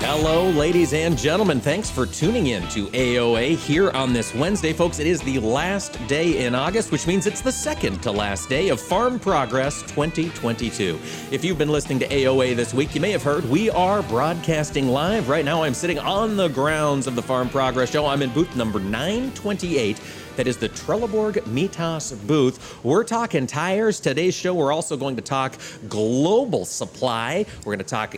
Hello, 0.00 0.50
ladies 0.50 0.92
and 0.92 1.16
gentlemen. 1.16 1.60
Thanks 1.60 1.88
for 1.90 2.04
tuning 2.04 2.48
in 2.48 2.66
to 2.68 2.88
AOA 2.88 3.56
here 3.56 3.90
on 3.92 4.12
this 4.12 4.34
Wednesday. 4.34 4.72
Folks, 4.72 4.98
it 4.98 5.06
is 5.06 5.20
the 5.22 5.38
last 5.38 5.98
day 6.06 6.44
in 6.44 6.54
August, 6.54 6.92
which 6.92 7.06
means 7.06 7.26
it's 7.26 7.40
the 7.40 7.50
second 7.50 8.02
to 8.02 8.10
last 8.10 8.48
day 8.48 8.68
of 8.68 8.80
Farm 8.80 9.18
Progress 9.18 9.82
2022. 9.82 10.98
If 11.30 11.44
you've 11.44 11.58
been 11.58 11.70
listening 11.70 11.98
to 12.00 12.08
AOA 12.08 12.54
this 12.54 12.74
week, 12.74 12.94
you 12.94 13.00
may 13.00 13.12
have 13.12 13.22
heard 13.22 13.48
we 13.48 13.70
are 13.70 14.02
broadcasting 14.02 14.88
live. 14.88 15.28
Right 15.28 15.44
now, 15.44 15.62
I'm 15.62 15.74
sitting 15.74 15.98
on 15.98 16.36
the 16.36 16.48
grounds 16.48 17.06
of 17.06 17.14
the 17.14 17.22
Farm 17.22 17.48
Progress 17.48 17.90
Show. 17.90 18.06
I'm 18.06 18.22
in 18.22 18.30
booth 18.30 18.54
number 18.56 18.80
928. 18.80 20.00
That 20.36 20.48
is 20.48 20.56
the 20.56 20.68
Trelleborg 20.68 21.34
Mitas 21.44 22.14
booth. 22.26 22.84
We're 22.84 23.04
talking 23.04 23.46
tires. 23.46 24.00
Today's 24.00 24.34
show, 24.34 24.52
we're 24.52 24.72
also 24.72 24.96
going 24.96 25.16
to 25.16 25.22
talk 25.22 25.54
global 25.88 26.64
supply. 26.64 27.46
We're 27.60 27.76
going 27.76 27.78
to 27.78 27.84
talk 27.84 28.16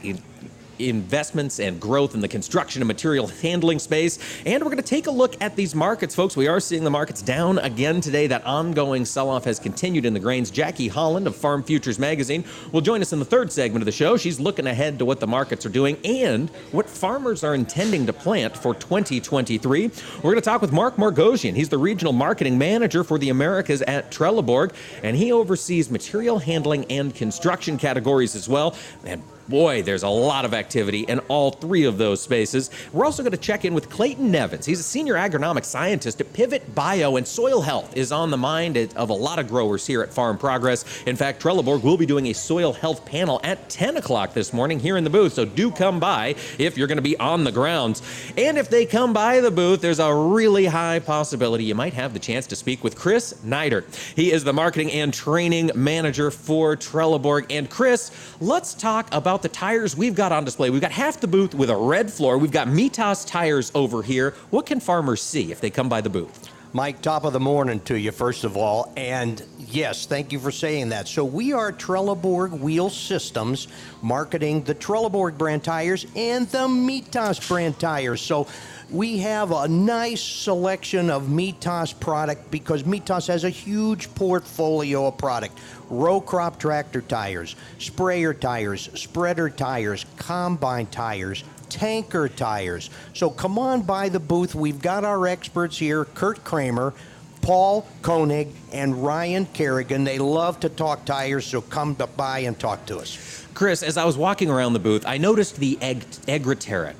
investments 0.78 1.58
and 1.60 1.80
growth 1.80 2.14
in 2.14 2.20
the 2.20 2.28
construction 2.28 2.82
and 2.82 2.88
material 2.88 3.26
handling 3.26 3.78
space. 3.78 4.18
And 4.44 4.62
we're 4.62 4.70
going 4.70 4.82
to 4.82 4.82
take 4.82 5.06
a 5.06 5.10
look 5.10 5.40
at 5.42 5.56
these 5.56 5.74
markets, 5.74 6.14
folks. 6.14 6.36
We 6.36 6.48
are 6.48 6.60
seeing 6.60 6.84
the 6.84 6.90
markets 6.90 7.22
down 7.22 7.58
again 7.58 8.00
today. 8.00 8.26
That 8.26 8.44
ongoing 8.44 9.04
sell 9.04 9.28
off 9.28 9.44
has 9.44 9.58
continued 9.58 10.04
in 10.04 10.14
the 10.14 10.20
grains. 10.20 10.50
Jackie 10.50 10.88
Holland 10.88 11.26
of 11.26 11.36
Farm 11.36 11.62
Futures 11.62 11.98
Magazine 11.98 12.44
will 12.72 12.80
join 12.80 13.02
us 13.02 13.12
in 13.12 13.18
the 13.18 13.24
third 13.24 13.52
segment 13.52 13.82
of 13.82 13.86
the 13.86 13.92
show. 13.92 14.16
She's 14.16 14.40
looking 14.40 14.66
ahead 14.66 14.98
to 14.98 15.04
what 15.04 15.20
the 15.20 15.26
markets 15.26 15.64
are 15.66 15.70
doing 15.70 15.96
and 16.04 16.50
what 16.72 16.88
farmers 16.88 17.44
are 17.44 17.54
intending 17.54 18.06
to 18.06 18.12
plant 18.12 18.56
for 18.56 18.74
2023. 18.74 19.90
We're 20.16 20.22
going 20.22 20.34
to 20.36 20.40
talk 20.40 20.60
with 20.60 20.72
Mark 20.72 20.96
Margosian. 20.96 21.54
He's 21.54 21.68
the 21.68 21.78
regional 21.78 22.12
marketing 22.12 22.58
manager 22.58 23.04
for 23.04 23.18
the 23.18 23.30
Americas 23.30 23.82
at 23.82 24.10
Trelleborg, 24.10 24.72
and 25.02 25.16
he 25.16 25.32
oversees 25.32 25.90
material 25.90 26.38
handling 26.38 26.84
and 26.86 27.14
construction 27.14 27.78
categories 27.78 28.34
as 28.34 28.48
well. 28.48 28.76
And 29.04 29.22
Boy, 29.48 29.82
there's 29.82 30.02
a 30.02 30.08
lot 30.08 30.44
of 30.44 30.54
activity 30.54 31.02
in 31.02 31.20
all 31.28 31.52
three 31.52 31.84
of 31.84 31.98
those 31.98 32.20
spaces. 32.20 32.70
We're 32.92 33.04
also 33.04 33.22
going 33.22 33.32
to 33.32 33.38
check 33.38 33.64
in 33.64 33.74
with 33.74 33.88
Clayton 33.88 34.30
Nevins. 34.30 34.66
He's 34.66 34.80
a 34.80 34.82
senior 34.82 35.14
agronomic 35.14 35.64
scientist 35.64 36.20
at 36.20 36.32
Pivot 36.32 36.74
Bio, 36.74 37.16
and 37.16 37.26
soil 37.26 37.60
health 37.60 37.96
is 37.96 38.10
on 38.10 38.30
the 38.30 38.36
mind 38.36 38.76
of 38.96 39.10
a 39.10 39.14
lot 39.14 39.38
of 39.38 39.46
growers 39.46 39.86
here 39.86 40.02
at 40.02 40.12
Farm 40.12 40.36
Progress. 40.36 40.84
In 41.06 41.14
fact, 41.14 41.40
Trelleborg 41.40 41.82
will 41.82 41.96
be 41.96 42.06
doing 42.06 42.26
a 42.26 42.32
soil 42.32 42.72
health 42.72 43.06
panel 43.06 43.40
at 43.44 43.68
10 43.68 43.98
o'clock 43.98 44.34
this 44.34 44.52
morning 44.52 44.80
here 44.80 44.96
in 44.96 45.04
the 45.04 45.10
booth, 45.10 45.34
so 45.34 45.44
do 45.44 45.70
come 45.70 46.00
by 46.00 46.34
if 46.58 46.76
you're 46.76 46.88
going 46.88 46.96
to 46.96 47.02
be 47.02 47.16
on 47.18 47.44
the 47.44 47.52
grounds. 47.52 48.02
And 48.36 48.58
if 48.58 48.68
they 48.68 48.84
come 48.84 49.12
by 49.12 49.40
the 49.40 49.50
booth, 49.52 49.80
there's 49.80 50.00
a 50.00 50.12
really 50.12 50.66
high 50.66 50.98
possibility 50.98 51.64
you 51.64 51.74
might 51.74 51.94
have 51.94 52.12
the 52.12 52.18
chance 52.18 52.46
to 52.48 52.56
speak 52.56 52.82
with 52.82 52.96
Chris 52.96 53.34
Neidert. 53.44 53.84
He 54.16 54.32
is 54.32 54.42
the 54.42 54.52
marketing 54.52 54.90
and 54.90 55.14
training 55.14 55.70
manager 55.74 56.30
for 56.30 56.76
Trelleborg. 56.76 57.46
And 57.50 57.70
Chris, 57.70 58.10
let's 58.40 58.74
talk 58.74 59.08
about 59.12 59.35
about 59.36 59.42
the 59.42 59.48
tires 59.50 59.94
we've 59.94 60.14
got 60.14 60.32
on 60.32 60.46
display. 60.46 60.70
We've 60.70 60.80
got 60.80 60.92
half 60.92 61.20
the 61.20 61.28
booth 61.28 61.54
with 61.54 61.68
a 61.68 61.76
red 61.76 62.10
floor. 62.10 62.38
We've 62.38 62.50
got 62.50 62.68
Mitas 62.68 63.26
tires 63.26 63.70
over 63.74 64.02
here. 64.02 64.30
What 64.48 64.64
can 64.64 64.80
farmers 64.80 65.20
see 65.20 65.52
if 65.52 65.60
they 65.60 65.68
come 65.68 65.90
by 65.90 66.00
the 66.00 66.08
booth? 66.08 66.48
Mike, 66.76 67.00
top 67.00 67.24
of 67.24 67.32
the 67.32 67.40
morning 67.40 67.80
to 67.80 67.98
you, 67.98 68.12
first 68.12 68.44
of 68.44 68.54
all. 68.54 68.92
And 68.98 69.42
yes, 69.58 70.04
thank 70.04 70.30
you 70.30 70.38
for 70.38 70.50
saying 70.50 70.90
that. 70.90 71.08
So, 71.08 71.24
we 71.24 71.54
are 71.54 71.72
Trelleborg 71.72 72.50
Wheel 72.50 72.90
Systems, 72.90 73.68
marketing 74.02 74.62
the 74.62 74.74
Trelleborg 74.74 75.38
brand 75.38 75.64
tires 75.64 76.04
and 76.14 76.46
the 76.48 76.68
Mitas 76.68 77.48
brand 77.48 77.78
tires. 77.78 78.20
So, 78.20 78.46
we 78.90 79.16
have 79.20 79.52
a 79.52 79.66
nice 79.66 80.22
selection 80.22 81.08
of 81.08 81.22
Mitas 81.22 81.98
product 81.98 82.50
because 82.50 82.82
Mitas 82.82 83.26
has 83.28 83.44
a 83.44 83.48
huge 83.48 84.14
portfolio 84.14 85.06
of 85.06 85.16
product. 85.16 85.58
Row 85.88 86.20
crop 86.20 86.58
tractor 86.60 87.00
tires, 87.00 87.56
sprayer 87.78 88.34
tires, 88.34 88.90
spreader 88.92 89.48
tires, 89.48 90.04
combine 90.18 90.88
tires, 90.88 91.42
tanker 91.68 92.28
tires. 92.28 92.90
So 93.14 93.30
come 93.30 93.58
on 93.58 93.82
by 93.82 94.08
the 94.08 94.20
booth. 94.20 94.54
We've 94.54 94.80
got 94.80 95.04
our 95.04 95.26
experts 95.26 95.78
here, 95.78 96.04
Kurt 96.04 96.44
Kramer, 96.44 96.94
Paul 97.42 97.86
Koenig, 98.02 98.48
and 98.72 99.04
Ryan 99.04 99.46
Kerrigan. 99.46 100.04
They 100.04 100.18
love 100.18 100.60
to 100.60 100.68
talk 100.68 101.04
tires, 101.04 101.46
so 101.46 101.60
come 101.60 101.94
by 101.94 102.40
and 102.40 102.58
talk 102.58 102.86
to 102.86 102.98
us. 102.98 103.46
Chris, 103.56 103.82
as 103.82 103.96
I 103.96 104.04
was 104.04 104.18
walking 104.18 104.50
around 104.50 104.74
the 104.74 104.78
booth, 104.78 105.06
I 105.06 105.16
noticed 105.16 105.56
the 105.56 105.78
Eg- 105.80 106.04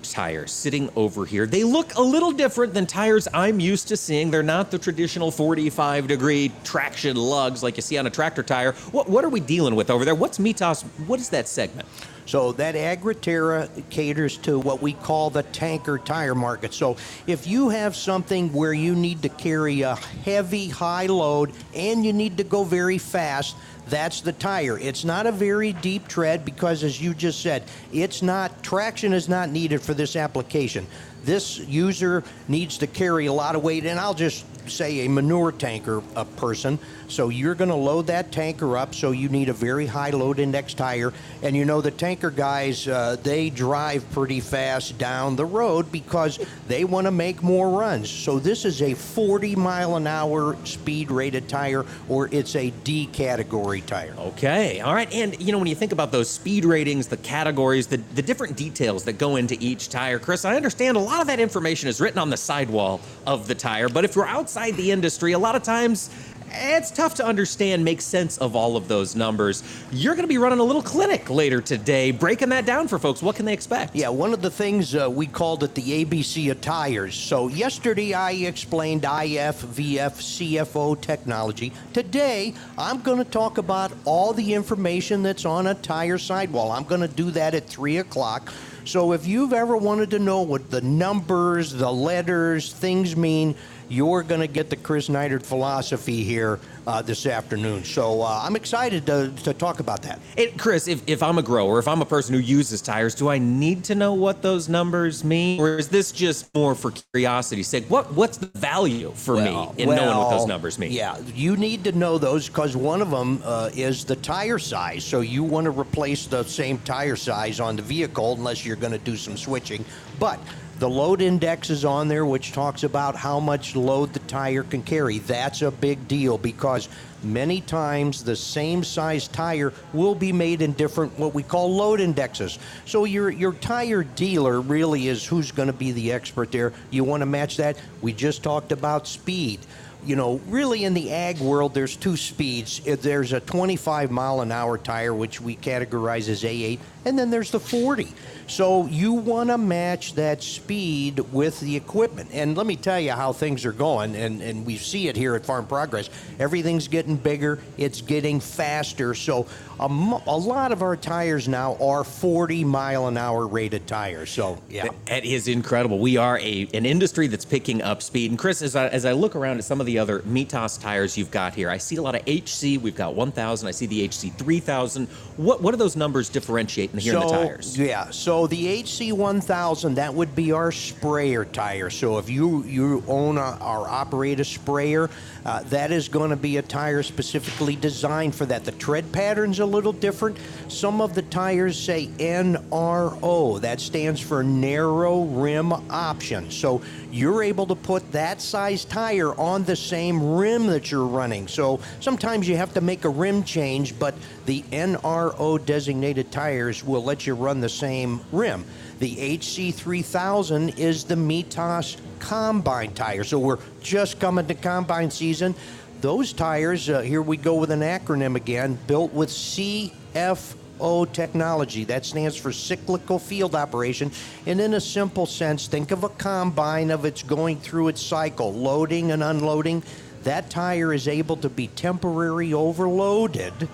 tires 0.03 0.51
sitting 0.51 0.89
over 0.97 1.27
here. 1.27 1.45
They 1.45 1.65
look 1.65 1.95
a 1.97 2.01
little 2.01 2.33
different 2.33 2.73
than 2.73 2.87
tires 2.87 3.29
I'm 3.35 3.61
used 3.61 3.89
to 3.89 3.97
seeing. 3.97 4.31
They're 4.31 4.43
not 4.43 4.71
the 4.71 4.79
traditional 4.79 5.31
45 5.31 6.09
degree 6.09 6.51
traction 6.65 7.17
lugs 7.17 7.63
like 7.63 7.77
you 7.77 7.83
see 7.83 7.99
on 7.99 8.07
a 8.07 8.11
tractor 8.11 8.43
tire. 8.43 8.73
What, 8.93 9.07
what 9.07 9.23
are 9.23 9.29
we 9.29 9.41
dealing 9.41 9.75
with 9.75 9.91
over 9.91 10.07
there? 10.07 10.15
What's 10.15 10.39
Mitas? 10.39 10.83
What 11.07 11.21
is 11.21 11.29
that 11.29 11.47
segment? 11.47 11.87
So 12.27 12.53
that 12.53 12.75
Agriterra 12.75 13.69
caters 13.89 14.37
to 14.39 14.59
what 14.59 14.83
we 14.83 14.93
call 14.93 15.31
the 15.31 15.45
tanker 15.45 15.99
tire 15.99 16.35
market. 16.35 16.75
So 16.75 16.97
if 17.27 17.47
you 17.47 17.69
have 17.71 17.95
something 17.97 18.53
where 18.53 18.73
you 18.73 18.95
need 18.95 19.23
to 19.23 19.29
carry 19.29 19.83
a 19.83 19.95
heavy, 19.95 20.69
high 20.69 21.07
load 21.07 21.53
and 21.75 22.05
you 22.05 22.13
need 22.13 22.37
to 22.39 22.45
go 22.45 22.65
very 22.65 22.99
fast, 22.99 23.57
that's 23.89 24.21
the 24.21 24.33
tire. 24.33 24.77
It's 24.79 25.05
not 25.05 25.27
a 25.27 25.33
very 25.33 25.73
deep 25.73 26.09
tread 26.09 26.45
because, 26.45 26.83
as 26.83 27.01
you 27.01 27.15
just 27.15 27.41
said, 27.41 27.63
it's 27.93 28.21
not 28.21 28.63
traction 28.63 29.13
is 29.13 29.29
not 29.29 29.51
needed 29.51 29.81
for 29.81 29.95
this 29.95 30.17
application. 30.17 30.87
This 31.27 31.59
user 31.59 32.23
needs 32.47 32.79
to 32.79 32.87
carry 32.87 33.27
a 33.27 33.33
lot 33.33 33.57
of 33.57 33.65
weight, 33.65 33.85
and 33.85 33.99
I'll 33.99 34.15
just 34.15 34.45
say 34.71 35.05
a 35.05 35.09
manure 35.09 35.53
tanker 35.53 36.03
a 36.15 36.25
person. 36.25 36.79
So 37.09 37.29
you're 37.29 37.55
going 37.55 37.71
to 37.71 37.77
load 37.77 38.09
that 38.09 38.33
tanker 38.33 38.77
up. 38.77 38.95
So 38.95 39.13
you 39.13 39.29
need 39.29 39.49
a 39.49 39.53
very 39.53 39.87
high 39.87 40.11
load 40.11 40.39
index 40.39 40.75
tire. 40.75 41.13
And 41.43 41.55
you 41.57 41.65
know 41.65 41.81
the 41.81 41.91
tanker 41.91 42.31
guys, 42.31 42.89
uh, 42.89 43.17
they 43.23 43.51
drive 43.51 44.09
pretty 44.11 44.41
fast 44.41 44.99
down 44.99 45.37
the 45.37 45.45
road 45.45 45.93
because 45.93 46.39
they 46.67 46.85
want 46.85 47.07
to 47.07 47.11
make 47.11 47.43
more 47.43 47.71
runs. 47.71 48.11
So 48.11 48.39
this 48.39 48.65
is 48.65 48.83
a 48.83 48.95
40 48.95 49.57
mile 49.57 49.97
an 49.97 50.07
hour 50.07 50.57
speed 50.65 51.11
rated 51.11 51.49
tire, 51.49 51.85
or 52.09 52.29
it's 52.33 52.57
a 52.57 52.71
D 52.71 53.07
category 53.07 53.83
tire. 53.83 54.15
Okay, 54.19 54.81
all 54.81 54.95
right. 54.95 55.13
And 55.13 55.41
you 55.41 55.53
know 55.53 55.59
when 55.59 55.69
you 55.69 55.75
think 55.75 55.93
about 55.93 56.13
those 56.13 56.29
speed 56.29 56.65
ratings, 56.65 57.07
the 57.07 57.17
categories, 57.19 57.87
the 57.87 57.99
the 58.15 58.23
different 58.23 58.57
details 58.57 59.05
that 59.05 59.15
go 59.15 59.37
into 59.37 59.57
each 59.61 59.89
tire, 59.89 60.19
Chris, 60.19 60.45
I 60.45 60.57
understand 60.57 60.97
a 60.97 61.01
lot 61.01 61.16
of 61.21 61.27
that 61.29 61.41
information 61.41 61.89
is 61.89 62.01
written 62.01 62.19
on 62.19 62.31
the 62.31 62.37
sidewall 62.37 63.01
of 63.27 63.49
the 63.49 63.55
tire. 63.55 63.89
But 63.89 64.05
if 64.05 64.17
you're 64.17 64.27
outside 64.27 64.75
the 64.75 64.91
industry, 64.91 65.33
a 65.33 65.39
lot 65.39 65.55
of 65.55 65.63
times 65.63 66.11
it's 66.59 66.91
tough 66.91 67.15
to 67.17 67.27
understand, 67.27 67.85
make 67.85 68.01
sense 68.01 68.39
of 68.39 68.57
all 68.57 68.77
of 68.77 68.89
those 68.89 69.15
numbers. 69.17 69.63
You're 69.91 70.15
going 70.15 70.25
to 70.25 70.29
be 70.29 70.39
running 70.39 70.59
a 70.59 70.65
little 70.65 70.83
clinic 70.83 71.29
later 71.29 71.61
today, 71.61 72.11
breaking 72.11 72.49
that 72.51 72.67
down 72.67 72.89
for 72.89 72.99
folks. 72.99 73.23
What 73.23 73.37
can 73.37 73.45
they 73.45 73.53
expect? 73.53 73.95
Yeah, 73.95 74.09
one 74.09 74.33
of 74.33 74.43
the 74.43 74.51
things 74.51 74.95
uh, 74.95 75.11
we 75.11 75.27
called 75.27 75.63
it 75.65 75.75
the 75.75 76.05
ABC 76.05 76.51
of 76.51 76.61
tires. 76.61 77.15
So 77.15 77.49
yesterday 77.49 78.15
I 78.15 78.33
explained 78.33 79.05
IF, 79.05 79.63
VF, 79.63 80.15
CFO 80.17 81.01
technology. 81.01 81.73
Today 81.93 82.55
I'm 82.79 83.03
going 83.03 83.19
to 83.19 83.31
talk 83.31 83.59
about 83.59 83.93
all 84.05 84.33
the 84.33 84.55
information 84.55 85.23
that's 85.23 85.45
on 85.45 85.67
a 85.67 85.75
tire 85.75 86.19
sidewall. 86.19 86.73
I'm 86.73 86.85
going 86.85 87.03
to 87.03 87.09
do 87.09 87.31
that 87.33 87.55
at 87.55 87.67
3 87.67 87.99
o'clock. 87.99 88.53
So 88.87 89.13
if 89.13 89.27
you've 89.27 89.53
ever 89.53 89.77
wanted 89.77 90.13
to 90.13 90.21
know 90.21 90.43
what 90.43 90.71
the 90.71 90.81
numbers, 90.81 91.73
the 91.73 91.91
letters, 91.91 92.73
things 92.73 93.17
mean, 93.17 93.57
you're 93.89 94.23
going 94.23 94.41
to 94.41 94.47
get 94.47 94.71
the 94.71 94.77
Chris 94.77 95.09
Neidert 95.09 95.45
philosophy 95.45 96.25
here 96.25 96.59
uh, 96.87 97.03
this 97.03 97.27
afternoon. 97.27 97.85
So 97.85 98.23
uh, 98.23 98.41
I'm 98.43 98.57
excited 98.57 99.07
to, 99.07 99.33
to 99.45 99.53
talk 99.53 99.81
about 99.81 100.03
that. 100.03 100.21
It, 100.37 100.59
Chris, 100.59 100.89
if, 100.89 101.03
if 101.07 101.23
I'm 101.23 101.39
a 101.39 101.43
grower, 101.43 101.79
if 101.79 101.89
I'm 101.89 102.03
a 102.03 102.07
person 102.07 102.35
who 102.35 102.41
uses 102.41 102.81
tires, 102.81 103.15
do 103.15 103.29
I 103.29 103.39
need 103.39 103.85
to 103.85 103.95
know 103.95 104.15
what 104.15 104.43
those 104.43 104.69
numbers 104.69 105.25
mean? 105.25 105.61
Or 105.61 105.79
is 105.79 105.89
this 105.89 106.13
just 106.13 106.55
more 106.55 106.75
for 106.75 106.93
curiosity's 107.13 107.69
sake? 107.69 107.87
What 107.89 108.13
What's 108.13 108.39
the 108.39 108.47
value 108.59 109.13
for 109.15 109.35
well, 109.35 109.73
me 109.75 109.83
in 109.83 109.89
well, 109.89 109.97
knowing 109.97 110.19
what 110.19 110.31
those 110.31 110.47
numbers 110.47 110.79
mean? 110.79 110.93
Yeah, 110.93 111.19
you 111.35 111.57
need 111.57 111.85
to 111.85 111.93
know 111.93 112.19
those 112.19 112.49
because 112.49 112.77
one 112.77 113.03
of 113.03 113.11
them 113.11 113.41
uh, 113.45 113.71
is 113.75 114.05
the 114.05 114.17
tire 114.17 114.59
size. 114.59 115.05
So 115.05 115.21
you 115.21 115.43
want 115.43 115.65
to 115.65 115.71
replace 115.71 116.27
the 116.27 116.45
same 116.45 116.79
tire 116.79 117.17
size 117.17 117.61
on 117.61 117.77
the 117.77 117.83
vehicle 117.83 118.35
unless 118.35 118.65
you're 118.65 118.77
going 118.77 118.93
to 118.93 118.99
do 118.99 119.17
some 119.17 119.37
switching. 119.37 119.85
But 120.19 120.41
The 120.79 120.91
load 120.91 121.23
index 121.23 121.71
is 121.71 121.87
on 121.87 122.09
there, 122.09 122.27
which 122.27 122.53
talks 122.53 122.83
about 122.83 123.17
how 123.17 123.41
much 123.41 123.75
load 123.75 124.13
the 124.13 124.19
tire 124.21 124.63
can 124.63 124.83
carry. 124.83 125.21
That's 125.21 125.63
a 125.63 125.71
big 125.71 126.07
deal 126.07 126.37
because 126.37 126.91
many 127.23 127.63
times 127.63 128.23
the 128.23 128.37
same 128.37 128.85
size 128.85 129.27
tire 129.27 129.73
will 129.95 130.15
be 130.15 130.33
made 130.33 130.61
in 130.61 130.73
different 130.73 131.19
what 131.19 131.33
we 131.33 131.43
call 131.43 131.75
load 131.75 132.01
indexes. 132.01 132.59
So 132.85 133.05
your 133.05 133.31
your 133.31 133.55
tire 133.55 134.03
dealer 134.03 134.61
really 134.61 135.09
is 135.09 135.25
who's 135.25 135.51
going 135.51 135.69
to 135.69 135.73
be 135.73 135.93
the 135.93 136.13
expert 136.13 136.53
there. 136.53 136.75
You 136.91 137.05
want 137.05 137.23
to 137.23 137.27
match 137.27 137.57
that. 137.57 137.81
We 138.03 138.13
just 138.13 138.43
talked 138.43 138.71
about 138.71 139.09
speed 139.09 139.61
you 140.07 140.17
know, 140.17 140.41
really 140.47 140.85
in 140.85 140.95
the 140.95 141.13
ag 141.13 141.41
world, 141.41 141.75
there's 141.75 141.97
two 141.97 142.17
speeds. 142.17 142.81
Uh, 142.87 142.97
there's 142.99 143.33
a 143.33 143.41
25 143.41 144.11
mile 144.11 144.41
an 144.41 144.53
hour 144.53 144.79
tire, 144.79 145.13
which 145.13 145.41
we 145.41 145.57
categorize 145.57 146.29
as 146.29 146.43
A8, 146.45 146.79
and 147.05 147.19
then 147.19 147.31
there's 147.31 147.51
the 147.51 147.61
40. 147.61 148.13
So 148.47 148.87
you 148.87 149.13
want 149.13 149.51
to 149.51 149.59
match 149.59 150.15
that 150.15 150.43
speed 150.43 151.19
with 151.33 151.59
the 151.59 151.75
equipment. 151.77 152.31
And 152.33 152.57
let 152.57 152.67
me 152.67 152.77
tell 152.77 153.01
you 153.01 153.13
how 153.13 153.33
things 153.33 153.65
are 153.65 153.73
going, 153.73 154.15
and, 154.15 154.41
and 154.41 154.65
we 154.65 154.77
see 154.77 155.09
it 155.09 155.17
here 155.17 155.35
at 155.35 155.45
Farm 155.45 155.67
Progress. 155.67 156.09
Everything's 156.39 156.87
getting 156.87 157.17
bigger, 157.17 157.59
it's 157.77 158.01
getting 158.01 158.39
faster. 158.39 159.15
So 159.15 159.47
a, 159.81 159.87
a 159.87 160.37
lot 160.37 160.71
of 160.71 160.83
our 160.83 160.97
tires 160.97 161.49
now 161.49 161.77
are 161.81 162.05
40 162.05 162.65
mile 162.65 163.09
an 163.09 163.17
hour 163.17 163.47
rated 163.47 163.87
tires. 163.87 164.31
So, 164.31 164.63
yeah. 164.69 164.89
That 165.07 165.25
is 165.25 165.49
incredible. 165.49 165.99
We 165.99 166.17
are 166.17 166.39
a 166.39 166.69
an 166.73 166.87
industry 166.87 167.27
that's 167.27 167.45
picking 167.45 167.83
up 167.83 168.03
speed. 168.03 168.31
And 168.31 168.39
Chris, 168.39 168.63
as 168.63 168.77
I, 168.77 168.89
as 168.89 169.05
I 169.05 169.13
look 169.13 169.35
around 169.35 169.59
at 169.59 169.65
some 169.65 169.81
of 169.81 169.87
the 169.87 169.96
other 169.99 170.21
Mitas 170.21 170.81
tires 170.81 171.17
you've 171.17 171.31
got 171.31 171.55
here, 171.55 171.71
I 171.71 171.79
see 171.79 171.97
a 171.97 172.03
lot 172.03 172.15
of 172.15 172.23
HC. 172.27 172.81
We've 172.83 172.95
got 172.95 173.15
1000. 173.15 173.69
I 173.69 173.71
see 173.71 173.87
the 173.87 174.07
HC 174.07 174.37
3000. 174.37 175.07
What, 175.37 175.63
what 175.63 175.73
do 175.73 175.77
those 175.77 175.97
numbers 175.97 176.29
differentiate 176.29 176.93
in 176.93 176.99
here 176.99 177.13
so, 177.15 177.21
in 177.21 177.27
the 177.27 177.33
tires? 177.33 177.79
Yeah. 177.79 178.11
So 178.11 178.47
the 178.47 178.83
HC1000, 178.83 179.97
that 179.97 180.15
would 180.15 180.35
be 180.35 180.53
our 180.53 180.73
sprayer 180.73 181.45
tire. 181.45 181.91
So 181.91 182.19
if 182.19 182.31
you, 182.31 182.65
you 182.65 183.03
own 183.07 183.39
a, 183.39 183.59
or 183.61 183.89
operate 183.89 184.41
a 184.41 184.45
sprayer, 184.45 185.11
uh, 185.45 185.63
that 185.65 185.93
is 185.93 186.09
going 186.09 186.31
to 186.31 186.37
be 186.37 186.57
a 186.57 186.63
tire 186.63 187.03
specifically 187.03 187.77
designed 187.77 188.35
for 188.35 188.47
that. 188.47 188.65
The 188.65 188.73
tread 188.73 189.11
pattern's 189.13 189.61
a 189.61 189.67
little 189.67 189.93
different. 189.93 190.39
Some 190.69 191.01
of 191.01 191.15
the 191.15 191.23
tires 191.23 191.79
say 191.79 192.09
NRO. 192.19 193.61
That 193.61 193.81
stands 193.81 194.21
for 194.21 194.43
narrow 194.43 195.23
rim 195.23 195.73
option. 195.73 196.51
So 196.51 196.83
you're 197.13 197.43
able 197.43 197.67
to 197.67 197.75
put 197.75 198.11
that 198.13 198.41
size 198.41 198.85
tire 198.85 199.35
on 199.39 199.65
the 199.65 199.77
same 199.87 200.37
rim 200.37 200.67
that 200.67 200.91
you're 200.91 201.07
running. 201.07 201.49
So 201.49 201.81
sometimes 202.01 202.49
you 202.49 202.57
have 202.57 202.75
to 202.75 202.81
make 202.81 203.05
a 203.05 203.09
rim 203.09 203.45
change, 203.45 203.99
but 203.99 204.15
the 204.47 204.63
NRO 204.73 205.65
designated 205.65 206.31
tires 206.31 206.85
will 206.85 207.05
let 207.05 207.27
you 207.27 207.35
run 207.35 207.61
the 207.61 207.69
same 207.69 208.21
rim. 208.33 208.65
The 208.99 209.39
HC3000 209.39 210.79
is 210.79 211.05
the 211.05 211.15
Mitas 211.15 211.99
combine 212.19 212.95
tire. 212.95 213.25
So 213.25 213.39
we're 213.39 213.59
just 213.81 214.19
coming 214.19 214.47
to 214.47 214.55
combine 214.55 215.11
season. 215.11 215.55
Those 216.01 216.33
tires, 216.33 216.89
uh, 216.89 217.01
here 217.01 217.23
we 217.23 217.37
go 217.37 217.55
with 217.55 217.71
an 217.71 217.81
acronym 217.81 218.37
again, 218.37 218.79
built 218.87 219.13
with 219.13 219.31
CF 219.31 220.55
O 220.81 221.05
technology. 221.05 221.85
That 221.85 222.05
stands 222.05 222.37
for 222.37 222.53
cyclical 222.53 223.19
field 223.19 223.55
operation. 223.55 224.11
And 224.47 224.61
in 224.61 224.75
a 224.75 224.81
simple 224.81 225.27
sense, 225.27 225.67
think 225.67 225.91
of 225.91 226.05
a 226.05 226.09
combine 226.09 226.91
of 226.91 227.05
its 227.05 227.23
going 227.23 227.59
through 227.59 227.89
its 227.89 228.03
cycle, 228.03 228.53
loading 228.53 229.13
and 229.13 229.23
unloading. 229.23 229.83
That 230.25 230.51
tire 230.51 230.93
is 230.93 231.09
able 231.09 231.37
to 231.39 231.49
be 231.49 231.69
temporarily 231.69 232.53
overloaded 232.53 233.69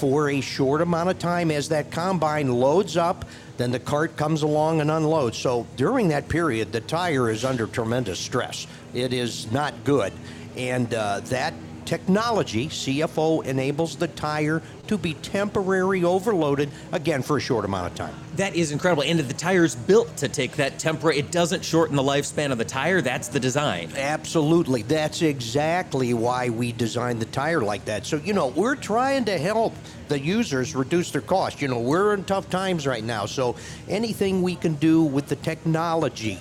for 0.00 0.30
a 0.30 0.40
short 0.40 0.80
amount 0.80 1.10
of 1.10 1.18
time 1.18 1.50
as 1.50 1.68
that 1.68 1.90
combine 1.90 2.50
loads 2.50 2.96
up, 2.96 3.26
then 3.58 3.70
the 3.70 3.78
cart 3.78 4.16
comes 4.16 4.40
along 4.40 4.80
and 4.80 4.90
unloads. 4.90 5.36
So 5.36 5.66
during 5.76 6.08
that 6.08 6.26
period, 6.26 6.72
the 6.72 6.80
tire 6.80 7.28
is 7.28 7.44
under 7.44 7.66
tremendous 7.66 8.18
stress. 8.18 8.66
It 8.94 9.12
is 9.12 9.52
not 9.52 9.74
good. 9.84 10.14
And 10.56 10.92
uh, 10.94 11.20
that 11.24 11.52
technology, 11.90 12.68
CFO 12.68 13.44
enables 13.44 13.96
the 13.96 14.06
tire 14.06 14.62
to 14.86 14.96
be 14.96 15.14
temporarily 15.14 16.04
overloaded 16.04 16.70
again 16.92 17.20
for 17.20 17.36
a 17.36 17.40
short 17.40 17.64
amount 17.64 17.88
of 17.88 17.96
time. 17.96 18.14
That 18.36 18.54
is 18.54 18.70
incredible. 18.70 19.02
And 19.02 19.18
the 19.18 19.34
tire's 19.34 19.74
built 19.74 20.16
to 20.18 20.28
take 20.28 20.52
that 20.52 20.78
temporary, 20.78 21.18
it 21.18 21.32
doesn't 21.32 21.64
shorten 21.64 21.96
the 21.96 22.02
lifespan 22.02 22.52
of 22.52 22.58
the 22.58 22.64
tire. 22.64 23.00
That's 23.00 23.26
the 23.26 23.40
design. 23.40 23.90
Absolutely. 23.96 24.82
That's 24.82 25.22
exactly 25.22 26.14
why 26.14 26.48
we 26.50 26.70
designed 26.70 27.20
the 27.20 27.26
tire 27.26 27.60
like 27.60 27.84
that. 27.86 28.06
So, 28.06 28.18
you 28.18 28.34
know, 28.34 28.46
we're 28.46 28.76
trying 28.76 29.24
to 29.24 29.36
help 29.36 29.74
the 30.06 30.20
users 30.20 30.76
reduce 30.76 31.10
their 31.10 31.22
cost. 31.22 31.60
You 31.60 31.66
know, 31.66 31.80
we're 31.80 32.14
in 32.14 32.22
tough 32.22 32.48
times 32.50 32.86
right 32.86 33.02
now. 33.02 33.26
So, 33.26 33.56
anything 33.88 34.42
we 34.42 34.54
can 34.54 34.74
do 34.74 35.02
with 35.02 35.26
the 35.26 35.36
technology 35.36 36.38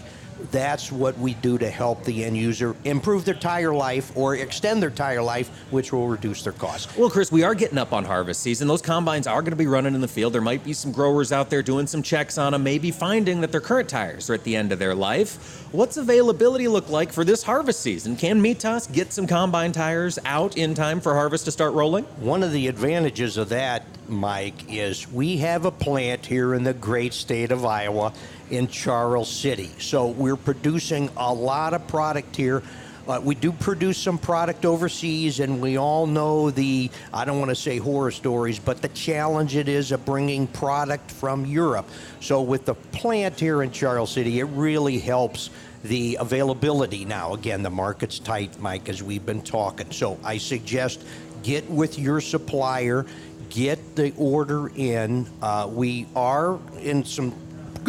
that's 0.51 0.91
what 0.91 1.17
we 1.17 1.33
do 1.35 1.57
to 1.57 1.69
help 1.69 2.03
the 2.03 2.23
end 2.23 2.37
user 2.37 2.75
improve 2.83 3.25
their 3.25 3.33
tire 3.33 3.73
life 3.73 4.15
or 4.15 4.35
extend 4.35 4.81
their 4.81 4.89
tire 4.89 5.21
life, 5.21 5.49
which 5.71 5.91
will 5.91 6.07
reduce 6.07 6.43
their 6.43 6.53
cost. 6.53 6.95
Well, 6.97 7.09
Chris, 7.09 7.31
we 7.31 7.43
are 7.43 7.55
getting 7.55 7.77
up 7.77 7.93
on 7.93 8.05
harvest 8.05 8.41
season. 8.41 8.67
Those 8.67 8.81
combines 8.81 9.27
are 9.27 9.41
going 9.41 9.51
to 9.51 9.57
be 9.57 9.67
running 9.67 9.95
in 9.95 10.01
the 10.01 10.07
field. 10.07 10.33
There 10.33 10.41
might 10.41 10.63
be 10.63 10.73
some 10.73 10.91
growers 10.91 11.31
out 11.31 11.49
there 11.49 11.61
doing 11.61 11.87
some 11.87 12.01
checks 12.01 12.37
on 12.37 12.53
them, 12.53 12.63
maybe 12.63 12.91
finding 12.91 13.41
that 13.41 13.51
their 13.51 13.61
current 13.61 13.89
tires 13.89 14.29
are 14.29 14.33
at 14.33 14.43
the 14.43 14.55
end 14.55 14.71
of 14.71 14.79
their 14.79 14.95
life. 14.95 15.67
What's 15.71 15.97
availability 15.97 16.67
look 16.67 16.89
like 16.89 17.11
for 17.11 17.23
this 17.23 17.43
harvest 17.43 17.81
season? 17.81 18.15
Can 18.15 18.41
Mitas 18.41 18.91
get 18.91 19.13
some 19.13 19.27
combine 19.27 19.71
tires 19.71 20.17
out 20.25 20.57
in 20.57 20.73
time 20.73 20.99
for 20.99 21.13
harvest 21.13 21.45
to 21.45 21.51
start 21.51 21.73
rolling? 21.73 22.05
One 22.19 22.43
of 22.43 22.51
the 22.51 22.67
advantages 22.67 23.37
of 23.37 23.49
that, 23.49 23.85
Mike, 24.07 24.73
is 24.73 25.11
we 25.11 25.37
have 25.37 25.65
a 25.65 25.71
plant 25.71 26.25
here 26.25 26.53
in 26.53 26.63
the 26.63 26.73
great 26.73 27.13
state 27.13 27.51
of 27.51 27.65
Iowa 27.65 28.13
in 28.51 28.67
Charles 28.67 29.29
City. 29.29 29.69
So 29.79 30.07
we're 30.07 30.35
producing 30.35 31.09
a 31.17 31.33
lot 31.33 31.73
of 31.73 31.87
product 31.87 32.35
here. 32.35 32.63
Uh, 33.07 33.19
we 33.23 33.33
do 33.33 33.51
produce 33.51 33.97
some 33.97 34.19
product 34.19 34.65
overseas, 34.65 35.39
and 35.39 35.59
we 35.59 35.77
all 35.77 36.05
know 36.05 36.51
the, 36.51 36.91
I 37.11 37.25
don't 37.25 37.39
want 37.39 37.49
to 37.49 37.55
say 37.55 37.77
horror 37.77 38.11
stories, 38.11 38.59
but 38.59 38.83
the 38.83 38.89
challenge 38.89 39.55
it 39.55 39.67
is 39.67 39.91
of 39.91 40.05
bringing 40.05 40.45
product 40.45 41.09
from 41.09 41.43
Europe. 41.43 41.89
So, 42.19 42.43
with 42.43 42.65
the 42.65 42.75
plant 42.75 43.39
here 43.39 43.63
in 43.63 43.71
Charles 43.71 44.11
City, 44.11 44.39
it 44.39 44.43
really 44.43 44.99
helps 44.99 45.49
the 45.83 46.17
availability. 46.19 47.03
Now, 47.03 47.33
again, 47.33 47.63
the 47.63 47.71
market's 47.71 48.19
tight, 48.19 48.59
Mike, 48.59 48.89
as 48.89 49.01
we've 49.01 49.25
been 49.25 49.41
talking. 49.41 49.91
So, 49.91 50.19
I 50.23 50.37
suggest 50.37 51.03
get 51.41 51.67
with 51.67 51.97
your 51.97 52.21
supplier, 52.21 53.07
get 53.49 53.95
the 53.95 54.13
order 54.17 54.69
in. 54.75 55.27
Uh, 55.41 55.67
we 55.71 56.05
are 56.15 56.59
in 56.79 57.03
some 57.03 57.33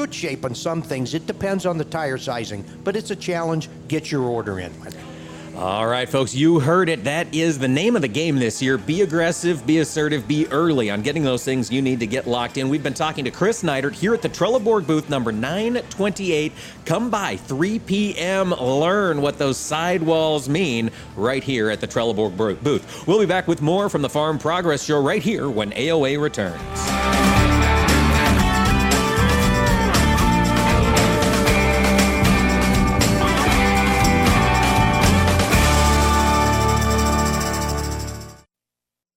good 0.00 0.14
shape 0.14 0.47
on 0.47 0.55
some 0.55 0.81
things. 0.81 1.12
It 1.12 1.26
depends 1.26 1.67
on 1.67 1.76
the 1.76 1.85
tire 1.85 2.17
sizing, 2.17 2.64
but 2.85 2.97
it's 2.97 3.11
a 3.11 3.17
challenge. 3.17 3.69
Get 3.87 4.11
your 4.11 4.23
order 4.23 4.58
in. 4.58 4.73
All 5.55 5.87
right, 5.87 6.08
folks, 6.08 6.35
you 6.35 6.58
heard 6.58 6.88
it. 6.88 7.05
That 7.05 7.35
is 7.35 7.58
the 7.58 7.69
name 7.69 7.97
of 7.97 8.00
the 8.00 8.08
game 8.08 8.37
this 8.37 8.62
year. 8.62 8.79
Be 8.79 9.02
aggressive, 9.02 9.67
be 9.67 9.81
assertive, 9.81 10.26
be 10.26 10.47
early 10.47 10.88
on 10.88 11.02
getting 11.02 11.23
those 11.23 11.44
things 11.44 11.70
you 11.70 11.82
need 11.82 12.00
to 12.00 12.06
get 12.06 12.26
locked 12.26 12.56
in. 12.56 12.70
We've 12.70 12.82
been 12.82 12.94
talking 12.94 13.26
to 13.26 13.31
Chris 13.31 13.62
Neidert 13.62 13.93
here 13.93 14.14
at 14.14 14.23
the 14.23 14.31
Trelleborg 14.31 14.87
booth 14.87 15.11
number 15.11 15.32
928. 15.32 16.52
Come 16.87 17.11
by 17.11 17.37
3 17.37 17.79
p.m. 17.81 18.52
Learn 18.52 19.20
what 19.20 19.37
those 19.37 19.58
sidewalls 19.58 20.49
mean 20.49 20.90
right 21.14 21.45
here 21.45 21.69
at 21.69 21.83
the 21.83 21.87
Trelleborg 21.87 22.62
booth. 22.62 23.07
We'll 23.07 23.21
be 23.21 23.26
back 23.26 23.47
with 23.47 23.61
more 23.61 23.90
from 23.90 24.00
the 24.00 24.09
Farm 24.09 24.38
Progress 24.38 24.83
Show 24.83 25.02
right 25.02 25.23
here 25.23 25.50
when 25.50 25.73
AOA 25.73 26.19
returns. 26.19 27.10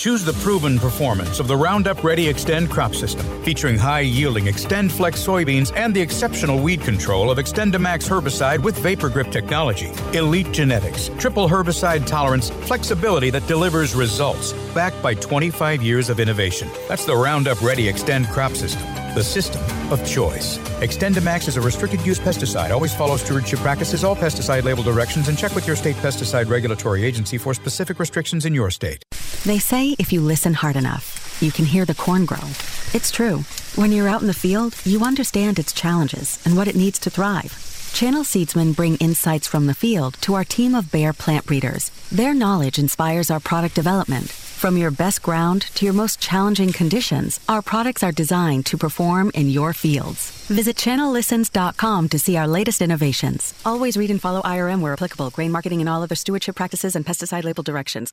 Choose 0.00 0.24
the 0.24 0.32
proven 0.32 0.78
performance 0.78 1.40
of 1.40 1.46
the 1.46 1.54
Roundup 1.54 2.02
Ready 2.02 2.32
Xtend 2.32 2.70
crop 2.70 2.94
system, 2.94 3.26
featuring 3.42 3.76
high 3.76 4.00
yielding 4.00 4.46
XtendFlex 4.46 5.18
soybeans 5.18 5.76
and 5.76 5.94
the 5.94 6.00
exceptional 6.00 6.58
weed 6.58 6.80
control 6.80 7.30
of 7.30 7.36
XtendiMax 7.36 8.08
herbicide 8.08 8.62
with 8.62 8.78
VaporGrip 8.78 9.30
technology. 9.30 9.92
Elite 10.14 10.50
genetics, 10.52 11.10
triple 11.18 11.46
herbicide 11.46 12.06
tolerance, 12.06 12.48
flexibility 12.48 13.28
that 13.28 13.46
delivers 13.46 13.94
results, 13.94 14.54
backed 14.74 15.02
by 15.02 15.12
25 15.12 15.82
years 15.82 16.08
of 16.08 16.18
innovation. 16.18 16.70
That's 16.88 17.04
the 17.04 17.14
Roundup 17.14 17.60
Ready 17.60 17.92
Xtend 17.92 18.32
crop 18.32 18.52
system 18.52 18.82
the 19.14 19.24
system 19.24 19.60
of 19.92 19.98
choice. 20.06 20.58
XtendiMax 20.78 21.48
is 21.48 21.56
a 21.56 21.60
restricted 21.60 22.00
use 22.06 22.18
pesticide. 22.20 22.70
Always 22.70 22.94
follow 22.94 23.16
stewardship 23.16 23.58
practices, 23.58 24.04
all 24.04 24.14
pesticide 24.16 24.62
label 24.62 24.82
directions, 24.82 25.28
and 25.28 25.36
check 25.36 25.54
with 25.54 25.66
your 25.66 25.76
state 25.76 25.96
pesticide 25.96 26.48
regulatory 26.48 27.04
agency 27.04 27.36
for 27.36 27.52
specific 27.54 27.98
restrictions 27.98 28.46
in 28.46 28.54
your 28.54 28.70
state. 28.70 29.04
They 29.44 29.58
say 29.58 29.96
if 29.98 30.12
you 30.12 30.20
listen 30.20 30.54
hard 30.54 30.76
enough, 30.76 31.38
you 31.40 31.50
can 31.50 31.64
hear 31.64 31.84
the 31.84 31.94
corn 31.94 32.24
grow. 32.24 32.46
It's 32.92 33.10
true. 33.10 33.44
When 33.74 33.92
you're 33.92 34.08
out 34.08 34.20
in 34.20 34.26
the 34.26 34.34
field, 34.34 34.74
you 34.84 35.02
understand 35.02 35.58
its 35.58 35.72
challenges 35.72 36.38
and 36.44 36.56
what 36.56 36.68
it 36.68 36.76
needs 36.76 36.98
to 37.00 37.10
thrive. 37.10 37.90
Channel 37.92 38.22
Seedsmen 38.22 38.76
bring 38.76 38.96
insights 38.96 39.48
from 39.48 39.66
the 39.66 39.74
field 39.74 40.14
to 40.20 40.34
our 40.34 40.44
team 40.44 40.74
of 40.74 40.92
Bayer 40.92 41.12
plant 41.12 41.46
breeders. 41.46 41.90
Their 42.12 42.34
knowledge 42.34 42.78
inspires 42.78 43.30
our 43.30 43.40
product 43.40 43.74
development 43.74 44.30
from 44.60 44.76
your 44.76 44.90
best 44.90 45.22
ground 45.22 45.62
to 45.76 45.86
your 45.86 45.94
most 45.94 46.20
challenging 46.20 46.70
conditions, 46.70 47.40
our 47.48 47.62
products 47.62 48.02
are 48.02 48.12
designed 48.12 48.66
to 48.66 48.76
perform 48.76 49.30
in 49.32 49.48
your 49.48 49.72
fields. 49.72 50.30
Visit 50.48 50.76
channellistens.com 50.76 52.10
to 52.10 52.18
see 52.18 52.36
our 52.36 52.46
latest 52.46 52.82
innovations. 52.82 53.54
Always 53.64 53.96
read 53.96 54.10
and 54.10 54.20
follow 54.20 54.42
IRM 54.42 54.82
where 54.82 54.92
applicable, 54.92 55.30
grain 55.30 55.50
marketing 55.50 55.80
and 55.80 55.88
all 55.88 56.02
other 56.02 56.14
stewardship 56.14 56.56
practices 56.56 56.94
and 56.94 57.06
pesticide 57.06 57.44
label 57.44 57.62
directions. 57.62 58.12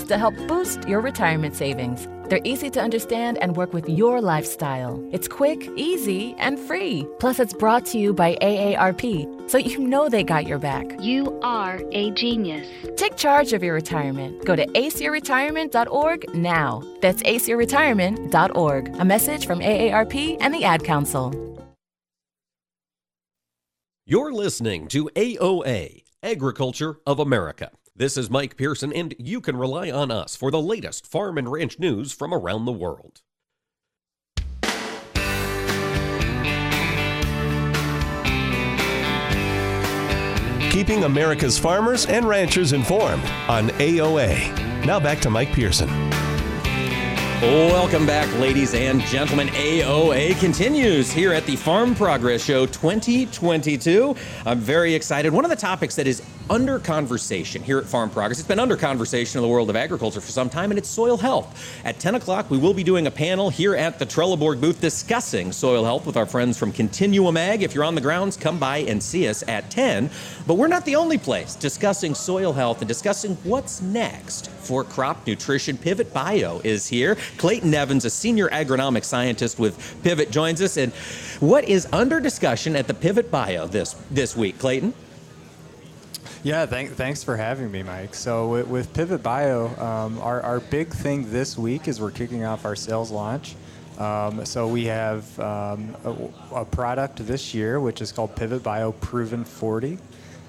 to 0.03 0.17
help 0.17 0.35
boost 0.47 0.87
your 0.87 1.01
retirement 1.01 1.55
savings. 1.55 2.07
They're 2.29 2.39
easy 2.45 2.69
to 2.69 2.81
understand 2.81 3.39
and 3.39 3.57
work 3.57 3.73
with 3.73 3.89
your 3.89 4.21
lifestyle. 4.21 5.05
It's 5.11 5.27
quick, 5.27 5.69
easy, 5.75 6.33
and 6.37 6.57
free. 6.57 7.05
Plus, 7.19 7.39
it's 7.39 7.53
brought 7.53 7.85
to 7.87 7.97
you 7.97 8.13
by 8.13 8.35
AARP, 8.41 9.49
so 9.49 9.57
you 9.57 9.79
know 9.79 10.07
they 10.07 10.23
got 10.23 10.47
your 10.47 10.57
back. 10.57 10.85
You 11.01 11.37
are 11.43 11.81
a 11.91 12.11
genius. 12.11 12.67
Take 12.95 13.17
charge 13.17 13.51
of 13.51 13.63
your 13.63 13.73
retirement. 13.73 14.45
Go 14.45 14.55
to 14.55 14.65
aceyourretirement.org 14.65 16.33
now. 16.33 16.81
That's 17.01 17.21
aceyourretirement.org. 17.23 18.95
A 18.97 19.05
message 19.05 19.45
from 19.45 19.59
AARP 19.59 20.37
and 20.39 20.53
the 20.53 20.63
Ad 20.63 20.85
Council. 20.85 21.33
You're 24.05 24.33
listening 24.33 24.87
to 24.87 25.09
AOA, 25.15 26.03
Agriculture 26.23 26.97
of 27.05 27.19
America. 27.19 27.71
This 28.01 28.17
is 28.17 28.31
Mike 28.31 28.57
Pearson, 28.57 28.91
and 28.91 29.13
you 29.19 29.39
can 29.41 29.55
rely 29.55 29.91
on 29.91 30.09
us 30.09 30.35
for 30.35 30.49
the 30.49 30.59
latest 30.59 31.05
farm 31.05 31.37
and 31.37 31.51
ranch 31.51 31.77
news 31.77 32.11
from 32.11 32.33
around 32.33 32.65
the 32.65 32.71
world. 32.71 33.21
Keeping 40.71 41.03
America's 41.03 41.59
farmers 41.59 42.07
and 42.07 42.27
ranchers 42.27 42.73
informed 42.73 43.23
on 43.47 43.69
AOA. 43.69 44.83
Now 44.83 44.99
back 44.99 45.19
to 45.19 45.29
Mike 45.29 45.53
Pearson. 45.53 46.09
Welcome 47.39 48.05
back, 48.05 48.31
ladies 48.39 48.75
and 48.75 49.01
gentlemen. 49.01 49.47
AOA 49.49 50.39
continues 50.39 51.11
here 51.11 51.33
at 51.33 51.43
the 51.47 51.55
Farm 51.55 51.95
Progress 51.95 52.43
Show 52.43 52.67
2022. 52.67 54.15
I'm 54.45 54.59
very 54.59 54.93
excited. 54.93 55.33
One 55.33 55.43
of 55.43 55.49
the 55.49 55.55
topics 55.55 55.95
that 55.95 56.05
is 56.05 56.21
under 56.51 56.79
conversation 56.79 57.63
here 57.63 57.77
at 57.77 57.85
Farm 57.85 58.09
Progress, 58.09 58.37
it's 58.37 58.47
been 58.47 58.59
under 58.59 58.75
conversation 58.75 59.39
in 59.39 59.41
the 59.41 59.47
world 59.47 59.69
of 59.69 59.77
agriculture 59.77 60.19
for 60.19 60.33
some 60.33 60.49
time, 60.49 60.69
and 60.69 60.77
it's 60.77 60.89
soil 60.89 61.15
health. 61.15 61.81
At 61.85 61.97
10 61.97 62.15
o'clock, 62.15 62.51
we 62.51 62.57
will 62.57 62.73
be 62.73 62.83
doing 62.83 63.07
a 63.07 63.11
panel 63.11 63.49
here 63.49 63.73
at 63.73 63.99
the 63.99 64.05
Trelleborg 64.05 64.59
booth 64.59 64.81
discussing 64.81 65.53
soil 65.53 65.85
health 65.85 66.05
with 66.05 66.17
our 66.17 66.25
friends 66.25 66.57
from 66.57 66.73
Continuum 66.73 67.37
Ag. 67.37 67.63
If 67.63 67.73
you're 67.73 67.85
on 67.85 67.95
the 67.95 68.01
grounds, 68.01 68.35
come 68.35 68.59
by 68.59 68.79
and 68.79 69.01
see 69.01 69.29
us 69.29 69.47
at 69.47 69.71
10. 69.71 70.09
But 70.45 70.55
we're 70.55 70.67
not 70.67 70.83
the 70.83 70.97
only 70.97 71.17
place 71.17 71.55
discussing 71.55 72.13
soil 72.13 72.51
health 72.51 72.81
and 72.81 72.87
discussing 72.89 73.37
what's 73.45 73.81
next 73.81 74.51
for 74.51 74.83
crop 74.83 75.25
nutrition. 75.25 75.77
Pivot 75.77 76.13
Bio 76.13 76.59
is 76.65 76.85
here. 76.85 77.15
Clayton 77.37 77.71
Nevins, 77.71 78.03
a 78.03 78.09
senior 78.09 78.49
agronomic 78.49 79.05
scientist 79.05 79.57
with 79.57 80.03
Pivot, 80.03 80.31
joins 80.31 80.61
us. 80.61 80.75
And 80.75 80.91
what 81.39 81.63
is 81.63 81.87
under 81.93 82.19
discussion 82.19 82.75
at 82.75 82.87
the 82.87 82.93
Pivot 82.93 83.31
Bio 83.31 83.67
this 83.67 83.93
this 84.11 84.35
week, 84.35 84.59
Clayton? 84.59 84.93
Yeah, 86.43 86.65
thank, 86.65 86.93
thanks 86.93 87.23
for 87.23 87.37
having 87.37 87.71
me, 87.71 87.83
Mike. 87.83 88.15
So 88.15 88.47
with, 88.47 88.67
with 88.67 88.93
Pivot 88.95 89.21
Bio, 89.21 89.67
um, 89.79 90.17
our, 90.21 90.41
our 90.41 90.59
big 90.59 90.87
thing 90.87 91.31
this 91.31 91.55
week 91.55 91.87
is 91.87 92.01
we're 92.01 92.09
kicking 92.09 92.45
off 92.45 92.65
our 92.65 92.75
sales 92.75 93.11
launch. 93.11 93.55
Um, 93.99 94.43
so 94.43 94.67
we 94.67 94.85
have 94.85 95.39
um, 95.39 95.95
a, 96.03 96.61
a, 96.61 96.65
product 96.65 97.27
this 97.27 97.53
year, 97.53 97.79
which 97.79 98.01
is 98.01 98.11
called 98.11 98.35
Pivot 98.35 98.63
Bio 98.63 98.91
Proven 98.93 99.43
40. 99.43 99.99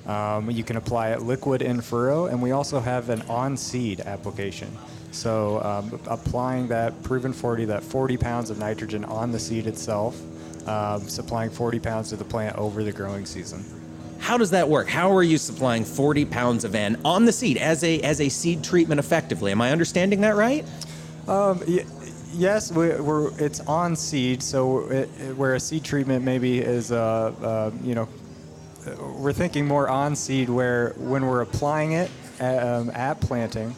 Um, 0.06 0.50
you 0.50 0.64
can 0.64 0.76
apply 0.76 1.10
it 1.10 1.20
liquid 1.20 1.60
in 1.60 1.82
furrow, 1.82 2.24
and 2.24 2.40
we 2.40 2.52
also 2.52 2.80
have 2.80 3.10
an 3.10 3.20
on-seed 3.22 4.00
application. 4.00 4.74
So 5.10 5.62
um, 5.62 6.00
applying 6.06 6.68
that 6.68 7.02
proven 7.02 7.34
40, 7.34 7.66
that 7.66 7.82
40 7.82 8.16
pounds 8.16 8.48
of 8.48 8.58
nitrogen 8.58 9.04
on 9.04 9.30
the 9.30 9.38
seed 9.38 9.66
itself, 9.66 10.18
um, 10.66 11.06
supplying 11.06 11.50
40 11.50 11.80
pounds 11.80 12.08
to 12.08 12.16
the 12.16 12.24
plant 12.24 12.56
over 12.56 12.82
the 12.82 12.92
growing 12.92 13.26
season. 13.26 13.81
How 14.22 14.38
does 14.38 14.50
that 14.50 14.68
work? 14.68 14.88
How 14.88 15.12
are 15.12 15.24
you 15.24 15.36
supplying 15.36 15.84
40 15.84 16.26
pounds 16.26 16.62
of 16.62 16.76
N 16.76 16.96
on 17.04 17.24
the 17.24 17.32
seed 17.32 17.56
as 17.56 17.82
a 17.82 18.00
as 18.02 18.20
a 18.20 18.28
seed 18.28 18.62
treatment 18.62 19.00
effectively? 19.00 19.50
Am 19.50 19.60
I 19.60 19.72
understanding 19.72 20.20
that 20.20 20.36
right? 20.36 20.64
Um, 21.26 21.60
y- 21.66 21.84
yes, 22.32 22.70
we, 22.70 22.92
are 22.92 23.40
it's 23.42 23.58
on 23.60 23.96
seed. 23.96 24.40
So 24.40 24.88
it, 24.90 25.06
where 25.36 25.56
a 25.56 25.60
seed 25.60 25.82
treatment 25.82 26.24
maybe 26.24 26.60
is, 26.60 26.92
uh, 26.92 27.34
uh, 27.42 27.70
you 27.82 27.96
know, 27.96 28.08
we're 29.16 29.32
thinking 29.32 29.66
more 29.66 29.88
on 29.88 30.14
seed 30.14 30.48
where 30.48 30.94
when 30.98 31.26
we're 31.26 31.40
applying 31.40 31.92
it 31.92 32.10
at, 32.38 32.62
um, 32.62 32.90
at 32.90 33.20
planting, 33.20 33.74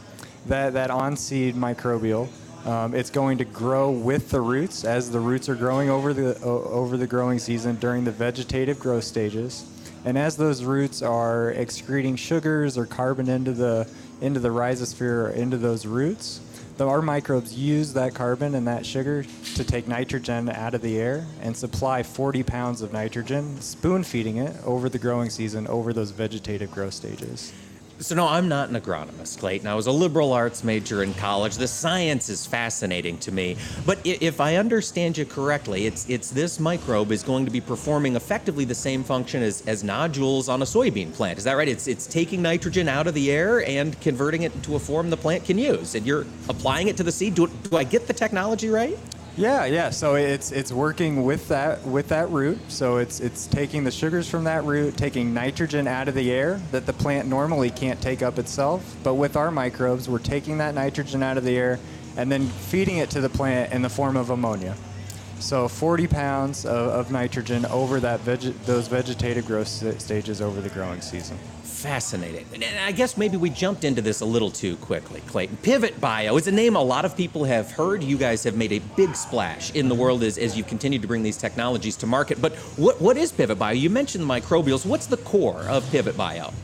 that, 0.46 0.74
that 0.74 0.90
on 0.90 1.16
seed 1.16 1.54
microbial. 1.54 2.28
Um, 2.66 2.94
it's 2.94 3.10
going 3.10 3.38
to 3.38 3.44
grow 3.44 3.90
with 3.90 4.30
the 4.30 4.40
roots 4.40 4.84
as 4.84 5.10
the 5.10 5.20
roots 5.20 5.48
are 5.50 5.54
growing 5.54 5.90
over 5.90 6.14
the 6.14 6.38
over 6.42 6.96
the 6.96 7.06
growing 7.06 7.38
season 7.38 7.76
during 7.76 8.04
the 8.04 8.10
vegetative 8.10 8.78
growth 8.78 9.04
stages, 9.04 9.66
and 10.04 10.18
as 10.18 10.36
those 10.36 10.64
roots 10.64 11.02
are 11.02 11.50
excreting 11.50 12.16
sugars 12.16 12.76
or 12.76 12.86
carbon 12.86 13.28
into 13.28 13.52
the 13.52 13.88
into 14.20 14.40
the 14.40 14.48
rhizosphere 14.48 15.26
or 15.26 15.30
into 15.30 15.56
those 15.56 15.86
roots, 15.86 16.40
the, 16.76 16.86
our 16.86 17.02
microbes 17.02 17.56
use 17.56 17.92
that 17.92 18.14
carbon 18.14 18.54
and 18.54 18.66
that 18.66 18.84
sugar 18.84 19.24
to 19.54 19.64
take 19.64 19.86
nitrogen 19.86 20.48
out 20.48 20.74
of 20.74 20.82
the 20.82 20.98
air 20.98 21.26
and 21.40 21.56
supply 21.56 22.02
40 22.02 22.42
pounds 22.42 22.82
of 22.82 22.92
nitrogen, 22.92 23.60
spoon 23.60 24.02
feeding 24.02 24.38
it 24.38 24.56
over 24.64 24.88
the 24.88 24.98
growing 24.98 25.30
season 25.30 25.66
over 25.68 25.92
those 25.92 26.10
vegetative 26.10 26.70
growth 26.70 26.94
stages. 26.94 27.52
So, 28.00 28.16
no, 28.16 28.26
I'm 28.26 28.48
not 28.48 28.70
an 28.70 28.74
agronomist, 28.74 29.38
Clayton. 29.38 29.68
I 29.68 29.74
was 29.74 29.86
a 29.86 29.92
liberal 29.92 30.32
arts 30.32 30.64
major 30.64 31.04
in 31.04 31.14
college. 31.14 31.56
The 31.56 31.68
science 31.68 32.28
is 32.28 32.44
fascinating 32.44 33.18
to 33.18 33.30
me. 33.30 33.56
But 33.86 34.00
if 34.04 34.40
I 34.40 34.56
understand 34.56 35.16
you 35.16 35.24
correctly, 35.24 35.86
it's, 35.86 36.08
it's 36.10 36.30
this 36.30 36.58
microbe 36.58 37.12
is 37.12 37.22
going 37.22 37.44
to 37.44 37.52
be 37.52 37.60
performing 37.60 38.16
effectively 38.16 38.64
the 38.64 38.74
same 38.74 39.04
function 39.04 39.44
as, 39.44 39.64
as 39.68 39.84
nodules 39.84 40.48
on 40.48 40.62
a 40.62 40.64
soybean 40.64 41.12
plant. 41.12 41.38
Is 41.38 41.44
that 41.44 41.52
right? 41.52 41.68
It's, 41.68 41.86
it's 41.86 42.06
taking 42.08 42.42
nitrogen 42.42 42.88
out 42.88 43.06
of 43.06 43.14
the 43.14 43.30
air 43.30 43.64
and 43.64 43.98
converting 44.00 44.42
it 44.42 44.52
into 44.56 44.74
a 44.74 44.78
form 44.80 45.08
the 45.08 45.16
plant 45.16 45.44
can 45.44 45.56
use. 45.56 45.94
And 45.94 46.04
you're 46.04 46.26
applying 46.48 46.88
it 46.88 46.96
to 46.96 47.04
the 47.04 47.12
seed. 47.12 47.36
Do, 47.36 47.46
do 47.46 47.76
I 47.76 47.84
get 47.84 48.08
the 48.08 48.12
technology 48.12 48.70
right? 48.70 48.98
Yeah, 49.36 49.64
yeah. 49.64 49.90
So 49.90 50.14
it's 50.14 50.52
it's 50.52 50.70
working 50.70 51.24
with 51.24 51.48
that 51.48 51.84
with 51.84 52.08
that 52.08 52.30
root. 52.30 52.58
So 52.68 52.98
it's 52.98 53.18
it's 53.18 53.48
taking 53.48 53.82
the 53.82 53.90
sugars 53.90 54.28
from 54.28 54.44
that 54.44 54.62
root, 54.64 54.96
taking 54.96 55.34
nitrogen 55.34 55.88
out 55.88 56.06
of 56.06 56.14
the 56.14 56.30
air 56.30 56.60
that 56.70 56.86
the 56.86 56.92
plant 56.92 57.26
normally 57.26 57.70
can't 57.70 58.00
take 58.00 58.22
up 58.22 58.38
itself. 58.38 58.96
But 59.02 59.14
with 59.14 59.36
our 59.36 59.50
microbes, 59.50 60.08
we're 60.08 60.20
taking 60.20 60.58
that 60.58 60.74
nitrogen 60.74 61.22
out 61.22 61.36
of 61.36 61.42
the 61.44 61.56
air 61.56 61.80
and 62.16 62.30
then 62.30 62.46
feeding 62.46 62.98
it 62.98 63.10
to 63.10 63.20
the 63.20 63.28
plant 63.28 63.72
in 63.72 63.82
the 63.82 63.88
form 63.88 64.16
of 64.16 64.30
ammonia. 64.30 64.76
So 65.40 65.66
40 65.66 66.06
pounds 66.06 66.64
of, 66.64 66.88
of 66.88 67.10
nitrogen 67.10 67.66
over 67.66 67.98
that 68.00 68.20
veg- 68.20 68.54
those 68.66 68.86
vegetative 68.86 69.46
growth 69.46 69.66
st- 69.66 70.00
stages 70.00 70.40
over 70.40 70.60
the 70.60 70.70
growing 70.70 71.00
season. 71.00 71.36
Fascinating. 71.84 72.46
And 72.54 72.64
I 72.80 72.92
guess 72.92 73.18
maybe 73.18 73.36
we 73.36 73.50
jumped 73.50 73.84
into 73.84 74.00
this 74.00 74.22
a 74.22 74.24
little 74.24 74.50
too 74.50 74.76
quickly, 74.76 75.20
Clayton. 75.26 75.58
Pivot 75.58 76.00
Bio 76.00 76.34
is 76.38 76.46
a 76.46 76.50
name 76.50 76.76
a 76.76 76.82
lot 76.82 77.04
of 77.04 77.14
people 77.14 77.44
have 77.44 77.70
heard. 77.70 78.02
You 78.02 78.16
guys 78.16 78.42
have 78.44 78.56
made 78.56 78.72
a 78.72 78.78
big 78.96 79.14
splash 79.14 79.70
in 79.74 79.90
the 79.90 79.94
world 79.94 80.22
as, 80.22 80.38
as 80.38 80.56
you've 80.56 80.66
continued 80.66 81.02
to 81.02 81.08
bring 81.08 81.22
these 81.22 81.36
technologies 81.36 81.96
to 81.96 82.06
market. 82.06 82.40
But 82.40 82.54
what, 82.78 82.98
what 83.02 83.18
is 83.18 83.32
Pivot 83.32 83.58
Bio? 83.58 83.74
You 83.74 83.90
mentioned 83.90 84.24
the 84.24 84.28
microbials. 84.28 84.86
What's 84.86 85.04
the 85.04 85.18
core 85.18 85.60
of 85.64 85.86
Pivot 85.90 86.16
Bio? 86.16 86.54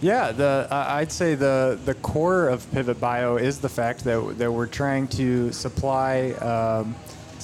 Yeah, 0.00 0.30
the 0.30 0.68
uh, 0.70 0.84
I'd 0.88 1.10
say 1.10 1.34
the 1.34 1.76
the 1.84 1.94
core 1.94 2.48
of 2.48 2.70
Pivot 2.70 3.00
Bio 3.00 3.36
is 3.36 3.58
the 3.58 3.68
fact 3.68 4.04
that 4.04 4.38
that 4.38 4.52
we're 4.52 4.66
trying 4.66 5.08
to 5.08 5.50
supply 5.50 6.30
um, 6.32 6.94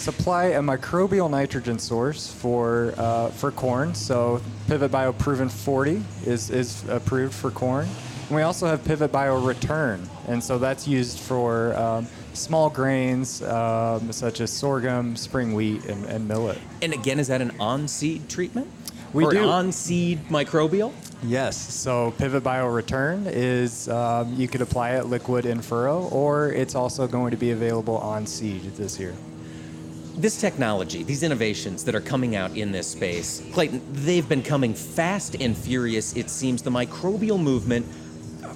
supply 0.01 0.45
a 0.45 0.61
microbial 0.61 1.31
nitrogen 1.31 1.79
source 1.79 2.33
for 2.33 2.95
uh, 2.97 3.29
for 3.31 3.53
corn. 3.53 3.95
So 3.95 4.41
Pivot 4.67 4.91
Bio 4.91 5.13
Proven 5.13 5.49
40 5.49 6.03
is 6.25 6.51
is 6.51 6.89
approved 6.89 7.35
for 7.35 7.51
corn. 7.51 7.87
And 8.29 8.37
we 8.37 8.43
also 8.43 8.67
have 8.67 8.85
Pivot 8.85 9.13
Bio 9.13 9.39
Return, 9.41 10.09
and 10.29 10.43
so 10.43 10.57
that's 10.57 10.87
used 10.87 11.19
for 11.19 11.77
um, 11.77 12.07
small 12.33 12.71
grains 12.71 13.43
um, 13.43 14.13
such 14.13 14.41
as 14.41 14.53
sorghum, 14.53 15.17
spring 15.17 15.53
wheat, 15.53 15.85
and, 15.87 16.05
and 16.07 16.29
millet. 16.29 16.59
And 16.81 16.93
again, 16.93 17.19
is 17.19 17.27
that 17.27 17.43
an 17.43 17.51
on 17.59 17.89
seed 17.89 18.29
treatment? 18.29 18.69
We 19.13 19.25
or 19.25 19.33
do. 19.33 19.45
on 19.49 19.73
seed 19.73 20.21
microbial? 20.29 20.93
Yes. 21.25 21.57
So 21.57 22.13
Pivot 22.13 22.45
Bio 22.45 22.69
Return 22.69 23.27
is 23.27 23.89
um, 23.89 24.33
you 24.35 24.47
could 24.47 24.63
apply 24.63 24.93
it 24.93 25.07
liquid 25.07 25.45
in 25.45 25.61
furrow, 25.61 26.09
or 26.11 26.53
it's 26.53 26.77
also 26.77 27.09
going 27.09 27.33
to 27.33 27.37
be 27.37 27.51
available 27.51 27.99
on 27.99 28.27
seed 28.27 28.63
this 28.77 28.99
year. 29.01 29.15
This 30.21 30.39
technology, 30.39 31.03
these 31.03 31.23
innovations 31.23 31.83
that 31.85 31.95
are 31.95 32.01
coming 32.03 32.37
out 32.37 32.55
in 32.55 32.73
this 32.73 32.89
space, 32.89 33.43
Clayton, 33.55 33.81
they've 33.91 34.29
been 34.29 34.43
coming 34.43 34.75
fast 34.75 35.35
and 35.41 35.57
furious. 35.57 36.15
It 36.15 36.29
seems 36.29 36.61
the 36.61 36.69
microbial 36.69 37.41
movement. 37.41 37.87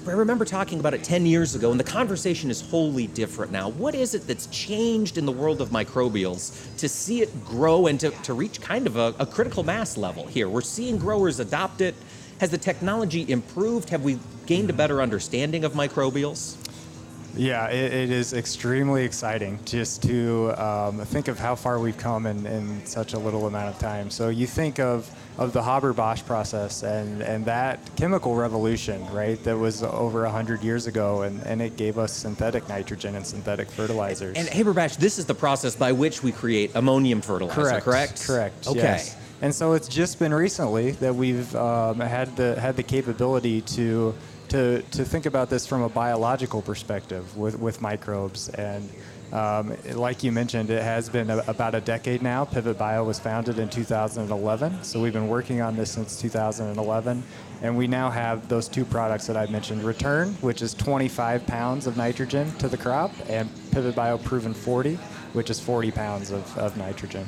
I 0.07 0.11
remember 0.11 0.45
talking 0.45 0.79
about 0.79 0.93
it 0.93 1.03
10 1.03 1.25
years 1.25 1.55
ago, 1.55 1.71
and 1.71 1.81
the 1.81 1.85
conversation 1.85 2.51
is 2.51 2.61
wholly 2.61 3.07
different 3.07 3.51
now. 3.51 3.71
What 3.71 3.95
is 3.95 4.13
it 4.13 4.27
that's 4.27 4.47
changed 4.49 5.17
in 5.17 5.25
the 5.25 5.33
world 5.33 5.63
of 5.63 5.71
microbials 5.71 6.77
to 6.77 6.87
see 6.87 7.23
it 7.23 7.45
grow 7.47 7.87
and 7.87 7.99
to, 8.01 8.11
to 8.11 8.35
reach 8.35 8.61
kind 8.61 8.87
of 8.87 8.99
a, 8.99 9.15
a 9.19 9.25
critical 9.25 9.63
mass 9.63 9.97
level 9.97 10.27
here? 10.27 10.51
We're 10.51 10.61
seeing 10.61 10.99
growers 10.99 11.41
adopt 11.41 11.81
it. 11.81 11.95
Has 12.41 12.51
the 12.51 12.59
technology 12.59 13.25
improved? 13.33 13.89
Have 13.89 14.05
we 14.05 14.19
gained 14.45 14.69
a 14.69 14.75
better 14.75 15.01
understanding 15.01 15.65
of 15.65 15.73
microbials? 15.73 16.59
Yeah, 17.37 17.69
it, 17.69 17.93
it 17.93 18.11
is 18.11 18.33
extremely 18.33 19.05
exciting 19.05 19.59
just 19.65 20.03
to 20.05 20.53
um, 20.57 20.99
think 21.01 21.29
of 21.29 21.39
how 21.39 21.55
far 21.55 21.79
we've 21.79 21.97
come 21.97 22.27
in, 22.27 22.47
in 22.47 22.85
such 22.87 23.15
a 23.15 23.19
little 23.19 23.47
amount 23.47 23.75
of 23.75 23.81
time. 23.81 24.11
So 24.11 24.29
you 24.29 24.47
think 24.47 24.79
of, 24.79 25.11
of 25.39 25.53
the 25.53 25.63
Haber-Bosch 25.63 26.23
process 26.25 26.83
and, 26.83 27.23
and 27.23 27.45
that 27.47 27.81
chemical 27.97 28.37
revolution, 28.37 29.05
right, 29.13 29.43
that 29.45 29.57
was 29.57 29.83
over 29.83 30.23
100 30.23 30.63
years 30.63 30.87
ago, 30.87 31.23
and, 31.23 31.43
and 31.43 31.61
it 31.61 31.77
gave 31.77 31.99
us 31.99 32.13
synthetic 32.13 32.69
nitrogen 32.69 33.17
and 33.17 33.27
synthetic 33.27 33.71
fertilizers. 33.71 34.37
And 34.37 34.49
Haber-Bosch, 34.49 34.97
this 34.97 35.19
is 35.19 35.27
the 35.27 35.35
process 35.35 35.75
by 35.75 35.93
which 35.93 36.23
we 36.23 36.33
create 36.33 36.75
ammonium 36.75 37.21
fertilizer, 37.21 37.61
correct, 37.61 37.85
correct? 37.85 38.27
Correct. 38.27 38.69
Okay. 38.69 38.79
yes. 38.79 39.17
And 39.43 39.55
so 39.55 39.73
it's 39.73 39.89
just 39.89 40.19
been 40.19 40.33
recently 40.33 40.93
that 40.93 41.15
we've 41.15 41.55
um, 41.55 42.01
had 42.01 42.35
the 42.37 42.59
had 42.59 42.77
the 42.77 42.83
capability 42.83 43.61
to 43.61 44.15
to 44.49 44.83
to 44.83 45.05
think 45.05 45.27
about 45.27 45.51
this 45.51 45.67
from 45.67 45.83
a 45.83 45.89
biological 45.89 46.63
perspective 46.63 47.37
with 47.37 47.59
with 47.59 47.81
microbes 47.81 48.49
and. 48.51 48.89
Um, 49.33 49.77
like 49.95 50.23
you 50.23 50.31
mentioned, 50.31 50.71
it 50.71 50.83
has 50.83 51.09
been 51.09 51.29
a, 51.29 51.39
about 51.49 51.75
a 51.75 51.81
decade 51.81 52.23
now. 52.23 52.45
Pivot 52.45 52.79
Bio 52.79 53.03
was 53.03 53.19
founded 53.19 53.59
in 53.59 53.69
2011, 53.69 54.85
so 54.85 55.03
we've 55.03 55.13
been 55.13 55.27
working 55.27 55.61
on 55.61 55.75
this 55.75 55.91
since 55.91 56.21
2011, 56.21 57.25
and 57.61 57.77
we 57.77 57.89
now 57.89 58.11
have 58.11 58.49
those 58.49 58.69
two 58.69 58.85
products 58.85 59.27
that 59.27 59.37
I 59.37 59.47
mentioned: 59.47 59.83
Return, 59.83 60.35
which 60.35 60.63
is 60.63 60.73
25 60.75 61.49
pounds 61.49 61.89
of 61.89 61.97
nitrogen 61.97 62.53
to 62.59 62.69
the 62.69 62.77
crop, 62.77 63.11
and 63.29 63.51
Pivot 63.73 63.97
Bio 63.97 64.19
Proven 64.19 64.55
40, 64.55 64.95
which 65.33 65.51
is 65.51 65.59
40 65.59 65.91
pounds 65.91 66.31
of, 66.31 66.57
of 66.57 66.77
nitrogen. 66.77 67.27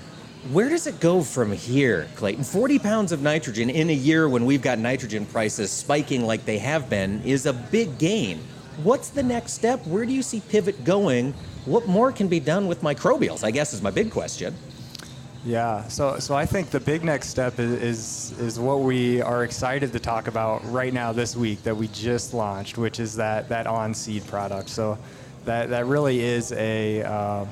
Where 0.52 0.68
does 0.68 0.86
it 0.86 1.00
go 1.00 1.24
from 1.24 1.50
here, 1.50 2.06
Clayton? 2.14 2.44
40 2.44 2.78
pounds 2.78 3.10
of 3.10 3.20
nitrogen 3.20 3.68
in 3.68 3.90
a 3.90 3.92
year 3.92 4.28
when 4.28 4.44
we've 4.44 4.62
got 4.62 4.78
nitrogen 4.78 5.26
prices 5.26 5.72
spiking 5.72 6.24
like 6.24 6.44
they 6.44 6.58
have 6.58 6.88
been 6.88 7.20
is 7.22 7.46
a 7.46 7.52
big 7.52 7.98
gain. 7.98 8.38
What's 8.84 9.08
the 9.08 9.24
next 9.24 9.54
step? 9.54 9.84
Where 9.88 10.06
do 10.06 10.12
you 10.12 10.22
see 10.22 10.40
Pivot 10.48 10.84
going? 10.84 11.32
What 11.64 11.88
more 11.88 12.12
can 12.12 12.28
be 12.28 12.38
done 12.38 12.68
with 12.68 12.82
microbials? 12.82 13.42
I 13.42 13.50
guess 13.50 13.74
is 13.74 13.82
my 13.82 13.90
big 13.90 14.12
question. 14.12 14.54
Yeah, 15.44 15.82
so 15.88 16.20
so 16.20 16.36
I 16.36 16.46
think 16.46 16.70
the 16.70 16.80
big 16.80 17.02
next 17.02 17.28
step 17.28 17.58
is, 17.58 18.32
is 18.32 18.38
is 18.38 18.60
what 18.60 18.80
we 18.80 19.20
are 19.22 19.42
excited 19.42 19.92
to 19.94 19.98
talk 19.98 20.28
about 20.28 20.64
right 20.70 20.92
now 20.92 21.12
this 21.12 21.34
week 21.34 21.64
that 21.64 21.76
we 21.76 21.88
just 21.88 22.34
launched, 22.34 22.78
which 22.78 23.00
is 23.00 23.16
that 23.16 23.48
that 23.48 23.66
on 23.66 23.94
seed 23.94 24.24
product. 24.28 24.68
So 24.68 24.96
that 25.44 25.70
that 25.70 25.86
really 25.86 26.20
is 26.20 26.52
a 26.52 27.02
uh, 27.02 27.46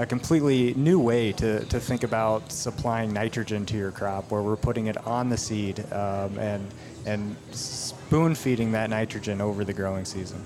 a 0.00 0.06
completely 0.06 0.74
new 0.74 0.98
way 0.98 1.30
to, 1.32 1.64
to 1.66 1.78
think 1.78 2.02
about 2.02 2.50
supplying 2.50 3.12
nitrogen 3.12 3.66
to 3.66 3.76
your 3.76 3.90
crop, 3.90 4.30
where 4.30 4.42
we're 4.42 4.56
putting 4.56 4.86
it 4.86 4.96
on 5.06 5.28
the 5.28 5.36
seed 5.36 5.80
um, 5.92 6.38
and 6.38 6.66
and 7.06 7.34
spoon 7.50 8.34
feeding 8.34 8.72
that 8.72 8.90
nitrogen 8.90 9.40
over 9.40 9.64
the 9.64 9.72
growing 9.72 10.04
season. 10.04 10.40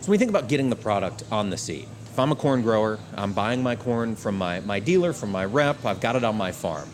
So 0.00 0.10
we 0.10 0.18
think 0.18 0.30
about 0.30 0.48
getting 0.48 0.70
the 0.70 0.76
product 0.76 1.24
on 1.30 1.50
the 1.50 1.56
seed, 1.56 1.86
if 2.16 2.20
I'm 2.20 2.32
a 2.32 2.34
corn 2.34 2.62
grower, 2.62 2.98
I'm 3.14 3.34
buying 3.34 3.62
my 3.62 3.76
corn 3.76 4.16
from 4.16 4.38
my, 4.38 4.60
my 4.60 4.80
dealer, 4.80 5.12
from 5.12 5.30
my 5.30 5.44
rep, 5.44 5.84
I've 5.84 6.00
got 6.00 6.16
it 6.16 6.24
on 6.24 6.34
my 6.34 6.50
farm. 6.50 6.88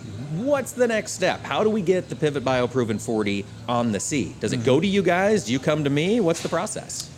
What's 0.44 0.72
the 0.72 0.88
next 0.88 1.12
step? 1.12 1.44
How 1.44 1.62
do 1.62 1.70
we 1.70 1.80
get 1.80 2.08
the 2.08 2.16
Pivot 2.16 2.42
Bio 2.44 2.66
Proven 2.66 2.98
40 2.98 3.44
on 3.68 3.92
the 3.92 4.00
seed? 4.00 4.40
Does 4.40 4.52
it 4.52 4.64
go 4.64 4.80
to 4.80 4.86
you 4.86 5.00
guys? 5.00 5.44
Do 5.44 5.52
you 5.52 5.60
come 5.60 5.84
to 5.84 5.90
me? 5.90 6.18
What's 6.18 6.42
the 6.42 6.48
process? 6.48 7.08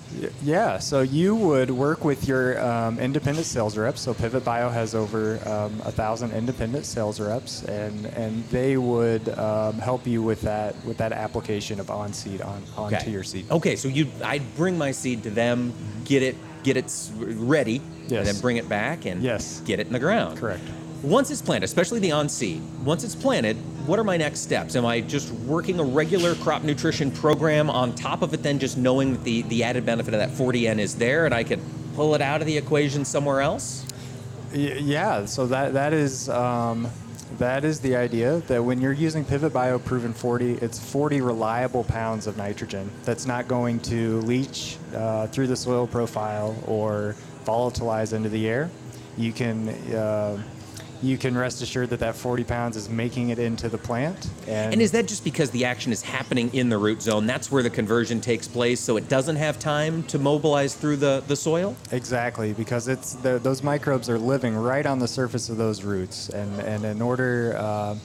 Yeah, 0.43 0.79
so 0.79 1.01
you 1.03 1.35
would 1.35 1.71
work 1.71 2.05
with 2.05 2.29
your 2.29 2.61
um, 2.65 2.99
independent 2.99 3.47
sales 3.47 3.77
reps. 3.77 4.01
So 4.01 4.15
Pivot 4.15 4.45
Bio 4.45 4.69
has 4.69 4.95
over 4.95 5.35
um, 5.49 5.81
a 5.85 5.91
thousand 5.93 6.33
independent 6.33 6.87
sales 6.87 7.21
reps, 7.21 7.63
and 7.65 8.07
and 8.07 8.45
they 8.51 8.77
would 8.77 9.29
um, 9.39 9.75
help 9.79 10.07
you 10.07 10.23
with 10.23 10.43
that 10.43 10.75
with 10.85 10.97
that 10.99 11.13
application 11.13 11.81
of 11.81 11.91
on 11.91 12.13
seed 12.13 12.43
on 12.43 12.63
onto 12.77 13.11
your 13.11 13.25
seed. 13.25 13.51
Okay, 13.51 13.77
so 13.77 13.89
you 13.89 14.07
I'd 14.23 14.55
bring 14.57 14.79
my 14.79 14.93
seed 14.93 15.23
to 15.25 15.31
them, 15.31 15.73
get 16.05 16.23
it 16.23 16.37
get 16.63 16.77
it 16.77 16.91
ready, 17.19 17.81
and 18.03 18.27
then 18.27 18.41
bring 18.41 18.57
it 18.57 18.69
back 18.69 19.05
and 19.05 19.23
Yes. 19.23 19.61
get 19.65 19.81
it 19.81 19.87
in 19.87 19.93
the 19.93 19.99
ground. 19.99 20.39
Correct. 20.39 20.63
Once 21.05 21.31
it's 21.31 21.43
planted, 21.43 21.67
especially 21.67 21.99
the 21.99 22.11
on 22.11 22.31
seed, 22.31 22.63
once 22.83 23.05
it's 23.05 23.15
planted, 23.15 23.57
what 23.87 23.99
are 23.99 24.05
my 24.05 24.17
next 24.17 24.41
steps? 24.41 24.75
Am 24.75 24.87
I 24.87 25.03
just 25.03 25.31
working 25.33 25.79
a 25.79 25.85
regular 25.85 26.35
crop 26.37 26.63
nutrition 26.63 27.11
program 27.11 27.69
on 27.69 27.95
top 27.95 28.23
of 28.23 28.33
it, 28.33 28.43
then 28.43 28.59
just 28.59 28.79
knowing 28.79 29.13
that 29.13 29.23
the, 29.23 29.43
the 29.43 29.65
added 29.65 29.85
benefit 29.85 30.15
of 30.15 30.21
that 30.21 30.31
40N 30.31 30.79
is 30.79 30.97
there 30.97 31.27
and 31.27 31.35
I 31.35 31.45
can 31.45 31.61
pull 31.95 32.15
it 32.15 32.23
out 32.23 32.41
of 32.41 32.47
the 32.47 32.57
equation 32.57 33.05
somewhere 33.05 33.43
else? 33.43 33.85
Yeah, 34.55 35.27
so 35.27 35.47
that 35.49 35.75
that 35.75 35.93
is 35.93 36.31
um, 36.31 36.89
that 37.39 37.67
is 37.67 37.81
the 37.81 37.97
idea 37.97 38.39
that 38.47 38.65
when 38.65 38.81
you're 38.81 38.93
using 38.93 39.27
Pivot 39.27 39.53
Bio 39.53 39.79
Proven 39.79 40.15
40, 40.15 40.53
it's 40.55 40.79
40 40.79 41.21
reliable 41.21 41.85
pounds 41.85 42.27
of 42.27 42.39
nitrogen 42.39 42.91
that's 43.03 43.27
not 43.27 43.47
going 43.47 43.79
to 43.81 44.21
leach 44.23 44.79
uh, 44.95 45.27
through 45.27 45.49
the 45.49 45.57
soil 45.57 45.87
profile 45.87 46.57
or 46.67 47.15
volatilize 47.45 48.15
into 48.15 48.31
the 48.31 48.49
air. 48.49 48.71
You 49.19 49.33
can 49.33 49.69
uh, 49.95 50.43
you 51.05 51.19
can 51.19 51.37
rest 51.37 51.63
assured 51.63 51.91
that 51.91 52.01
that 52.01 52.17
40 52.17 52.45
pounds 52.45 52.77
is 52.77 52.89
making 52.89 53.29
it 53.29 53.39
into 53.39 53.69
the 53.69 53.79
plant. 53.79 54.31
And, 54.47 54.73
And 54.73 54.83
is 54.83 54.91
that 54.93 55.07
just 55.07 55.23
because 55.23 55.51
the 55.51 55.65
action 55.65 55.93
is 55.93 56.03
happening 56.03 56.53
in 56.55 56.69
the 56.69 56.79
root 56.79 57.03
zone? 57.03 57.27
That's 57.27 57.51
where 57.51 57.63
the 57.63 57.71
conversion 57.71 58.21
takes 58.21 58.49
place, 58.49 58.81
so 58.81 58.97
it 58.97 59.09
doesn't 59.09 59.37
have 59.37 59.59
time 59.59 60.03
to 60.05 60.19
mobilize 60.19 60.75
through 60.75 60.97
the, 60.97 61.23
the 61.29 61.37
soil? 61.37 61.77
Exactly, 61.93 62.53
because 62.53 62.89
it's 62.89 63.15
the, 63.15 63.39
those 63.39 63.63
microbes 63.63 64.09
are 64.09 64.19
living 64.19 64.57
right 64.57 64.87
on 64.87 64.99
the 64.99 65.09
surface 65.09 65.49
of 65.49 65.57
those 65.57 65.83
roots, 65.83 66.31
and 66.31 66.61
and 66.61 66.85
in 66.85 67.03
order 67.03 67.57
uh, 67.59 67.97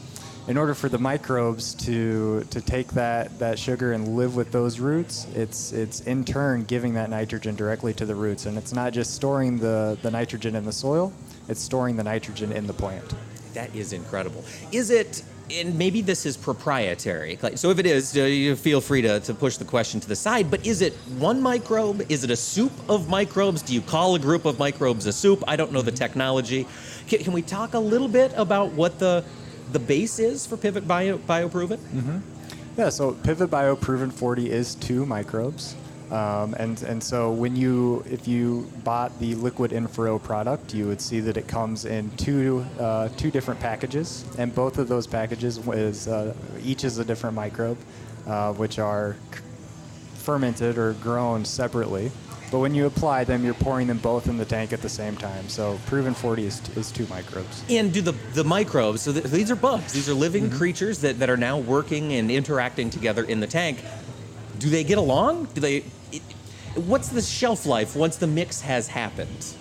in 0.47 0.57
order 0.57 0.73
for 0.73 0.89
the 0.89 0.97
microbes 0.97 1.73
to 1.75 2.43
to 2.49 2.59
take 2.59 2.88
that 2.93 3.38
that 3.39 3.59
sugar 3.59 3.93
and 3.93 4.15
live 4.15 4.35
with 4.35 4.51
those 4.51 4.79
roots, 4.79 5.27
it's 5.35 5.71
it's 5.71 6.01
in 6.01 6.25
turn 6.25 6.63
giving 6.63 6.93
that 6.95 7.09
nitrogen 7.09 7.55
directly 7.55 7.93
to 7.93 8.05
the 8.05 8.15
roots, 8.15 8.45
and 8.45 8.57
it's 8.57 8.73
not 8.73 8.91
just 8.91 9.13
storing 9.13 9.57
the 9.59 9.97
the 10.01 10.12
nitrogen 10.12 10.55
in 10.55 10.65
the 10.65 10.71
soil, 10.71 11.13
it's 11.49 11.62
storing 11.62 11.95
the 11.95 12.03
nitrogen 12.03 12.51
in 12.51 12.67
the 12.67 12.73
plant. 12.73 13.13
That 13.53 13.75
is 13.75 13.93
incredible. 13.93 14.45
Is 14.71 14.91
it, 14.91 15.23
and 15.51 15.77
maybe 15.77 16.01
this 16.01 16.25
is 16.25 16.38
proprietary, 16.38 17.39
so 17.55 17.71
if 17.71 17.79
it 17.79 17.88
is, 17.88 18.15
uh, 18.15 18.21
you 18.21 18.55
feel 18.55 18.79
free 18.81 19.01
to, 19.01 19.19
to 19.21 19.33
push 19.33 19.57
the 19.57 19.65
question 19.65 19.99
to 19.99 20.07
the 20.07 20.15
side, 20.15 20.51
but 20.51 20.65
is 20.65 20.81
it 20.81 20.93
one 21.17 21.41
microbe? 21.41 22.05
Is 22.09 22.23
it 22.23 22.29
a 22.29 22.35
soup 22.35 22.71
of 22.88 23.09
microbes? 23.09 23.63
Do 23.63 23.73
you 23.73 23.81
call 23.81 24.13
a 24.15 24.19
group 24.19 24.45
of 24.45 24.59
microbes 24.59 25.07
a 25.07 25.13
soup? 25.13 25.43
I 25.47 25.55
don't 25.55 25.71
know 25.71 25.81
the 25.81 25.91
technology. 25.91 26.67
Can, 27.07 27.23
can 27.23 27.33
we 27.33 27.41
talk 27.41 27.73
a 27.73 27.79
little 27.79 28.07
bit 28.07 28.31
about 28.35 28.71
what 28.73 28.99
the, 28.99 29.25
the 29.71 29.79
base 29.79 30.19
is 30.19 30.45
for 30.45 30.55
Pivot 30.57 30.88
Bio, 30.88 31.17
BioProven? 31.17 32.21
Yeah, 32.77 32.89
so 32.89 33.13
Pivot 33.13 33.49
BioProven 33.49 34.13
40 34.13 34.51
is 34.51 34.75
two 34.75 35.05
microbes. 35.05 35.75
Um, 36.11 36.55
and 36.55 36.81
and 36.83 37.03
so 37.03 37.31
when 37.31 37.55
you 37.55 38.03
if 38.09 38.27
you 38.27 38.67
bought 38.83 39.17
the 39.19 39.35
liquid 39.35 39.71
in 39.71 39.87
furrow 39.87 40.17
product, 40.17 40.73
you 40.73 40.87
would 40.87 41.01
see 41.01 41.19
that 41.19 41.37
it 41.37 41.47
comes 41.47 41.85
in 41.85 42.09
two 42.17 42.65
uh, 42.79 43.09
two 43.17 43.29
different 43.29 43.59
packages, 43.59 44.25
and 44.39 44.53
both 44.55 44.79
of 44.79 44.87
those 44.87 45.05
packages 45.05 45.59
is 45.67 46.07
uh, 46.07 46.33
each 46.63 46.83
is 46.83 46.97
a 46.97 47.05
different 47.05 47.35
microbe, 47.35 47.77
uh, 48.25 48.53
which 48.53 48.79
are 48.79 49.15
fermented 50.15 50.77
or 50.77 50.93
grown 50.93 51.45
separately. 51.45 52.11
But 52.51 52.59
when 52.59 52.73
you 52.73 52.87
apply 52.87 53.25
them, 53.25 53.45
you're 53.45 53.53
pouring 53.53 53.85
them 53.85 53.99
both 53.99 54.27
in 54.27 54.37
the 54.37 54.45
tank 54.45 54.73
at 54.73 54.81
the 54.81 54.89
same 54.89 55.15
time. 55.15 55.47
So 55.49 55.79
proven 55.85 56.15
40 56.15 56.45
is, 56.47 56.67
is 56.75 56.91
two 56.91 57.05
microbes. 57.05 57.63
And 57.69 57.93
do 57.93 58.01
the, 58.01 58.13
the 58.33 58.43
microbes, 58.43 59.01
so 59.03 59.13
th- 59.13 59.25
these 59.25 59.51
are 59.51 59.55
bugs, 59.55 59.93
these 59.93 60.09
are 60.09 60.15
living 60.15 60.45
Mm-hmm. 60.45 60.57
creatures 60.57 61.01
that, 61.01 61.19
that 61.19 61.29
are 61.29 61.37
now 61.37 61.59
working 61.59 62.13
and 62.13 62.31
interacting 62.31 62.89
together 62.89 63.23
in 63.23 63.39
the 63.39 63.45
tank. 63.45 63.83
Do 64.57 64.67
they 64.71 64.83
get 64.83 64.97
along? 64.97 65.45
Do 65.53 65.61
they? 65.61 65.83
It, 66.11 66.21
what's 66.75 67.09
the 67.09 67.21
shelf 67.21 67.65
life 67.65 67.95
once 67.95 68.17
the 68.17 68.27
mix 68.27 68.61
has 68.61 68.87
happened? 68.87 69.53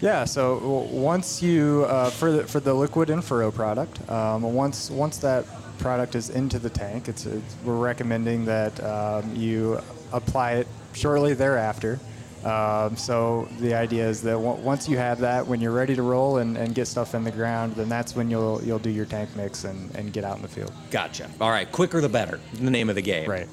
Yeah, 0.00 0.24
so 0.24 0.86
once 0.90 1.42
you 1.42 1.84
uh, 1.88 2.08
for 2.10 2.32
the 2.32 2.44
for 2.46 2.60
the 2.60 2.72
liquid 2.72 3.10
in 3.10 3.20
furrow 3.20 3.50
product, 3.50 4.08
um, 4.10 4.42
once 4.42 4.90
once 4.90 5.18
that 5.18 5.44
product 5.78 6.14
is 6.14 6.30
into 6.30 6.58
the 6.58 6.70
tank, 6.70 7.08
it's, 7.08 7.26
it's 7.26 7.56
we're 7.64 7.76
recommending 7.76 8.44
that 8.46 8.82
um, 8.82 9.34
you 9.36 9.78
apply 10.12 10.52
it 10.52 10.66
shortly 10.94 11.34
thereafter. 11.34 11.98
Um, 12.44 12.96
so 12.96 13.46
the 13.60 13.74
idea 13.74 14.08
is 14.08 14.22
that 14.22 14.32
w- 14.32 14.56
once 14.62 14.88
you 14.88 14.96
have 14.96 15.18
that, 15.20 15.46
when 15.46 15.60
you're 15.60 15.72
ready 15.72 15.94
to 15.94 16.00
roll 16.02 16.38
and, 16.38 16.56
and 16.56 16.74
get 16.74 16.86
stuff 16.86 17.14
in 17.14 17.22
the 17.22 17.30
ground, 17.30 17.74
then 17.74 17.90
that's 17.90 18.16
when 18.16 18.30
you'll 18.30 18.62
you'll 18.64 18.78
do 18.78 18.88
your 18.88 19.04
tank 19.04 19.28
mix 19.36 19.64
and, 19.64 19.94
and 19.94 20.14
get 20.14 20.24
out 20.24 20.36
in 20.36 20.42
the 20.42 20.48
field. 20.48 20.72
Gotcha. 20.90 21.28
All 21.42 21.50
right, 21.50 21.70
quicker 21.70 22.00
the 22.00 22.08
better. 22.08 22.40
The 22.54 22.70
name 22.70 22.88
of 22.88 22.94
the 22.94 23.02
game. 23.02 23.28
Right. 23.28 23.46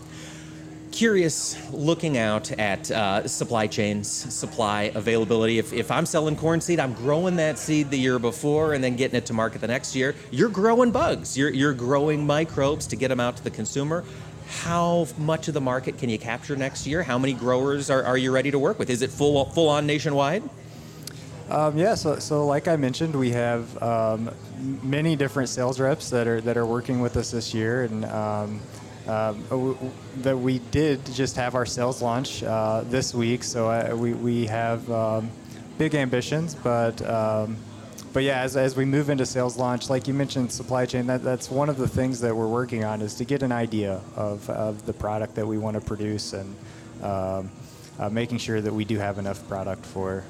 Curious, 0.97 1.55
looking 1.71 2.17
out 2.17 2.51
at 2.53 2.89
uh, 2.89 3.27
supply 3.27 3.67
chains, 3.67 4.07
supply 4.07 4.91
availability. 4.95 5.59
If, 5.59 5.71
if 5.71 5.91
I'm 5.91 6.07
selling 6.07 6.35
corn 6.35 6.59
seed, 6.59 6.79
I'm 6.79 6.93
growing 6.93 7.35
that 7.35 7.59
seed 7.59 7.91
the 7.91 7.99
year 7.99 8.17
before 8.17 8.73
and 8.73 8.83
then 8.83 8.95
getting 8.95 9.15
it 9.15 9.27
to 9.27 9.33
market 9.33 9.61
the 9.61 9.67
next 9.67 9.95
year. 9.95 10.15
You're 10.31 10.49
growing 10.49 10.89
bugs. 10.89 11.37
You're, 11.37 11.51
you're 11.51 11.75
growing 11.75 12.25
microbes 12.25 12.87
to 12.87 12.95
get 12.95 13.09
them 13.09 13.19
out 13.19 13.37
to 13.37 13.43
the 13.43 13.51
consumer. 13.51 14.05
How 14.47 15.05
much 15.19 15.47
of 15.47 15.53
the 15.53 15.61
market 15.61 15.99
can 15.99 16.09
you 16.09 16.17
capture 16.17 16.55
next 16.55 16.87
year? 16.87 17.03
How 17.03 17.19
many 17.19 17.33
growers 17.33 17.91
are, 17.91 18.03
are 18.03 18.17
you 18.17 18.31
ready 18.31 18.49
to 18.49 18.57
work 18.57 18.79
with? 18.79 18.89
Is 18.89 19.03
it 19.03 19.11
full 19.11 19.45
full 19.51 19.69
on 19.69 19.85
nationwide? 19.85 20.41
Um, 21.51 21.77
yeah, 21.77 21.93
so, 21.93 22.17
so 22.17 22.47
like 22.47 22.67
I 22.67 22.75
mentioned, 22.75 23.15
we 23.15 23.29
have 23.29 23.83
um, 23.83 24.31
many 24.81 25.15
different 25.15 25.49
sales 25.49 25.79
reps 25.79 26.09
that 26.09 26.27
are 26.27 26.41
that 26.41 26.57
are 26.57 26.65
working 26.65 27.01
with 27.01 27.17
us 27.17 27.29
this 27.29 27.53
year, 27.53 27.83
and 27.83 28.03
um, 28.05 28.61
w- 29.07 29.77
that 30.17 30.37
we 30.37 30.59
did 30.71 31.05
just 31.13 31.35
have 31.35 31.55
our 31.55 31.65
sales 31.65 32.01
launch 32.01 32.43
uh, 32.43 32.83
this 32.85 33.13
week. 33.13 33.43
So 33.43 33.67
I, 33.67 33.93
we 33.93 34.13
we 34.13 34.45
have 34.47 34.89
um, 34.91 35.31
big 35.77 35.95
ambitions, 35.95 36.55
but. 36.55 37.01
Um, 37.07 37.57
but 38.13 38.23
yeah, 38.23 38.41
as, 38.41 38.57
as 38.57 38.75
we 38.75 38.83
move 38.83 39.11
into 39.11 39.27
sales 39.27 39.57
launch, 39.57 39.91
like 39.91 40.07
you 40.07 40.13
mentioned, 40.13 40.51
supply 40.51 40.87
chain, 40.87 41.05
that, 41.05 41.21
that's 41.21 41.51
one 41.51 41.69
of 41.69 41.77
the 41.77 41.87
things 41.87 42.19
that 42.21 42.35
we're 42.35 42.47
working 42.47 42.83
on 42.83 43.03
is 43.03 43.13
to 43.15 43.25
get 43.25 43.43
an 43.43 43.51
idea 43.51 44.01
of, 44.15 44.49
of 44.49 44.87
the 44.87 44.93
product 44.93 45.35
that 45.35 45.45
we 45.45 45.59
want 45.59 45.75
to 45.75 45.81
produce 45.81 46.33
and 46.33 46.55
um, 47.03 47.51
uh, 47.99 48.09
making 48.09 48.39
sure 48.39 48.59
that 48.59 48.73
we 48.73 48.85
do 48.85 48.97
have 48.97 49.19
enough 49.19 49.47
product 49.47 49.85
for, 49.85 50.23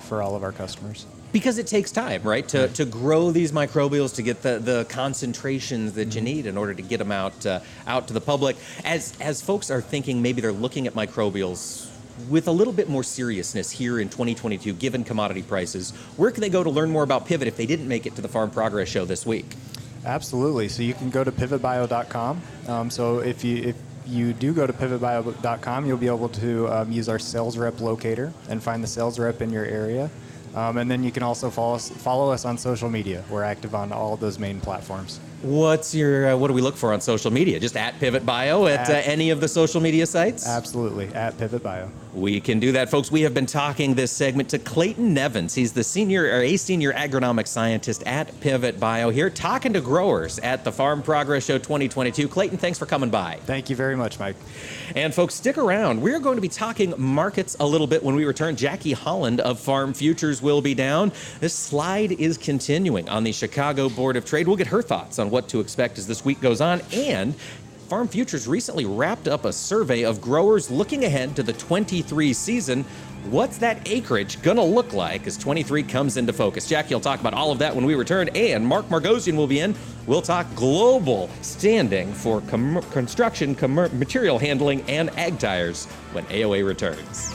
for 0.00 0.22
all 0.22 0.36
of 0.36 0.42
our 0.42 0.52
customers. 0.52 1.04
Because 1.34 1.58
it 1.58 1.66
takes 1.66 1.90
time, 1.90 2.22
right, 2.22 2.46
to, 2.50 2.68
to 2.68 2.84
grow 2.84 3.32
these 3.32 3.50
microbials 3.50 4.14
to 4.14 4.22
get 4.22 4.42
the, 4.42 4.60
the 4.60 4.86
concentrations 4.88 5.94
that 5.94 6.14
you 6.14 6.20
need 6.20 6.46
in 6.46 6.56
order 6.56 6.72
to 6.74 6.80
get 6.80 6.98
them 6.98 7.10
out 7.10 7.44
uh, 7.44 7.58
out 7.88 8.06
to 8.06 8.14
the 8.14 8.20
public. 8.20 8.56
As 8.84 9.18
as 9.20 9.42
folks 9.42 9.68
are 9.68 9.80
thinking, 9.80 10.22
maybe 10.22 10.40
they're 10.40 10.52
looking 10.52 10.86
at 10.86 10.94
microbials 10.94 11.90
with 12.30 12.46
a 12.46 12.52
little 12.52 12.72
bit 12.72 12.88
more 12.88 13.02
seriousness 13.02 13.72
here 13.72 13.98
in 13.98 14.08
2022, 14.08 14.74
given 14.74 15.02
commodity 15.02 15.42
prices. 15.42 15.90
Where 16.16 16.30
can 16.30 16.40
they 16.40 16.50
go 16.50 16.62
to 16.62 16.70
learn 16.70 16.90
more 16.90 17.02
about 17.02 17.26
Pivot 17.26 17.48
if 17.48 17.56
they 17.56 17.66
didn't 17.66 17.88
make 17.88 18.06
it 18.06 18.14
to 18.14 18.22
the 18.22 18.28
Farm 18.28 18.52
Progress 18.52 18.86
Show 18.86 19.04
this 19.04 19.26
week? 19.26 19.56
Absolutely. 20.04 20.68
So 20.68 20.84
you 20.84 20.94
can 20.94 21.10
go 21.10 21.24
to 21.24 21.32
pivotbio.com. 21.32 22.42
Um, 22.68 22.90
so 22.90 23.18
if 23.18 23.42
you 23.42 23.56
if 23.56 23.76
you 24.06 24.32
do 24.34 24.52
go 24.52 24.68
to 24.68 24.72
pivotbio.com, 24.72 25.84
you'll 25.84 25.96
be 25.96 26.06
able 26.06 26.28
to 26.28 26.68
um, 26.68 26.92
use 26.92 27.08
our 27.08 27.18
sales 27.18 27.58
rep 27.58 27.80
locator 27.80 28.32
and 28.48 28.62
find 28.62 28.84
the 28.84 28.86
sales 28.86 29.18
rep 29.18 29.42
in 29.42 29.50
your 29.50 29.64
area. 29.64 30.10
Um, 30.54 30.78
and 30.78 30.90
then 30.90 31.02
you 31.02 31.10
can 31.10 31.22
also 31.22 31.50
follow 31.50 31.74
us, 31.74 31.88
follow 31.88 32.30
us 32.30 32.44
on 32.44 32.56
social 32.58 32.88
media. 32.88 33.24
We're 33.28 33.42
active 33.42 33.74
on 33.74 33.92
all 33.92 34.16
those 34.16 34.38
main 34.38 34.60
platforms. 34.60 35.18
What's 35.42 35.94
your 35.94 36.30
uh, 36.32 36.36
what 36.36 36.48
do 36.48 36.54
we 36.54 36.62
look 36.62 36.76
for 36.76 36.92
on 36.92 37.00
social 37.00 37.30
media? 37.30 37.58
Just 37.60 37.76
at 37.76 37.98
Pivot 37.98 38.24
Bio 38.24 38.66
at 38.66 38.88
uh, 38.88 38.92
At- 38.92 39.06
any 39.08 39.30
of 39.30 39.40
the 39.40 39.48
social 39.48 39.80
media 39.80 40.06
sites? 40.06 40.46
Absolutely, 40.46 41.08
at 41.08 41.36
Pivot 41.38 41.62
Bio. 41.62 41.90
We 42.14 42.40
can 42.40 42.60
do 42.60 42.70
that, 42.72 42.90
folks. 42.90 43.10
We 43.10 43.22
have 43.22 43.34
been 43.34 43.44
talking 43.44 43.94
this 43.94 44.12
segment 44.12 44.48
to 44.50 44.60
Clayton 44.60 45.14
Nevins. 45.14 45.52
He's 45.52 45.72
the 45.72 45.82
senior 45.82 46.22
or 46.22 46.42
a 46.42 46.56
senior 46.56 46.92
agronomic 46.92 47.48
scientist 47.48 48.04
at 48.06 48.40
Pivot 48.40 48.78
Bio 48.78 49.10
here, 49.10 49.28
talking 49.28 49.72
to 49.72 49.80
growers 49.80 50.38
at 50.38 50.62
the 50.62 50.70
Farm 50.70 51.02
Progress 51.02 51.44
Show 51.44 51.58
2022. 51.58 52.28
Clayton, 52.28 52.58
thanks 52.58 52.78
for 52.78 52.86
coming 52.86 53.10
by. 53.10 53.40
Thank 53.46 53.68
you 53.68 53.74
very 53.74 53.96
much, 53.96 54.20
Mike. 54.20 54.36
And 54.94 55.12
folks, 55.12 55.34
stick 55.34 55.58
around. 55.58 56.00
We're 56.00 56.20
going 56.20 56.36
to 56.36 56.40
be 56.40 56.48
talking 56.48 56.94
markets 56.96 57.56
a 57.58 57.66
little 57.66 57.88
bit 57.88 58.00
when 58.00 58.14
we 58.14 58.24
return. 58.24 58.54
Jackie 58.54 58.92
Holland 58.92 59.40
of 59.40 59.58
Farm 59.58 59.92
Futures 59.92 60.40
will 60.40 60.62
be 60.62 60.72
down. 60.72 61.10
This 61.40 61.52
slide 61.54 62.12
is 62.12 62.38
continuing 62.38 63.08
on 63.08 63.24
the 63.24 63.32
Chicago 63.32 63.88
Board 63.88 64.16
of 64.16 64.24
Trade. 64.24 64.46
We'll 64.46 64.56
get 64.56 64.68
her 64.68 64.82
thoughts 64.82 65.18
on 65.18 65.30
what 65.30 65.48
to 65.48 65.58
expect 65.58 65.98
as 65.98 66.06
this 66.06 66.24
week 66.24 66.40
goes 66.40 66.60
on. 66.60 66.80
And 66.92 67.34
Farm 67.84 68.08
Futures 68.08 68.48
recently 68.48 68.86
wrapped 68.86 69.28
up 69.28 69.44
a 69.44 69.52
survey 69.52 70.04
of 70.04 70.20
growers 70.20 70.70
looking 70.70 71.04
ahead 71.04 71.36
to 71.36 71.42
the 71.42 71.52
23 71.52 72.32
season. 72.32 72.84
What's 73.30 73.58
that 73.58 73.86
acreage 73.88 74.40
going 74.42 74.56
to 74.56 74.62
look 74.62 74.92
like 74.94 75.26
as 75.26 75.36
23 75.36 75.82
comes 75.82 76.16
into 76.16 76.32
focus? 76.32 76.66
Jackie 76.66 76.94
will 76.94 77.00
talk 77.00 77.20
about 77.20 77.34
all 77.34 77.52
of 77.52 77.58
that 77.58 77.74
when 77.74 77.84
we 77.84 77.94
return, 77.94 78.28
and 78.30 78.66
Mark 78.66 78.88
Margosian 78.88 79.36
will 79.36 79.46
be 79.46 79.60
in. 79.60 79.74
We'll 80.06 80.22
talk 80.22 80.46
global 80.54 81.28
standing 81.42 82.12
for 82.12 82.40
com- 82.42 82.82
construction, 82.90 83.54
com- 83.54 83.74
material 83.74 84.38
handling, 84.38 84.82
and 84.88 85.10
ag 85.18 85.38
tires 85.38 85.84
when 86.12 86.24
AOA 86.26 86.66
returns. 86.66 87.34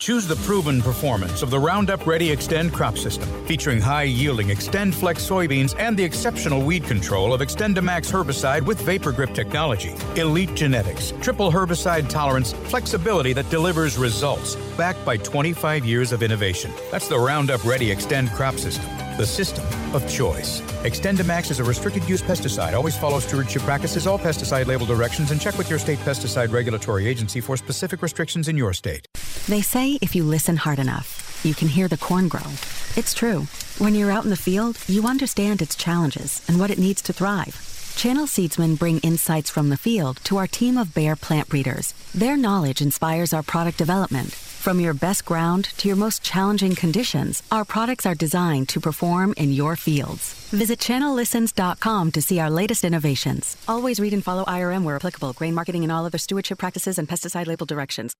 Choose 0.00 0.26
the 0.26 0.36
proven 0.36 0.80
performance 0.80 1.42
of 1.42 1.50
the 1.50 1.58
Roundup 1.58 2.06
Ready 2.06 2.34
Xtend 2.34 2.72
crop 2.72 2.96
system, 2.96 3.28
featuring 3.44 3.82
high 3.82 4.04
yielding 4.04 4.48
XtendFlex 4.48 5.16
soybeans 5.28 5.78
and 5.78 5.94
the 5.94 6.02
exceptional 6.02 6.62
weed 6.62 6.84
control 6.84 7.34
of 7.34 7.42
XtendiMax 7.42 8.10
herbicide 8.10 8.64
with 8.64 8.80
VaporGrip 8.80 9.34
technology. 9.34 9.94
Elite 10.16 10.54
genetics, 10.54 11.12
triple 11.20 11.52
herbicide 11.52 12.08
tolerance, 12.08 12.54
flexibility 12.70 13.34
that 13.34 13.50
delivers 13.50 13.98
results, 13.98 14.56
backed 14.78 15.04
by 15.04 15.18
25 15.18 15.84
years 15.84 16.12
of 16.12 16.22
innovation. 16.22 16.72
That's 16.90 17.08
the 17.08 17.18
Roundup 17.18 17.62
Ready 17.66 17.94
Xtend 17.94 18.34
crop 18.34 18.54
system, 18.54 18.86
the 19.18 19.26
system 19.26 19.66
of 19.94 20.10
choice. 20.10 20.62
XtendiMax 20.82 21.50
is 21.50 21.60
a 21.60 21.64
restricted 21.64 22.08
use 22.08 22.22
pesticide. 22.22 22.72
Always 22.72 22.96
follow 22.96 23.20
stewardship 23.20 23.60
practices, 23.64 24.06
all 24.06 24.18
pesticide 24.18 24.66
label 24.66 24.86
directions, 24.86 25.30
and 25.30 25.38
check 25.38 25.58
with 25.58 25.68
your 25.68 25.78
state 25.78 25.98
pesticide 25.98 26.50
regulatory 26.52 27.06
agency 27.06 27.42
for 27.42 27.58
specific 27.58 28.00
restrictions 28.00 28.48
in 28.48 28.56
your 28.56 28.72
state. 28.72 29.06
They 29.50 29.62
say 29.62 29.98
if 30.00 30.14
you 30.14 30.22
listen 30.22 30.58
hard 30.58 30.78
enough, 30.78 31.40
you 31.44 31.54
can 31.54 31.66
hear 31.66 31.88
the 31.88 31.98
corn 31.98 32.28
grow. 32.28 32.52
It's 32.94 33.12
true. 33.12 33.48
When 33.78 33.96
you're 33.96 34.12
out 34.12 34.22
in 34.22 34.30
the 34.30 34.36
field, 34.36 34.78
you 34.86 35.08
understand 35.08 35.60
its 35.60 35.74
challenges 35.74 36.40
and 36.46 36.60
what 36.60 36.70
it 36.70 36.78
needs 36.78 37.02
to 37.02 37.12
thrive. 37.12 37.58
Channel 37.96 38.26
Seedsmen 38.26 38.78
bring 38.78 39.00
insights 39.00 39.50
from 39.50 39.68
the 39.68 39.76
field 39.76 40.18
to 40.22 40.36
our 40.36 40.46
team 40.46 40.78
of 40.78 40.94
Bayer 40.94 41.16
plant 41.16 41.48
breeders. 41.48 41.94
Their 42.14 42.36
knowledge 42.36 42.80
inspires 42.80 43.32
our 43.32 43.42
product 43.42 43.76
development. 43.76 44.30
From 44.30 44.78
your 44.78 44.94
best 44.94 45.24
ground 45.24 45.64
to 45.78 45.88
your 45.88 45.96
most 45.96 46.22
challenging 46.22 46.76
conditions, 46.76 47.42
our 47.50 47.64
products 47.64 48.06
are 48.06 48.14
designed 48.14 48.68
to 48.68 48.78
perform 48.78 49.34
in 49.36 49.52
your 49.52 49.74
fields. 49.74 50.32
Visit 50.50 50.78
channellistens.com 50.78 52.12
to 52.12 52.22
see 52.22 52.38
our 52.38 52.50
latest 52.50 52.84
innovations. 52.84 53.56
Always 53.66 53.98
read 53.98 54.12
and 54.12 54.22
follow 54.22 54.44
IRM 54.44 54.84
where 54.84 54.94
applicable, 54.94 55.32
grain 55.32 55.54
marketing 55.54 55.82
and 55.82 55.90
all 55.90 56.06
other 56.06 56.18
stewardship 56.18 56.58
practices 56.58 56.98
and 56.98 57.08
pesticide 57.08 57.48
label 57.48 57.66
directions. 57.66 58.14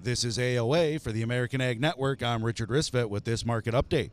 This 0.00 0.22
is 0.22 0.38
AOA 0.38 1.00
for 1.00 1.10
the 1.10 1.22
American 1.22 1.60
Ag 1.60 1.80
Network. 1.80 2.22
I'm 2.22 2.44
Richard 2.44 2.68
Risvet 2.68 3.10
with 3.10 3.24
this 3.24 3.44
market 3.44 3.74
update. 3.74 4.10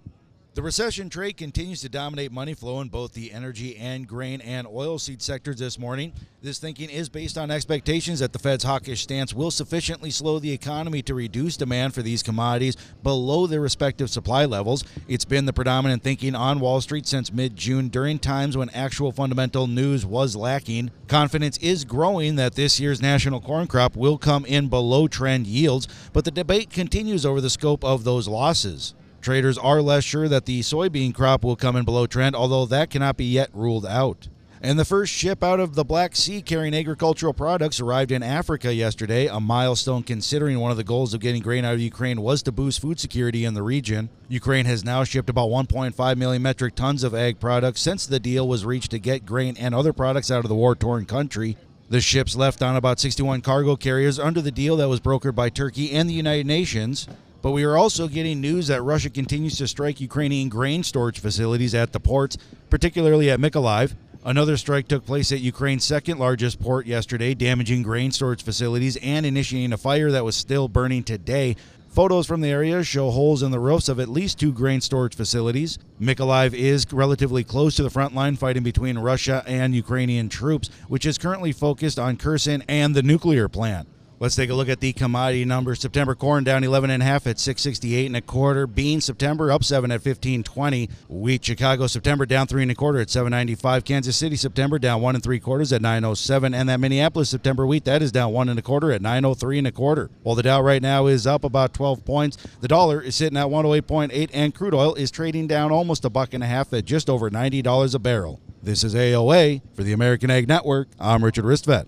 The 0.55 0.63
recession 0.63 1.09
trade 1.09 1.35
continues 1.35 1.81
to 1.81 1.89
dominate 1.89 2.31
money 2.31 2.53
flow 2.53 2.79
in 2.79 2.87
both 2.87 3.11
the 3.11 3.33
energy 3.33 3.75
and 3.75 4.07
grain 4.07 4.39
and 4.39 4.65
oilseed 4.65 5.21
sectors 5.21 5.59
this 5.59 5.77
morning. 5.77 6.13
This 6.41 6.59
thinking 6.59 6.89
is 6.89 7.09
based 7.09 7.37
on 7.37 7.51
expectations 7.51 8.19
that 8.19 8.31
the 8.31 8.39
Fed's 8.39 8.63
hawkish 8.63 9.01
stance 9.01 9.33
will 9.33 9.51
sufficiently 9.51 10.11
slow 10.11 10.39
the 10.39 10.53
economy 10.53 11.01
to 11.01 11.13
reduce 11.13 11.57
demand 11.57 11.93
for 11.93 12.03
these 12.03 12.23
commodities 12.23 12.77
below 13.03 13.47
their 13.47 13.59
respective 13.59 14.09
supply 14.09 14.45
levels. 14.45 14.85
It's 15.09 15.25
been 15.25 15.45
the 15.45 15.51
predominant 15.51 16.03
thinking 16.03 16.35
on 16.35 16.61
Wall 16.61 16.79
Street 16.79 17.05
since 17.05 17.33
mid 17.33 17.57
June 17.57 17.89
during 17.89 18.17
times 18.17 18.55
when 18.55 18.69
actual 18.69 19.11
fundamental 19.11 19.67
news 19.67 20.05
was 20.05 20.37
lacking. 20.37 20.89
Confidence 21.09 21.57
is 21.57 21.83
growing 21.83 22.37
that 22.37 22.55
this 22.55 22.79
year's 22.79 23.01
national 23.01 23.41
corn 23.41 23.67
crop 23.67 23.97
will 23.97 24.17
come 24.17 24.45
in 24.45 24.69
below 24.69 25.09
trend 25.09 25.47
yields, 25.47 25.89
but 26.13 26.23
the 26.23 26.31
debate 26.31 26.69
continues 26.69 27.25
over 27.25 27.41
the 27.41 27.49
scope 27.49 27.83
of 27.83 28.05
those 28.05 28.29
losses. 28.29 28.93
Traders 29.25 29.57
are 29.57 29.81
less 29.81 30.03
sure 30.03 30.27
that 30.27 30.45
the 30.45 30.59
soybean 30.59 31.11
crop 31.11 31.43
will 31.43 31.55
come 31.55 31.75
in 31.75 31.83
below 31.83 32.05
trend, 32.05 32.35
although 32.35 32.67
that 32.67 32.91
cannot 32.91 33.17
be 33.17 33.25
yet 33.25 33.49
ruled 33.53 33.83
out. 33.83 34.27
And 34.61 34.77
the 34.77 34.85
first 34.85 35.11
ship 35.11 35.43
out 35.43 35.59
of 35.59 35.73
the 35.73 35.83
Black 35.83 36.15
Sea 36.15 36.43
carrying 36.43 36.75
agricultural 36.75 37.33
products 37.33 37.79
arrived 37.79 38.11
in 38.11 38.21
Africa 38.21 38.71
yesterday, 38.71 39.25
a 39.25 39.39
milestone 39.39 40.03
considering 40.03 40.59
one 40.59 40.69
of 40.69 40.77
the 40.77 40.83
goals 40.83 41.15
of 41.15 41.21
getting 41.21 41.41
grain 41.41 41.65
out 41.65 41.73
of 41.73 41.79
Ukraine 41.79 42.21
was 42.21 42.43
to 42.43 42.51
boost 42.51 42.79
food 42.79 42.99
security 42.99 43.45
in 43.45 43.55
the 43.55 43.63
region. 43.63 44.09
Ukraine 44.29 44.65
has 44.65 44.85
now 44.85 45.03
shipped 45.03 45.31
about 45.31 45.49
1.5 45.49 46.17
million 46.17 46.43
metric 46.43 46.75
tons 46.75 47.03
of 47.03 47.15
ag 47.15 47.39
products 47.39 47.81
since 47.81 48.05
the 48.05 48.19
deal 48.19 48.47
was 48.47 48.63
reached 48.63 48.91
to 48.91 48.99
get 48.99 49.25
grain 49.25 49.57
and 49.57 49.73
other 49.73 49.91
products 49.91 50.29
out 50.29 50.45
of 50.45 50.49
the 50.49 50.55
war 50.55 50.75
torn 50.75 51.03
country. 51.05 51.57
The 51.89 51.99
ships 51.99 52.35
left 52.35 52.61
on 52.61 52.75
about 52.75 52.99
61 52.99 53.41
cargo 53.41 53.75
carriers 53.75 54.19
under 54.19 54.41
the 54.41 54.51
deal 54.51 54.77
that 54.77 54.87
was 54.87 54.99
brokered 54.99 55.33
by 55.33 55.49
Turkey 55.49 55.93
and 55.93 56.07
the 56.07 56.13
United 56.13 56.45
Nations. 56.45 57.07
But 57.45 57.51
we 57.51 57.63
are 57.63 57.77
also 57.77 58.07
getting 58.07 58.41
news 58.41 58.65
that 58.69 58.81
Russia 58.81 59.11
continues 59.11 59.59
to 59.59 59.67
strike 59.67 60.01
Ukrainian 60.01 60.49
grain 60.49 60.81
storage 60.81 61.19
facilities 61.19 61.75
at 61.75 61.93
the 61.93 61.99
ports, 61.99 62.37
particularly 62.71 63.29
at 63.29 63.39
Mykolaiv. 63.39 63.93
Another 64.23 64.57
strike 64.57 64.87
took 64.87 65.05
place 65.05 65.31
at 65.31 65.41
Ukraine's 65.41 65.83
second 65.83 66.17
largest 66.17 66.59
port 66.59 66.87
yesterday, 66.87 67.35
damaging 67.35 67.83
grain 67.83 68.11
storage 68.11 68.41
facilities 68.41 68.97
and 68.97 69.27
initiating 69.27 69.73
a 69.73 69.77
fire 69.77 70.09
that 70.09 70.25
was 70.25 70.35
still 70.35 70.67
burning 70.67 71.03
today. 71.03 71.55
Photos 71.87 72.25
from 72.25 72.41
the 72.41 72.49
area 72.49 72.83
show 72.83 73.11
holes 73.11 73.43
in 73.43 73.51
the 73.51 73.59
roofs 73.59 73.89
of 73.89 73.99
at 73.99 74.09
least 74.09 74.39
two 74.39 74.51
grain 74.51 74.81
storage 74.81 75.13
facilities. 75.13 75.77
Mykolaiv 76.01 76.55
is 76.55 76.91
relatively 76.91 77.43
close 77.43 77.75
to 77.75 77.83
the 77.83 77.91
front 77.91 78.15
line 78.15 78.37
fighting 78.37 78.63
between 78.63 78.97
Russia 78.97 79.43
and 79.45 79.75
Ukrainian 79.75 80.29
troops, 80.29 80.71
which 80.87 81.05
is 81.05 81.19
currently 81.19 81.51
focused 81.51 81.99
on 81.99 82.17
Kherson 82.17 82.63
and 82.67 82.95
the 82.95 83.03
nuclear 83.03 83.47
plant. 83.47 83.87
Let's 84.17 84.37
take 84.37 84.49
a 84.49 84.53
look 84.53 84.69
at 84.69 84.79
the 84.79 84.93
commodity 84.93 85.43
numbers. 85.43 85.81
September 85.81 86.15
corn 86.15 86.45
down 86.45 86.63
11 86.63 86.89
and 86.89 87.03
a 87.03 87.05
half 87.05 87.27
at 87.27 87.37
668 87.37 88.05
and 88.05 88.15
a 88.15 88.21
quarter. 88.21 88.65
Beans 88.65 89.03
September 89.03 89.51
up 89.51 89.61
7 89.61 89.91
at 89.91 89.95
1520. 89.95 90.89
Wheat 91.09 91.43
Chicago 91.43 91.85
September 91.87 92.25
down 92.25 92.47
3 92.47 92.61
and 92.61 92.71
a 92.71 92.75
quarter 92.75 92.99
at 92.99 93.09
795. 93.09 93.83
Kansas 93.83 94.15
City 94.15 94.37
September 94.37 94.79
down 94.79 95.01
1 95.01 95.15
and 95.15 95.23
3 95.23 95.39
quarters 95.41 95.73
at 95.73 95.81
907 95.81 96.53
and 96.53 96.69
that 96.69 96.79
Minneapolis 96.79 97.29
September 97.29 97.67
wheat 97.67 97.83
that 97.83 98.01
is 98.01 98.13
down 98.13 98.31
1 98.31 98.47
and 98.47 98.57
a 98.57 98.61
quarter 98.61 98.89
at 98.93 99.01
903 99.01 99.57
and 99.57 99.67
a 99.67 99.71
quarter. 99.73 100.09
While 100.23 100.35
the 100.35 100.43
Dow 100.43 100.61
right 100.61 100.81
now 100.81 101.07
is 101.07 101.27
up 101.27 101.43
about 101.43 101.73
12 101.73 102.05
points, 102.05 102.37
the 102.61 102.69
dollar 102.69 103.01
is 103.01 103.15
sitting 103.15 103.37
at 103.37 103.47
108.8 103.47 104.29
and 104.33 104.55
crude 104.55 104.73
oil 104.73 104.95
is 104.95 105.11
trading 105.11 105.47
down 105.47 105.73
almost 105.73 106.05
a 106.05 106.09
buck 106.09 106.33
and 106.33 106.43
a 106.43 106.47
half 106.47 106.71
at 106.71 106.85
just 106.85 107.09
over 107.09 107.29
$90 107.29 107.93
a 107.93 107.99
barrel. 107.99 108.39
This 108.63 108.85
is 108.85 108.95
AOA 108.95 109.61
for 109.73 109.83
the 109.83 109.91
American 109.91 110.31
Ag 110.31 110.47
Network. 110.47 110.87
I'm 110.99 111.23
Richard 111.23 111.43
Ristvet. 111.43 111.87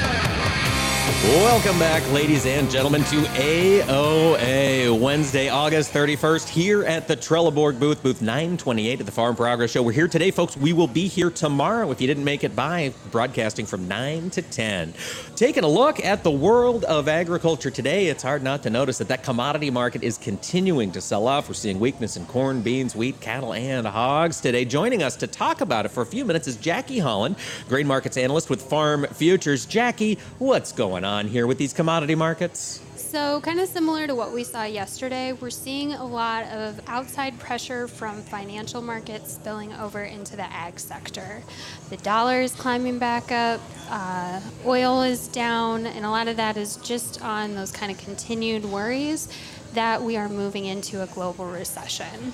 Welcome 1.23 1.77
back, 1.77 2.01
ladies 2.11 2.47
and 2.47 2.67
gentlemen, 2.67 3.03
to 3.03 3.17
AOA 3.17 4.99
Wednesday, 4.99 5.49
August 5.49 5.93
31st, 5.93 6.49
here 6.49 6.83
at 6.83 7.07
the 7.07 7.15
Trelleborg 7.15 7.79
booth, 7.79 8.01
booth 8.01 8.23
928 8.23 8.99
at 9.01 9.05
the 9.05 9.11
Farm 9.11 9.35
Progress 9.35 9.69
Show. 9.69 9.83
We're 9.83 9.91
here 9.91 10.07
today, 10.07 10.31
folks. 10.31 10.57
We 10.57 10.73
will 10.73 10.87
be 10.87 11.07
here 11.07 11.29
tomorrow 11.29 11.91
if 11.91 12.01
you 12.01 12.07
didn't 12.07 12.23
make 12.23 12.43
it 12.43 12.55
by, 12.55 12.91
broadcasting 13.11 13.67
from 13.67 13.87
9 13.87 14.31
to 14.31 14.41
10. 14.41 14.95
Taking 15.35 15.63
a 15.63 15.67
look 15.67 16.03
at 16.03 16.23
the 16.23 16.31
world 16.31 16.85
of 16.85 17.07
agriculture 17.07 17.69
today, 17.69 18.07
it's 18.07 18.23
hard 18.23 18.41
not 18.41 18.63
to 18.63 18.71
notice 18.71 18.97
that 18.97 19.07
that 19.09 19.21
commodity 19.21 19.69
market 19.69 20.01
is 20.01 20.17
continuing 20.17 20.91
to 20.91 21.01
sell 21.01 21.27
off. 21.27 21.47
We're 21.47 21.53
seeing 21.53 21.79
weakness 21.79 22.17
in 22.17 22.25
corn, 22.25 22.63
beans, 22.63 22.95
wheat, 22.95 23.21
cattle, 23.21 23.53
and 23.53 23.85
hogs 23.85 24.41
today. 24.41 24.65
Joining 24.65 25.03
us 25.03 25.15
to 25.17 25.27
talk 25.27 25.61
about 25.61 25.85
it 25.85 25.89
for 25.89 26.01
a 26.01 26.05
few 26.07 26.25
minutes 26.25 26.47
is 26.47 26.55
Jackie 26.55 26.97
Holland, 26.97 27.35
grain 27.69 27.85
markets 27.85 28.17
analyst 28.17 28.49
with 28.49 28.59
Farm 28.59 29.05
Futures. 29.13 29.67
Jackie, 29.67 30.17
what's 30.39 30.71
going 30.71 31.03
on? 31.03 31.10
On 31.11 31.27
here 31.27 31.45
with 31.45 31.57
these 31.57 31.73
commodity 31.73 32.15
markets? 32.15 32.81
So, 32.95 33.41
kind 33.41 33.59
of 33.59 33.67
similar 33.67 34.07
to 34.07 34.15
what 34.15 34.31
we 34.31 34.45
saw 34.45 34.63
yesterday, 34.63 35.33
we're 35.33 35.49
seeing 35.49 35.91
a 35.91 36.05
lot 36.05 36.45
of 36.45 36.79
outside 36.87 37.37
pressure 37.37 37.89
from 37.89 38.21
financial 38.21 38.81
markets 38.81 39.33
spilling 39.33 39.73
over 39.73 40.03
into 40.03 40.37
the 40.37 40.45
ag 40.45 40.79
sector. 40.79 41.43
The 41.89 41.97
dollar 41.97 42.39
is 42.39 42.53
climbing 42.53 42.99
back 42.99 43.29
up, 43.33 43.59
uh, 43.89 44.39
oil 44.65 45.01
is 45.01 45.27
down, 45.27 45.85
and 45.85 46.05
a 46.05 46.09
lot 46.09 46.29
of 46.29 46.37
that 46.37 46.55
is 46.55 46.77
just 46.77 47.21
on 47.21 47.53
those 47.53 47.71
kind 47.73 47.91
of 47.91 47.97
continued 47.97 48.63
worries 48.63 49.27
that 49.73 50.01
we 50.01 50.15
are 50.15 50.29
moving 50.29 50.63
into 50.63 51.03
a 51.03 51.07
global 51.07 51.45
recession. 51.45 52.31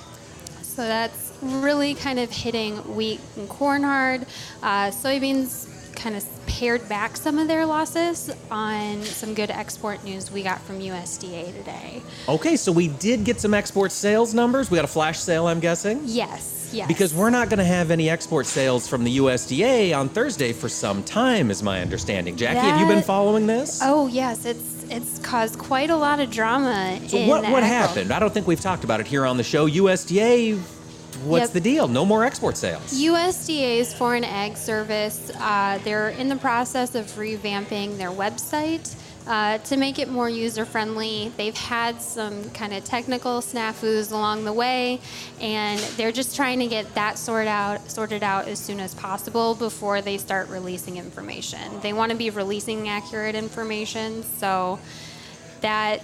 So, 0.61 0.83
that's 0.83 1.35
really 1.41 1.95
kind 1.95 2.19
of 2.19 2.29
hitting 2.29 2.75
wheat 2.95 3.19
and 3.35 3.49
corn 3.49 3.81
hard. 3.81 4.27
Uh, 4.61 4.91
soybeans 4.91 5.67
kind 5.97 6.15
of 6.15 6.23
pared 6.45 6.88
back 6.88 7.17
some 7.17 7.39
of 7.39 7.47
their 7.47 7.65
losses 7.65 8.31
on 8.51 9.01
some 9.03 9.33
good 9.33 9.49
export 9.49 10.03
news 10.03 10.31
we 10.31 10.43
got 10.43 10.62
from 10.62 10.79
USDA 10.79 11.53
today. 11.53 12.01
Okay, 12.29 12.55
so 12.55 12.71
we 12.71 12.88
did 12.88 13.23
get 13.23 13.41
some 13.41 13.53
export 13.53 13.91
sales 13.91 14.33
numbers. 14.33 14.69
We 14.69 14.75
got 14.75 14.86
a 14.86 14.88
flash 14.88 15.19
sale, 15.19 15.47
I'm 15.47 15.60
guessing? 15.60 16.01
Yes, 16.05 16.69
yes. 16.71 16.88
Because 16.88 17.13
we're 17.13 17.31
not 17.31 17.49
going 17.49 17.57
to 17.57 17.65
have 17.65 17.91
any 17.91 18.10
export 18.10 18.45
sales 18.45 18.88
from 18.88 19.03
the 19.03 19.17
USDA 19.17 19.97
on 19.97 20.07
Thursday 20.07 20.53
for 20.53 20.69
some 20.69 21.03
time, 21.03 21.49
is 21.49 21.63
my 21.63 21.81
understanding. 21.81 22.38
Jackie, 22.38 22.62
that, 22.62 22.63
have 22.63 22.79
you 22.79 22.88
been 22.88 23.03
following 23.03 23.47
this? 23.47 23.79
Oh, 23.83 24.07
yes. 24.07 24.45
It's 24.45 24.77
it's 24.89 25.19
caused 25.19 25.60
quite 25.60 25.89
a 25.89 25.97
lot 25.97 26.21
of 26.21 26.31
drama. 26.31 26.97
So 27.07 27.25
what 27.25 27.43
what 27.51 27.63
happened? 27.63 28.13
I 28.13 28.19
don't 28.19 28.33
think 28.33 28.47
we've 28.47 28.62
talked 28.62 28.86
about 28.86 29.01
it 29.01 29.07
here 29.07 29.25
on 29.25 29.36
the 29.36 29.43
show. 29.43 29.67
USDA 29.67 30.57
what's 31.23 31.45
yep. 31.45 31.51
the 31.51 31.62
deal? 31.62 31.88
No 31.88 32.06
more 32.06 32.23
export 32.23 32.58
sales. 32.58 32.93
USDA's 32.93 33.93
Foreign 33.93 34.23
Ag 34.23 34.58
Service, 34.58 35.32
uh, 35.36 35.80
they're 35.84 36.10
in 36.10 36.27
the 36.27 36.36
process 36.36 36.95
of 36.95 37.06
revamping 37.12 37.97
their 37.97 38.12
website. 38.12 38.95
uh, 39.27 39.58
to 39.60 39.75
make 39.75 39.99
it 39.99 40.10
more 40.10 40.30
user 40.30 40.65
friendly. 40.65 41.32
They've 41.36 41.56
had 41.56 42.01
some 42.01 42.49
kind 42.51 42.73
of 42.73 42.86
technical 42.86 43.41
snafus 43.41 44.12
along 44.12 44.45
the 44.45 44.53
way, 44.53 45.01
and 45.41 45.80
they're 45.97 46.13
just 46.13 46.36
trying 46.36 46.60
to 46.60 46.67
get 46.67 46.95
that 46.95 47.17
sorted 47.17 47.49
out, 47.49 47.91
sorted 47.91 48.23
out 48.23 48.47
as 48.47 48.58
soon 48.58 48.80
as 48.80 48.95
possible 48.95 49.53
before 49.53 50.01
they 50.01 50.17
start 50.17 50.47
releasing 50.49 50.97
information. 50.97 51.80
They 51.82 51.93
want 51.93 52.12
to 52.12 52.17
be 52.17 52.30
releasing 52.30 52.88
accurate 52.88 53.36
information, 53.36 54.23
so 54.23 54.80
that 55.62 56.01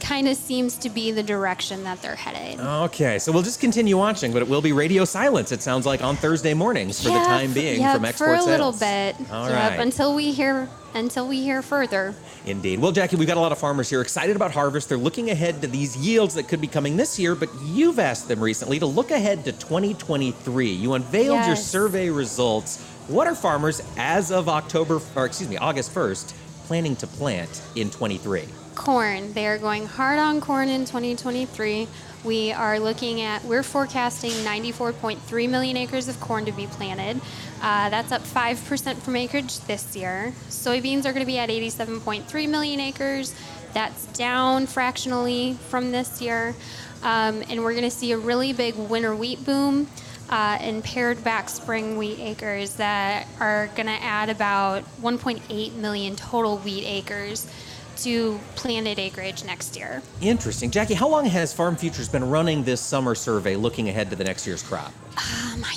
kind 0.00 0.28
of 0.28 0.36
seems 0.36 0.76
to 0.78 0.90
be 0.90 1.10
the 1.10 1.22
direction 1.22 1.84
that 1.84 2.00
they're 2.02 2.16
headed. 2.16 2.60
Okay, 2.60 3.18
so 3.18 3.32
we'll 3.32 3.42
just 3.42 3.60
continue 3.60 3.96
watching, 3.96 4.32
but 4.32 4.42
it 4.42 4.48
will 4.48 4.62
be 4.62 4.72
radio 4.72 5.04
silence. 5.04 5.52
It 5.52 5.62
sounds 5.62 5.86
like 5.86 6.02
on 6.02 6.16
Thursday 6.16 6.54
mornings 6.54 7.02
for 7.02 7.10
the 7.10 7.18
time 7.18 7.52
being 7.52 7.80
yeah, 7.80 7.94
from 7.94 8.04
export 8.04 8.38
for 8.38 8.42
a 8.42 8.44
little 8.44 8.72
bit. 8.72 9.16
All 9.30 9.48
Yep, 9.48 9.70
right. 9.70 9.80
until 9.80 10.14
we 10.14 10.32
hear 10.32 10.68
until 10.94 11.28
we 11.28 11.42
hear 11.42 11.60
further. 11.62 12.14
Indeed. 12.46 12.80
Well, 12.80 12.92
Jackie, 12.92 13.16
we've 13.16 13.28
got 13.28 13.36
a 13.36 13.40
lot 13.40 13.52
of 13.52 13.58
farmers 13.58 13.90
here 13.90 14.00
excited 14.00 14.34
about 14.34 14.52
harvest. 14.52 14.88
They're 14.88 14.96
looking 14.96 15.30
ahead 15.30 15.60
to 15.62 15.66
these 15.68 15.96
yields 15.96 16.34
that 16.34 16.48
could 16.48 16.60
be 16.60 16.66
coming 16.66 16.96
this 16.96 17.18
year, 17.18 17.34
but 17.34 17.50
you've 17.62 17.98
asked 17.98 18.28
them 18.28 18.40
recently 18.40 18.78
to 18.78 18.86
look 18.86 19.10
ahead 19.10 19.44
to 19.44 19.52
2023. 19.52 20.70
You 20.70 20.94
unveiled 20.94 21.44
your 21.46 21.56
survey 21.56 22.08
results. 22.08 22.82
What 23.08 23.26
are 23.26 23.34
farmers 23.34 23.82
as 23.96 24.32
of 24.32 24.48
October, 24.48 25.00
or 25.14 25.26
excuse 25.26 25.50
me, 25.50 25.56
August 25.58 25.94
1st, 25.94 26.34
planning 26.66 26.96
to 26.96 27.06
plant 27.06 27.62
in 27.74 27.90
23? 27.90 28.44
Corn. 28.76 29.32
They 29.32 29.48
are 29.48 29.58
going 29.58 29.86
hard 29.86 30.20
on 30.20 30.40
corn 30.40 30.68
in 30.68 30.82
2023. 30.82 31.88
We 32.24 32.52
are 32.52 32.78
looking 32.78 33.20
at, 33.22 33.42
we're 33.44 33.64
forecasting 33.64 34.30
94.3 34.30 35.50
million 35.50 35.76
acres 35.76 36.06
of 36.06 36.20
corn 36.20 36.44
to 36.44 36.52
be 36.52 36.66
planted. 36.66 37.20
Uh, 37.60 37.90
that's 37.90 38.12
up 38.12 38.22
5% 38.22 38.96
from 38.98 39.16
acreage 39.16 39.58
this 39.60 39.96
year. 39.96 40.32
Soybeans 40.48 41.00
are 41.00 41.12
going 41.12 41.20
to 41.20 41.26
be 41.26 41.38
at 41.38 41.48
87.3 41.48 42.48
million 42.48 42.78
acres. 42.78 43.34
That's 43.72 44.06
down 44.12 44.66
fractionally 44.66 45.54
from 45.68 45.90
this 45.90 46.20
year. 46.20 46.54
Um, 47.02 47.42
and 47.48 47.64
we're 47.64 47.72
going 47.72 47.84
to 47.84 47.90
see 47.90 48.12
a 48.12 48.18
really 48.18 48.52
big 48.52 48.76
winter 48.76 49.16
wheat 49.16 49.44
boom 49.44 49.88
uh, 50.30 50.58
and 50.60 50.84
pared 50.84 51.22
back 51.24 51.48
spring 51.48 51.96
wheat 51.96 52.18
acres 52.20 52.76
that 52.76 53.26
are 53.40 53.68
going 53.74 53.86
to 53.86 54.02
add 54.02 54.28
about 54.28 54.82
1.8 55.00 55.74
million 55.74 56.16
total 56.16 56.58
wheat 56.58 56.84
acres 56.84 57.50
to 57.98 58.38
planted 58.54 58.98
acreage 58.98 59.44
next 59.44 59.76
year. 59.76 60.02
Interesting. 60.20 60.70
Jackie, 60.70 60.94
how 60.94 61.08
long 61.08 61.24
has 61.24 61.52
Farm 61.52 61.76
Futures 61.76 62.08
been 62.08 62.28
running 62.28 62.64
this 62.64 62.80
summer 62.80 63.14
survey 63.14 63.56
looking 63.56 63.88
ahead 63.88 64.10
to 64.10 64.16
the 64.16 64.24
next 64.24 64.46
year's 64.46 64.62
crop? 64.62 64.92
Um, 65.16 65.64
I 65.64 65.74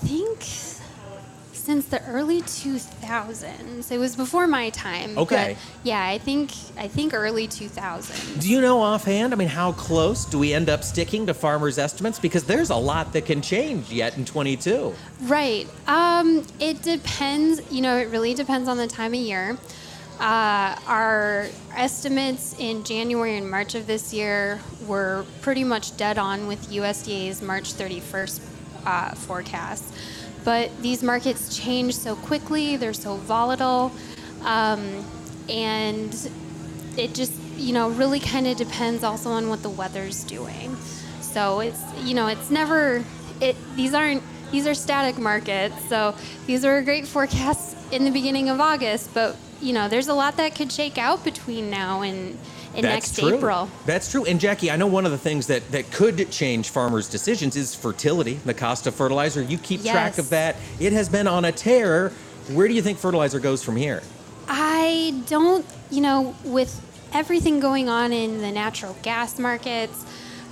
think 0.00 0.42
since 1.66 1.86
the 1.86 2.00
early 2.06 2.42
2000s. 2.42 3.90
It 3.90 3.98
was 3.98 4.14
before 4.14 4.46
my 4.46 4.70
time. 4.70 5.18
Okay. 5.18 5.56
yeah, 5.82 6.06
I 6.06 6.16
think 6.16 6.52
I 6.78 6.86
think 6.86 7.12
early 7.12 7.48
2000s. 7.48 8.40
Do 8.40 8.48
you 8.48 8.60
know 8.60 8.80
offhand, 8.80 9.32
I 9.32 9.36
mean, 9.36 9.48
how 9.48 9.72
close 9.72 10.24
do 10.24 10.38
we 10.38 10.54
end 10.54 10.70
up 10.70 10.84
sticking 10.84 11.26
to 11.26 11.34
farmers' 11.34 11.76
estimates? 11.76 12.20
Because 12.20 12.44
there's 12.44 12.70
a 12.70 12.76
lot 12.76 13.12
that 13.14 13.26
can 13.26 13.42
change 13.42 13.90
yet 13.90 14.16
in 14.16 14.24
22. 14.24 14.94
Right. 15.22 15.66
Um, 15.88 16.46
it 16.60 16.82
depends. 16.82 17.60
You 17.72 17.82
know, 17.82 17.96
it 17.96 18.10
really 18.10 18.32
depends 18.32 18.68
on 18.68 18.76
the 18.76 18.86
time 18.86 19.12
of 19.12 19.18
year. 19.18 19.58
Uh, 20.18 20.74
our 20.86 21.46
estimates 21.74 22.54
in 22.58 22.82
January 22.84 23.36
and 23.36 23.50
March 23.50 23.74
of 23.74 23.86
this 23.86 24.14
year 24.14 24.58
were 24.86 25.26
pretty 25.42 25.62
much 25.62 25.94
dead 25.98 26.16
on 26.16 26.46
with 26.46 26.70
USDA's 26.70 27.42
March 27.42 27.74
31st 27.74 28.40
uh, 28.86 29.14
forecast. 29.14 29.92
But 30.42 30.70
these 30.80 31.02
markets 31.02 31.56
change 31.58 31.94
so 31.94 32.16
quickly, 32.16 32.76
they're 32.76 32.94
so 32.94 33.16
volatile, 33.16 33.92
um, 34.42 35.04
and 35.50 36.30
it 36.96 37.14
just, 37.14 37.32
you 37.56 37.74
know, 37.74 37.90
really 37.90 38.20
kind 38.20 38.46
of 38.46 38.56
depends 38.56 39.04
also 39.04 39.30
on 39.30 39.48
what 39.48 39.62
the 39.62 39.70
weather's 39.70 40.24
doing. 40.24 40.76
So 41.20 41.60
it's, 41.60 41.82
you 42.04 42.14
know, 42.14 42.28
it's 42.28 42.50
never, 42.50 43.04
it, 43.40 43.56
these 43.74 43.92
aren't, 43.92 44.22
these 44.50 44.66
are 44.66 44.74
static 44.74 45.18
markets. 45.18 45.74
So 45.88 46.14
these 46.46 46.64
are 46.64 46.80
great 46.80 47.06
forecasts 47.06 47.74
in 47.92 48.04
the 48.04 48.10
beginning 48.10 48.48
of 48.48 48.60
August, 48.60 49.12
but, 49.12 49.36
you 49.60 49.72
know, 49.72 49.88
there's 49.88 50.08
a 50.08 50.14
lot 50.14 50.36
that 50.36 50.54
could 50.54 50.70
shake 50.70 50.98
out 50.98 51.24
between 51.24 51.70
now 51.70 52.02
and, 52.02 52.38
and 52.74 52.82
next 52.82 53.18
true. 53.18 53.36
April. 53.36 53.68
That's 53.84 54.10
true. 54.10 54.24
And 54.24 54.38
Jackie, 54.40 54.70
I 54.70 54.76
know 54.76 54.86
one 54.86 55.06
of 55.06 55.12
the 55.12 55.18
things 55.18 55.46
that, 55.48 55.70
that 55.72 55.90
could 55.90 56.30
change 56.30 56.70
farmers' 56.70 57.08
decisions 57.08 57.56
is 57.56 57.74
fertility, 57.74 58.34
the 58.34 58.54
cost 58.54 58.86
of 58.86 58.94
fertilizer. 58.94 59.42
You 59.42 59.58
keep 59.58 59.82
track 59.82 60.18
of 60.18 60.30
that. 60.30 60.56
It 60.78 60.92
has 60.92 61.08
been 61.08 61.26
on 61.26 61.44
a 61.44 61.52
tear. 61.52 62.10
Where 62.52 62.68
do 62.68 62.74
you 62.74 62.82
think 62.82 62.98
fertilizer 62.98 63.40
goes 63.40 63.62
from 63.64 63.76
here? 63.76 64.02
I 64.48 65.22
don't, 65.26 65.66
you 65.90 66.00
know, 66.00 66.36
with 66.44 66.80
everything 67.12 67.60
going 67.60 67.88
on 67.88 68.12
in 68.12 68.40
the 68.40 68.52
natural 68.52 68.96
gas 69.02 69.38
markets, 69.38 70.04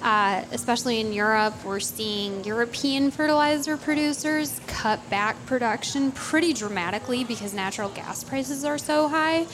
uh, 0.05 0.45
especially 0.53 1.01
in 1.01 1.15
Europe, 1.15 1.55
we're 1.65 1.81
seeing 1.81 2.45
European 2.45 3.11
fertilizer 3.11 3.79
producers 3.79 4.61
cut 4.67 5.01
back 5.09 5.35
production 5.47 6.13
pretty 6.13 6.53
dramatically 6.53 7.25
because 7.25 7.55
natural 7.55 7.89
gas 7.89 8.23
prices 8.23 8.67
are 8.67 8.77
so 8.77 9.09
high. 9.09 9.47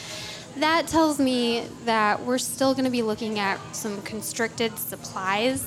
That 0.57 0.89
tells 0.89 1.21
me 1.21 1.67
that 1.85 2.21
we're 2.25 2.39
still 2.39 2.75
going 2.75 2.85
to 2.85 2.91
be 2.91 3.03
looking 3.03 3.39
at 3.39 3.61
some 3.77 4.03
constricted 4.03 4.77
supplies 4.77 5.65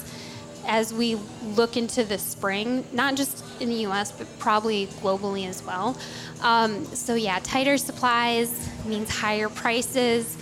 as 0.68 0.94
we 0.94 1.16
look 1.56 1.78
into 1.78 2.04
the 2.04 2.18
spring, 2.18 2.86
not 2.92 3.16
just 3.16 3.42
in 3.62 3.70
the 3.70 3.86
US, 3.88 4.12
but 4.12 4.28
probably 4.38 4.88
globally 4.88 5.48
as 5.48 5.64
well. 5.64 5.98
Um, 6.42 6.84
so, 6.88 7.16
yeah, 7.16 7.40
tighter 7.40 7.78
supplies 7.78 8.70
means 8.86 9.10
higher 9.10 9.48
prices. 9.48 10.38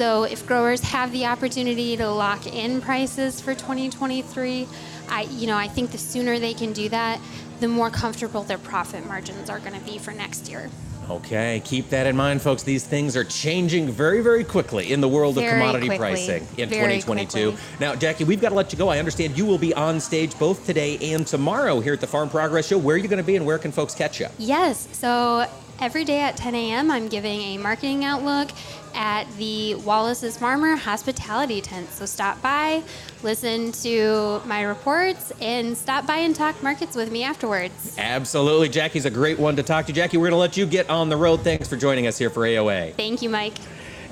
So, 0.00 0.22
if 0.22 0.46
growers 0.46 0.80
have 0.80 1.12
the 1.12 1.26
opportunity 1.26 1.94
to 1.98 2.08
lock 2.08 2.46
in 2.46 2.80
prices 2.80 3.38
for 3.38 3.52
2023, 3.52 4.66
I, 5.10 5.22
you 5.24 5.46
know, 5.46 5.58
I 5.58 5.68
think 5.68 5.90
the 5.90 5.98
sooner 5.98 6.38
they 6.38 6.54
can 6.54 6.72
do 6.72 6.88
that, 6.88 7.20
the 7.60 7.68
more 7.68 7.90
comfortable 7.90 8.42
their 8.42 8.56
profit 8.56 9.04
margins 9.04 9.50
are 9.50 9.58
going 9.58 9.78
to 9.78 9.84
be 9.84 9.98
for 9.98 10.12
next 10.12 10.48
year. 10.48 10.70
Okay, 11.10 11.60
keep 11.66 11.90
that 11.90 12.06
in 12.06 12.16
mind, 12.16 12.40
folks. 12.40 12.62
These 12.62 12.86
things 12.86 13.14
are 13.14 13.24
changing 13.24 13.90
very, 13.90 14.22
very 14.22 14.42
quickly 14.42 14.90
in 14.90 15.02
the 15.02 15.08
world 15.08 15.36
of 15.36 15.44
commodity 15.44 15.88
quickly. 15.88 15.98
pricing 15.98 16.46
in 16.56 16.70
Very 16.70 16.94
2022. 16.94 17.50
quickly. 17.50 17.64
Now, 17.78 17.94
Jackie, 17.94 18.24
we've 18.24 18.40
got 18.40 18.48
to 18.48 18.54
let 18.54 18.72
you 18.72 18.78
go. 18.78 18.88
I 18.88 18.98
understand 18.98 19.36
you 19.36 19.44
will 19.44 19.58
be 19.58 19.74
on 19.74 20.00
stage 20.00 20.38
both 20.38 20.64
today 20.64 20.96
and 21.12 21.26
tomorrow 21.26 21.78
here 21.80 21.92
at 21.92 22.00
the 22.00 22.06
Farm 22.06 22.30
Progress 22.30 22.68
Show. 22.68 22.78
Where 22.78 22.94
are 22.94 22.98
you 22.98 23.08
going 23.08 23.22
to 23.22 23.26
be 23.26 23.36
and 23.36 23.44
where 23.44 23.58
can 23.58 23.70
folks 23.70 23.94
catch 23.94 24.18
you? 24.18 24.28
Yes. 24.38 24.88
So 24.92 25.46
every 25.78 26.04
day 26.04 26.20
at 26.20 26.36
10 26.36 26.54
a.m., 26.54 26.90
I'm 26.90 27.08
giving 27.08 27.40
a 27.40 27.58
marketing 27.58 28.04
outlook 28.04 28.50
at 28.94 29.30
the 29.36 29.74
Wallace's 29.76 30.36
Farmer 30.36 30.76
Hospitality 30.76 31.60
Tent. 31.60 31.90
So 31.90 32.06
stop 32.06 32.40
by, 32.42 32.82
listen 33.22 33.72
to 33.72 34.40
my 34.46 34.62
reports, 34.62 35.32
and 35.40 35.76
stop 35.76 36.06
by 36.06 36.16
and 36.16 36.34
talk 36.34 36.62
markets 36.62 36.96
with 36.96 37.10
me 37.10 37.22
afterwards. 37.22 37.96
Absolutely. 37.98 38.68
Jackie's 38.68 39.06
a 39.06 39.10
great 39.10 39.38
one 39.38 39.56
to 39.56 39.62
talk 39.62 39.86
to. 39.86 39.92
Jackie, 39.92 40.16
we're 40.16 40.30
going 40.30 40.32
to 40.32 40.36
let 40.36 40.56
you 40.56 40.66
get 40.66 40.88
on 40.90 41.08
the 41.08 41.16
road. 41.16 41.40
Thanks 41.40 41.68
for 41.68 41.76
joining 41.76 42.06
us 42.06 42.18
here 42.18 42.30
for 42.30 42.42
AOA. 42.42 42.94
Thank 42.94 43.22
you, 43.22 43.28
Mike. 43.28 43.54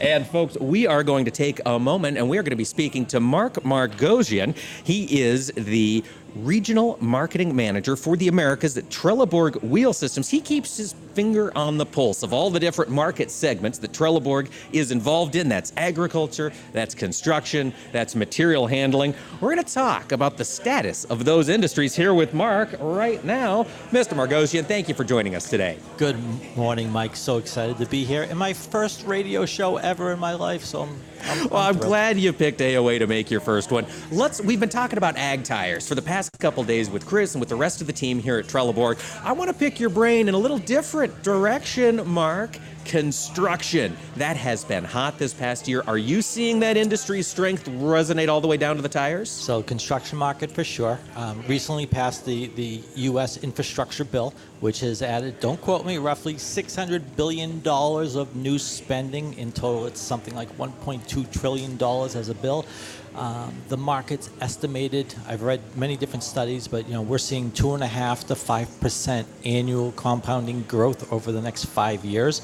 And 0.00 0.26
folks, 0.26 0.56
we 0.60 0.86
are 0.86 1.02
going 1.02 1.24
to 1.24 1.30
take 1.30 1.60
a 1.66 1.78
moment 1.78 2.18
and 2.18 2.28
we 2.28 2.38
are 2.38 2.42
going 2.42 2.50
to 2.50 2.56
be 2.56 2.64
speaking 2.64 3.04
to 3.06 3.18
Mark 3.18 3.54
Margosian. 3.64 4.56
He 4.84 5.20
is 5.20 5.48
the 5.56 6.04
regional 6.36 6.98
marketing 7.00 7.54
manager 7.54 7.96
for 7.96 8.16
the 8.16 8.28
Americas 8.28 8.76
at 8.76 8.88
Trelleborg 8.88 9.62
Wheel 9.62 9.92
Systems. 9.92 10.28
He 10.28 10.40
keeps 10.40 10.76
his 10.76 10.94
finger 11.14 11.50
on 11.56 11.76
the 11.78 11.86
pulse 11.86 12.22
of 12.22 12.32
all 12.32 12.50
the 12.50 12.60
different 12.60 12.90
market 12.90 13.30
segments 13.30 13.78
that 13.78 13.92
Trelleborg 13.92 14.50
is 14.72 14.92
involved 14.92 15.34
in. 15.34 15.48
That's 15.48 15.72
agriculture, 15.76 16.52
that's 16.72 16.94
construction, 16.94 17.72
that's 17.90 18.14
material 18.14 18.66
handling. 18.66 19.14
We're 19.40 19.52
going 19.54 19.64
to 19.64 19.74
talk 19.74 20.12
about 20.12 20.36
the 20.36 20.44
status 20.44 21.04
of 21.06 21.24
those 21.24 21.48
industries 21.48 21.96
here 21.96 22.14
with 22.14 22.34
Mark 22.34 22.68
right 22.78 23.24
now. 23.24 23.64
Mr. 23.90 24.14
Margosian, 24.14 24.64
thank 24.64 24.88
you 24.88 24.94
for 24.94 25.04
joining 25.04 25.34
us 25.34 25.50
today. 25.50 25.78
Good 25.96 26.16
morning, 26.56 26.90
Mike. 26.90 27.16
So 27.16 27.38
excited 27.38 27.78
to 27.78 27.86
be 27.86 28.04
here. 28.04 28.22
And 28.22 28.38
my 28.38 28.52
first 28.52 29.04
radio 29.04 29.44
show 29.44 29.76
ever 29.78 30.12
in 30.12 30.18
my 30.18 30.34
life, 30.34 30.64
so 30.64 30.82
I'm. 30.82 31.00
I'm 31.24 31.48
Well, 31.48 31.60
I'm 31.62 31.74
thrilled. 31.74 31.88
glad 31.88 32.18
you 32.18 32.32
picked 32.32 32.60
AOA 32.60 32.98
to 33.00 33.06
make 33.06 33.30
your 33.30 33.40
first 33.40 33.70
one. 33.70 33.86
Let's. 34.10 34.40
We've 34.40 34.60
been 34.60 34.68
talking 34.68 34.98
about 34.98 35.16
ag 35.16 35.44
tires 35.44 35.88
for 35.88 35.94
the 35.94 36.02
past 36.02 36.30
couple 36.38 36.64
days 36.64 36.90
with 36.90 37.06
Chris 37.06 37.34
and 37.34 37.40
with 37.40 37.48
the 37.48 37.56
rest 37.56 37.80
of 37.80 37.86
the 37.86 37.92
team 37.92 38.18
here 38.18 38.38
at 38.38 38.46
Trelleborg. 38.46 38.98
I 39.24 39.32
want 39.32 39.48
to 39.50 39.54
pick 39.54 39.78
your 39.80 39.90
brain 39.90 40.28
in 40.28 40.34
a 40.34 40.38
little 40.38 40.58
different 40.58 41.22
direction, 41.22 42.06
Mark. 42.08 42.58
Construction. 42.84 43.94
That 44.16 44.36
has 44.38 44.64
been 44.64 44.82
hot 44.82 45.18
this 45.18 45.34
past 45.34 45.68
year. 45.68 45.82
Are 45.86 45.98
you 45.98 46.22
seeing 46.22 46.60
that 46.60 46.76
industry 46.78 47.20
strength 47.22 47.66
resonate 47.68 48.28
all 48.28 48.40
the 48.40 48.48
way 48.48 48.56
down 48.56 48.76
to 48.76 48.82
the 48.82 48.88
tires? 48.88 49.30
So, 49.30 49.62
construction 49.62 50.16
market 50.18 50.50
for 50.50 50.64
sure. 50.64 50.98
Um, 51.14 51.42
recently 51.46 51.84
passed 51.84 52.24
the, 52.24 52.46
the 52.56 52.80
U.S. 52.96 53.36
infrastructure 53.38 54.04
bill, 54.04 54.32
which 54.60 54.80
has 54.80 55.02
added, 55.02 55.40
don't 55.40 55.60
quote 55.60 55.86
me, 55.86 55.98
roughly 55.98 56.34
$600 56.34 57.02
billion 57.16 57.62
of 57.66 58.36
new 58.36 58.58
spending. 58.58 59.34
In 59.34 59.52
total, 59.52 59.86
it's 59.86 60.00
something 60.00 60.34
like 60.34 60.56
$1.2 60.58 61.32
trillion 61.32 61.82
as 61.82 62.28
a 62.28 62.34
bill. 62.34 62.66
Um, 63.14 63.52
the 63.68 63.76
market's 63.76 64.30
estimated. 64.40 65.14
I've 65.26 65.42
read 65.42 65.60
many 65.76 65.96
different 65.96 66.22
studies, 66.22 66.68
but 66.68 66.86
you 66.86 66.94
know 66.94 67.02
we're 67.02 67.18
seeing 67.18 67.50
two 67.50 67.74
and 67.74 67.82
a 67.82 67.86
half 67.88 68.24
to 68.28 68.36
five 68.36 68.68
percent 68.80 69.26
annual 69.44 69.90
compounding 69.92 70.62
growth 70.64 71.12
over 71.12 71.32
the 71.32 71.42
next 71.42 71.64
five 71.64 72.04
years. 72.04 72.42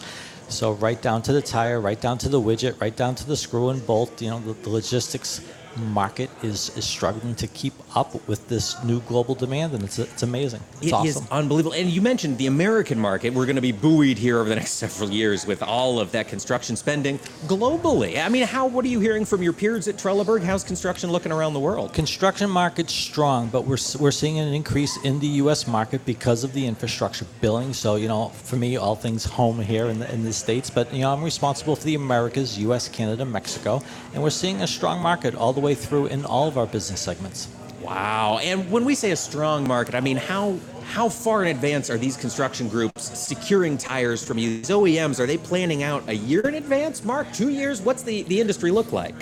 So 0.48 0.72
right 0.72 1.00
down 1.00 1.22
to 1.22 1.32
the 1.32 1.42
tire, 1.42 1.80
right 1.80 2.00
down 2.00 2.18
to 2.18 2.28
the 2.28 2.40
widget, 2.40 2.80
right 2.80 2.94
down 2.94 3.14
to 3.14 3.26
the 3.26 3.36
screw 3.36 3.68
and 3.68 3.86
bolt. 3.86 4.20
You 4.20 4.30
know, 4.30 4.40
the, 4.40 4.52
the 4.54 4.70
logistics 4.70 5.40
market 5.76 6.30
is, 6.42 6.76
is 6.76 6.84
struggling 6.84 7.34
to 7.36 7.46
keep 7.48 7.74
up 7.94 8.26
with 8.28 8.48
this 8.48 8.82
new 8.84 9.00
global 9.02 9.34
demand, 9.34 9.72
and 9.74 9.82
it's 9.82 9.98
it's 9.98 10.22
amazing. 10.22 10.60
It's 10.80 10.92
It 10.92 11.04
is 11.06 11.16
awesome. 11.16 11.28
unbelievable. 11.30 11.74
And 11.74 11.88
you 11.88 12.02
mentioned 12.02 12.38
the 12.38 12.46
American 12.46 12.98
market. 12.98 13.32
We're 13.32 13.46
going 13.46 13.56
to 13.56 13.62
be 13.62 13.72
buoyed 13.72 14.18
here 14.18 14.38
over 14.38 14.48
the 14.48 14.54
next 14.62 14.72
several 14.72 15.10
years 15.10 15.46
with 15.46 15.62
all 15.62 16.00
of 16.00 16.12
that 16.12 16.28
construction 16.28 16.76
spending 16.76 17.18
globally. 17.46 18.22
I 18.24 18.28
mean, 18.28 18.46
how? 18.46 18.66
What 18.66 18.84
are 18.84 18.88
you 18.88 19.00
hearing 19.00 19.24
from 19.24 19.42
your 19.42 19.52
peers 19.52 19.88
at 19.88 19.96
Trelleborg? 19.96 20.42
How's 20.42 20.64
construction 20.64 21.10
looking 21.10 21.32
around 21.32 21.54
the 21.54 21.60
world? 21.60 21.92
Construction 21.92 22.50
market's 22.50 22.92
strong, 22.92 23.48
but 23.48 23.62
we're, 23.64 23.78
we're 23.98 24.10
seeing 24.10 24.38
an 24.38 24.52
increase 24.52 24.96
in 25.04 25.20
the 25.20 25.26
U.S. 25.42 25.66
market 25.66 26.04
because 26.04 26.44
of 26.44 26.52
the 26.52 26.66
infrastructure 26.66 27.26
billing. 27.40 27.72
So, 27.72 27.96
you 27.96 28.08
know, 28.08 28.28
for 28.30 28.56
me, 28.56 28.76
all 28.76 28.96
things 28.96 29.24
home 29.24 29.60
here 29.60 29.86
in 29.86 29.98
the, 30.00 30.12
in 30.12 30.24
the 30.24 30.32
States, 30.32 30.70
but, 30.70 30.92
you 30.92 31.00
know, 31.02 31.12
I'm 31.12 31.22
responsible 31.22 31.76
for 31.76 31.84
the 31.84 31.94
Americas, 31.94 32.58
U.S., 32.58 32.88
Canada, 32.88 33.24
Mexico, 33.24 33.80
and 34.12 34.22
we're 34.22 34.30
seeing 34.30 34.62
a 34.62 34.66
strong 34.66 35.00
market 35.00 35.34
all 35.34 35.52
the 35.52 35.60
way 35.60 35.74
through 35.74 36.06
in 36.06 36.24
all 36.24 36.48
of 36.48 36.58
our 36.58 36.66
business 36.66 37.00
segments. 37.00 37.48
Wow. 37.84 38.38
And 38.42 38.70
when 38.70 38.86
we 38.86 38.94
say 38.94 39.10
a 39.10 39.16
strong 39.16 39.68
market, 39.68 39.94
I 39.94 40.00
mean, 40.00 40.16
how 40.16 40.58
how 40.84 41.08
far 41.08 41.42
in 41.42 41.48
advance 41.48 41.90
are 41.90 41.98
these 41.98 42.16
construction 42.16 42.68
groups 42.68 43.18
securing 43.18 43.76
tires 43.76 44.24
from 44.24 44.38
you? 44.38 44.58
These 44.58 44.70
OEMs, 44.70 45.18
are 45.18 45.26
they 45.26 45.36
planning 45.36 45.82
out 45.82 46.08
a 46.08 46.14
year 46.14 46.40
in 46.42 46.54
advance, 46.54 47.04
Mark? 47.04 47.30
Two 47.32 47.48
years? 47.48 47.82
What's 47.82 48.02
the, 48.02 48.22
the 48.24 48.40
industry 48.40 48.70
look 48.70 48.92
like? 48.92 49.14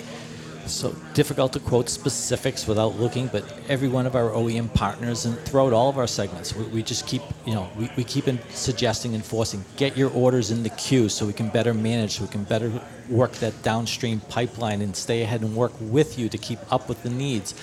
So 0.65 0.95
difficult 1.13 1.51
to 1.53 1.59
quote 1.59 1.89
specifics 1.89 2.67
without 2.67 2.97
looking, 2.97 3.27
but 3.27 3.43
every 3.67 3.89
one 3.89 4.05
of 4.05 4.15
our 4.15 4.29
OEM 4.29 4.73
partners 4.73 5.25
and 5.25 5.37
throughout 5.39 5.73
all 5.73 5.89
of 5.89 5.97
our 5.97 6.07
segments, 6.07 6.55
we, 6.55 6.63
we 6.65 6.83
just 6.83 7.05
keep, 7.05 7.21
you 7.45 7.53
know, 7.53 7.69
we, 7.77 7.89
we 7.97 8.03
keep 8.05 8.29
in 8.29 8.39
suggesting 8.49 9.13
and 9.13 9.25
forcing, 9.25 9.65
get 9.75 9.97
your 9.97 10.09
orders 10.11 10.51
in 10.51 10.63
the 10.63 10.69
queue 10.69 11.09
so 11.09 11.25
we 11.25 11.33
can 11.33 11.49
better 11.49 11.73
manage, 11.73 12.11
so 12.17 12.23
we 12.23 12.29
can 12.29 12.45
better 12.45 12.71
work 13.09 13.33
that 13.33 13.61
downstream 13.61 14.21
pipeline 14.21 14.81
and 14.81 14.95
stay 14.95 15.21
ahead 15.21 15.41
and 15.41 15.53
work 15.53 15.73
with 15.81 16.17
you 16.17 16.29
to 16.29 16.37
keep 16.37 16.59
up 16.71 16.87
with 16.87 17.03
the 17.03 17.09
needs. 17.09 17.53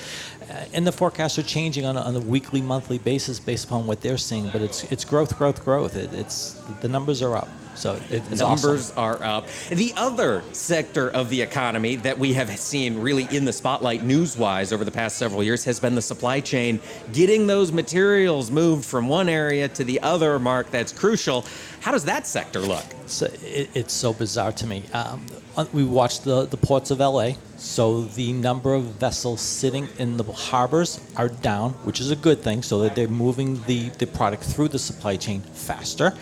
Uh, 0.51 0.65
and 0.73 0.87
the 0.87 0.93
forecasts 0.93 1.39
are 1.39 1.45
changing 1.45 1.85
on 1.87 1.97
a, 1.97 2.01
on 2.01 2.17
a 2.17 2.21
weekly, 2.21 2.61
monthly 2.61 2.99
basis 2.99 3.39
based 3.39 3.67
upon 3.67 3.87
what 3.87 4.01
they're 4.01 4.19
seeing, 4.19 4.49
but 4.51 4.61
it's 4.61 4.85
it's 4.91 5.05
growth, 5.05 5.39
growth, 5.39 5.65
growth. 5.65 5.97
It, 5.97 6.13
it's 6.13 6.55
the 6.81 6.89
numbers 6.89 7.23
are 7.23 7.37
up, 7.37 7.49
so 7.77 7.95
it, 8.11 8.23
it's 8.31 8.41
Numbers 8.41 8.91
awesome. 8.97 8.99
are 8.99 9.23
up. 9.23 9.47
The 9.71 9.93
other 9.97 10.43
sector 10.53 11.11
of 11.11 11.31
the 11.31 11.41
economy 11.41 11.97
that 11.97 12.19
we 12.19 12.33
have 12.33 12.51
seen 12.59 12.99
really 12.99 13.29
in 13.31 13.45
the 13.45 13.53
spotlight 13.53 14.03
news 14.03 14.37
wise 14.37 14.73
over 14.73 14.85
the 14.85 14.91
past 14.91 15.19
several 15.19 15.43
years 15.43 15.65
has 15.65 15.79
been 15.79 15.95
the 15.95 16.03
supply 16.03 16.41
chain, 16.41 16.81
getting 17.13 17.47
those 17.47 17.71
materials 17.71 18.51
moved 18.51 18.85
from 18.85 19.09
one 19.09 19.29
area 19.29 19.69
to 19.69 19.85
the 19.85 20.01
other, 20.01 20.39
Mark. 20.39 20.71
That's 20.71 20.93
crucial. 20.93 21.45
How 21.81 21.93
does 21.93 22.05
that 22.07 22.27
sector 22.27 22.61
look? 22.61 22.85
So 23.07 23.27
it, 23.45 23.71
it's 23.75 23.93
so 23.93 24.13
bizarre 24.13 24.53
to 24.53 24.67
me. 24.67 24.83
Um, 24.93 25.25
Uh, 25.57 25.67
we 25.73 25.85
watched 25.85 26.25
the, 26.25 26.47
the 26.47 26.57
ports 26.57 26.91
of 26.91 27.01
LA. 27.01 27.33
So 27.57 28.03
the 28.03 28.33
number 28.33 28.75
of 28.75 28.85
vessels 28.85 29.41
sitting 29.41 29.89
in 29.99 30.17
the 30.17 30.25
harbors 30.25 31.01
are 31.17 31.29
down, 31.29 31.73
which 31.85 32.01
is 32.01 32.11
a 32.11 32.17
good 32.17 32.41
thing. 32.41 32.63
So 32.63 32.81
that 32.81 32.95
they're 32.95 33.09
moving 33.09 33.63
the, 33.65 33.89
the 33.91 34.07
product 34.07 34.45
through 34.45 34.69
the 34.69 34.79
supply 34.79 35.17
chain 35.17 35.41
faster. 35.41 36.15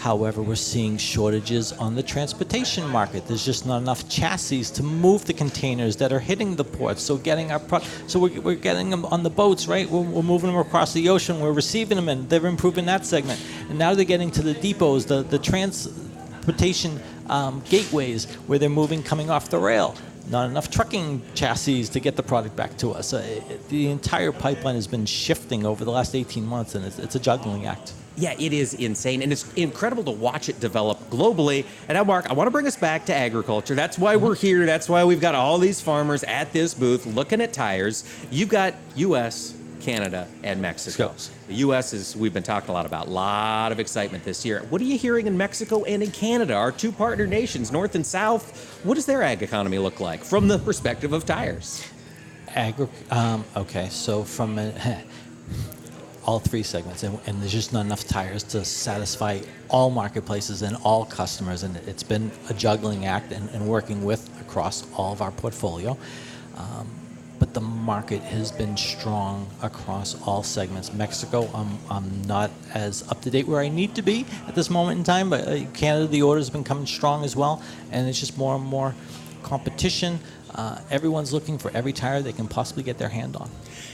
However, 0.00 0.40
we're 0.40 0.54
seeing 0.54 0.96
shortages 0.96 1.72
on 1.72 1.94
the 1.94 2.02
transportation 2.02 2.88
market. 2.88 3.26
There's 3.26 3.44
just 3.44 3.66
not 3.66 3.82
enough 3.82 4.08
chassis 4.08 4.64
to 4.64 4.82
move 4.82 5.26
the 5.26 5.34
containers 5.34 5.96
that 5.96 6.10
are 6.10 6.18
hitting 6.18 6.56
the 6.56 6.64
ports. 6.64 7.02
So 7.02 7.18
getting 7.18 7.52
our 7.52 7.58
pro- 7.58 7.82
so 8.06 8.18
we're, 8.18 8.40
we're 8.40 8.54
getting 8.54 8.88
them 8.88 9.04
on 9.04 9.22
the 9.22 9.28
boats, 9.28 9.68
right? 9.68 9.88
We're, 9.90 10.00
we're 10.00 10.22
moving 10.22 10.50
them 10.50 10.58
across 10.58 10.94
the 10.94 11.10
ocean. 11.10 11.38
We're 11.38 11.52
receiving 11.52 11.96
them, 11.96 12.08
and 12.08 12.26
they're 12.30 12.46
improving 12.46 12.86
that 12.86 13.04
segment. 13.04 13.44
And 13.68 13.78
now 13.78 13.94
they're 13.94 14.06
getting 14.06 14.30
to 14.30 14.42
the 14.42 14.54
depots, 14.54 15.04
the 15.04 15.22
the 15.22 15.38
transportation 15.38 16.98
um, 17.30 17.62
gateways 17.70 18.26
where 18.46 18.58
they're 18.58 18.68
moving 18.68 19.02
coming 19.02 19.30
off 19.30 19.48
the 19.48 19.58
rail. 19.58 19.94
Not 20.28 20.48
enough 20.50 20.70
trucking 20.70 21.22
chassis 21.34 21.84
to 21.84 21.98
get 22.00 22.14
the 22.16 22.22
product 22.22 22.54
back 22.54 22.76
to 22.78 22.90
us. 22.92 23.12
Uh, 23.14 23.18
it- 23.26 23.68
the 23.68 23.88
entire 23.88 24.32
pipeline 24.32 24.74
has 24.74 24.86
been 24.86 25.06
shifting 25.06 25.64
over 25.64 25.84
the 25.84 25.90
last 25.90 26.14
18 26.14 26.44
months, 26.44 26.74
and 26.74 26.84
it's, 26.84 26.98
it's 26.98 27.14
a 27.14 27.20
juggling 27.20 27.66
act. 27.66 27.94
Yeah, 28.16 28.34
it 28.38 28.52
is 28.52 28.74
insane, 28.74 29.22
and 29.22 29.32
it's 29.32 29.50
incredible 29.54 30.04
to 30.04 30.10
watch 30.10 30.48
it 30.48 30.60
develop 30.60 30.98
globally. 31.10 31.64
And 31.88 31.96
now, 31.96 32.04
Mark, 32.04 32.28
I 32.28 32.34
want 32.34 32.48
to 32.48 32.50
bring 32.50 32.66
us 32.66 32.76
back 32.76 33.06
to 33.06 33.14
agriculture. 33.14 33.74
That's 33.74 33.98
why 33.98 34.16
we're 34.16 34.34
here. 34.34 34.66
That's 34.66 34.88
why 34.88 35.04
we've 35.04 35.20
got 35.20 35.34
all 35.34 35.58
these 35.58 35.80
farmers 35.80 36.22
at 36.24 36.52
this 36.52 36.74
booth 36.74 37.06
looking 37.06 37.40
at 37.40 37.52
tires. 37.52 38.04
You've 38.30 38.50
got 38.50 38.74
U.S., 38.96 39.54
Canada, 39.80 40.28
and 40.42 40.60
Mexico. 40.60 41.14
The 41.48 41.54
U.S. 41.54 41.92
is 41.92 42.16
we've 42.16 42.32
been 42.32 42.42
talking 42.42 42.70
a 42.70 42.72
lot 42.72 42.86
about. 42.86 43.06
A 43.06 43.10
lot 43.10 43.72
of 43.72 43.80
excitement 43.80 44.24
this 44.24 44.44
year. 44.44 44.60
What 44.70 44.80
are 44.80 44.84
you 44.84 44.98
hearing 44.98 45.26
in 45.26 45.36
Mexico 45.36 45.84
and 45.84 46.02
in 46.02 46.10
Canada, 46.10 46.54
our 46.54 46.70
two 46.70 46.92
partner 46.92 47.26
nations, 47.26 47.72
North 47.72 47.94
and 47.94 48.06
South? 48.06 48.80
What 48.84 48.94
does 48.94 49.06
their 49.06 49.22
ag 49.22 49.42
economy 49.42 49.78
look 49.78 50.00
like 50.00 50.22
from 50.22 50.48
the 50.48 50.58
perspective 50.58 51.12
of 51.12 51.24
tires? 51.24 51.84
Agri- 52.54 52.88
um, 53.10 53.44
okay, 53.56 53.88
so 53.88 54.24
from 54.24 54.58
a, 54.58 55.02
all 56.24 56.38
three 56.38 56.62
segments, 56.62 57.02
and, 57.02 57.18
and 57.26 57.40
there's 57.40 57.52
just 57.52 57.72
not 57.72 57.86
enough 57.86 58.04
tires 58.04 58.42
to 58.42 58.64
satisfy 58.64 59.40
all 59.68 59.90
marketplaces 59.90 60.62
and 60.62 60.76
all 60.84 61.04
customers, 61.04 61.62
and 61.62 61.76
it's 61.86 62.02
been 62.02 62.30
a 62.48 62.54
juggling 62.54 63.06
act 63.06 63.32
and, 63.32 63.48
and 63.50 63.66
working 63.66 64.04
with 64.04 64.28
across 64.40 64.86
all 64.94 65.12
of 65.12 65.22
our 65.22 65.30
portfolio. 65.30 65.96
Um, 66.56 66.99
but 67.40 67.54
the 67.54 67.60
market 67.60 68.20
has 68.22 68.52
been 68.52 68.76
strong 68.76 69.48
across 69.62 70.14
all 70.22 70.42
segments. 70.42 70.92
Mexico, 70.92 71.50
I'm, 71.52 71.78
I'm 71.90 72.22
not 72.22 72.50
as 72.74 73.02
up 73.10 73.22
to 73.22 73.30
date 73.30 73.48
where 73.48 73.60
I 73.60 73.68
need 73.68 73.94
to 73.96 74.02
be 74.02 74.26
at 74.46 74.54
this 74.54 74.70
moment 74.70 74.98
in 74.98 75.04
time, 75.04 75.30
but 75.30 75.48
uh, 75.48 75.64
Canada, 75.72 76.06
the 76.06 76.22
order's 76.22 76.50
been 76.50 76.62
coming 76.62 76.86
strong 76.86 77.24
as 77.24 77.34
well, 77.34 77.62
and 77.90 78.08
it's 78.08 78.20
just 78.20 78.36
more 78.36 78.54
and 78.54 78.64
more 78.64 78.94
competition. 79.42 80.20
Uh, 80.54 80.78
everyone's 80.90 81.32
looking 81.32 81.56
for 81.56 81.70
every 81.72 81.94
tire 81.94 82.20
they 82.20 82.32
can 82.32 82.46
possibly 82.46 82.82
get 82.82 82.98
their 82.98 83.08
hand 83.08 83.34
on. 83.36 83.50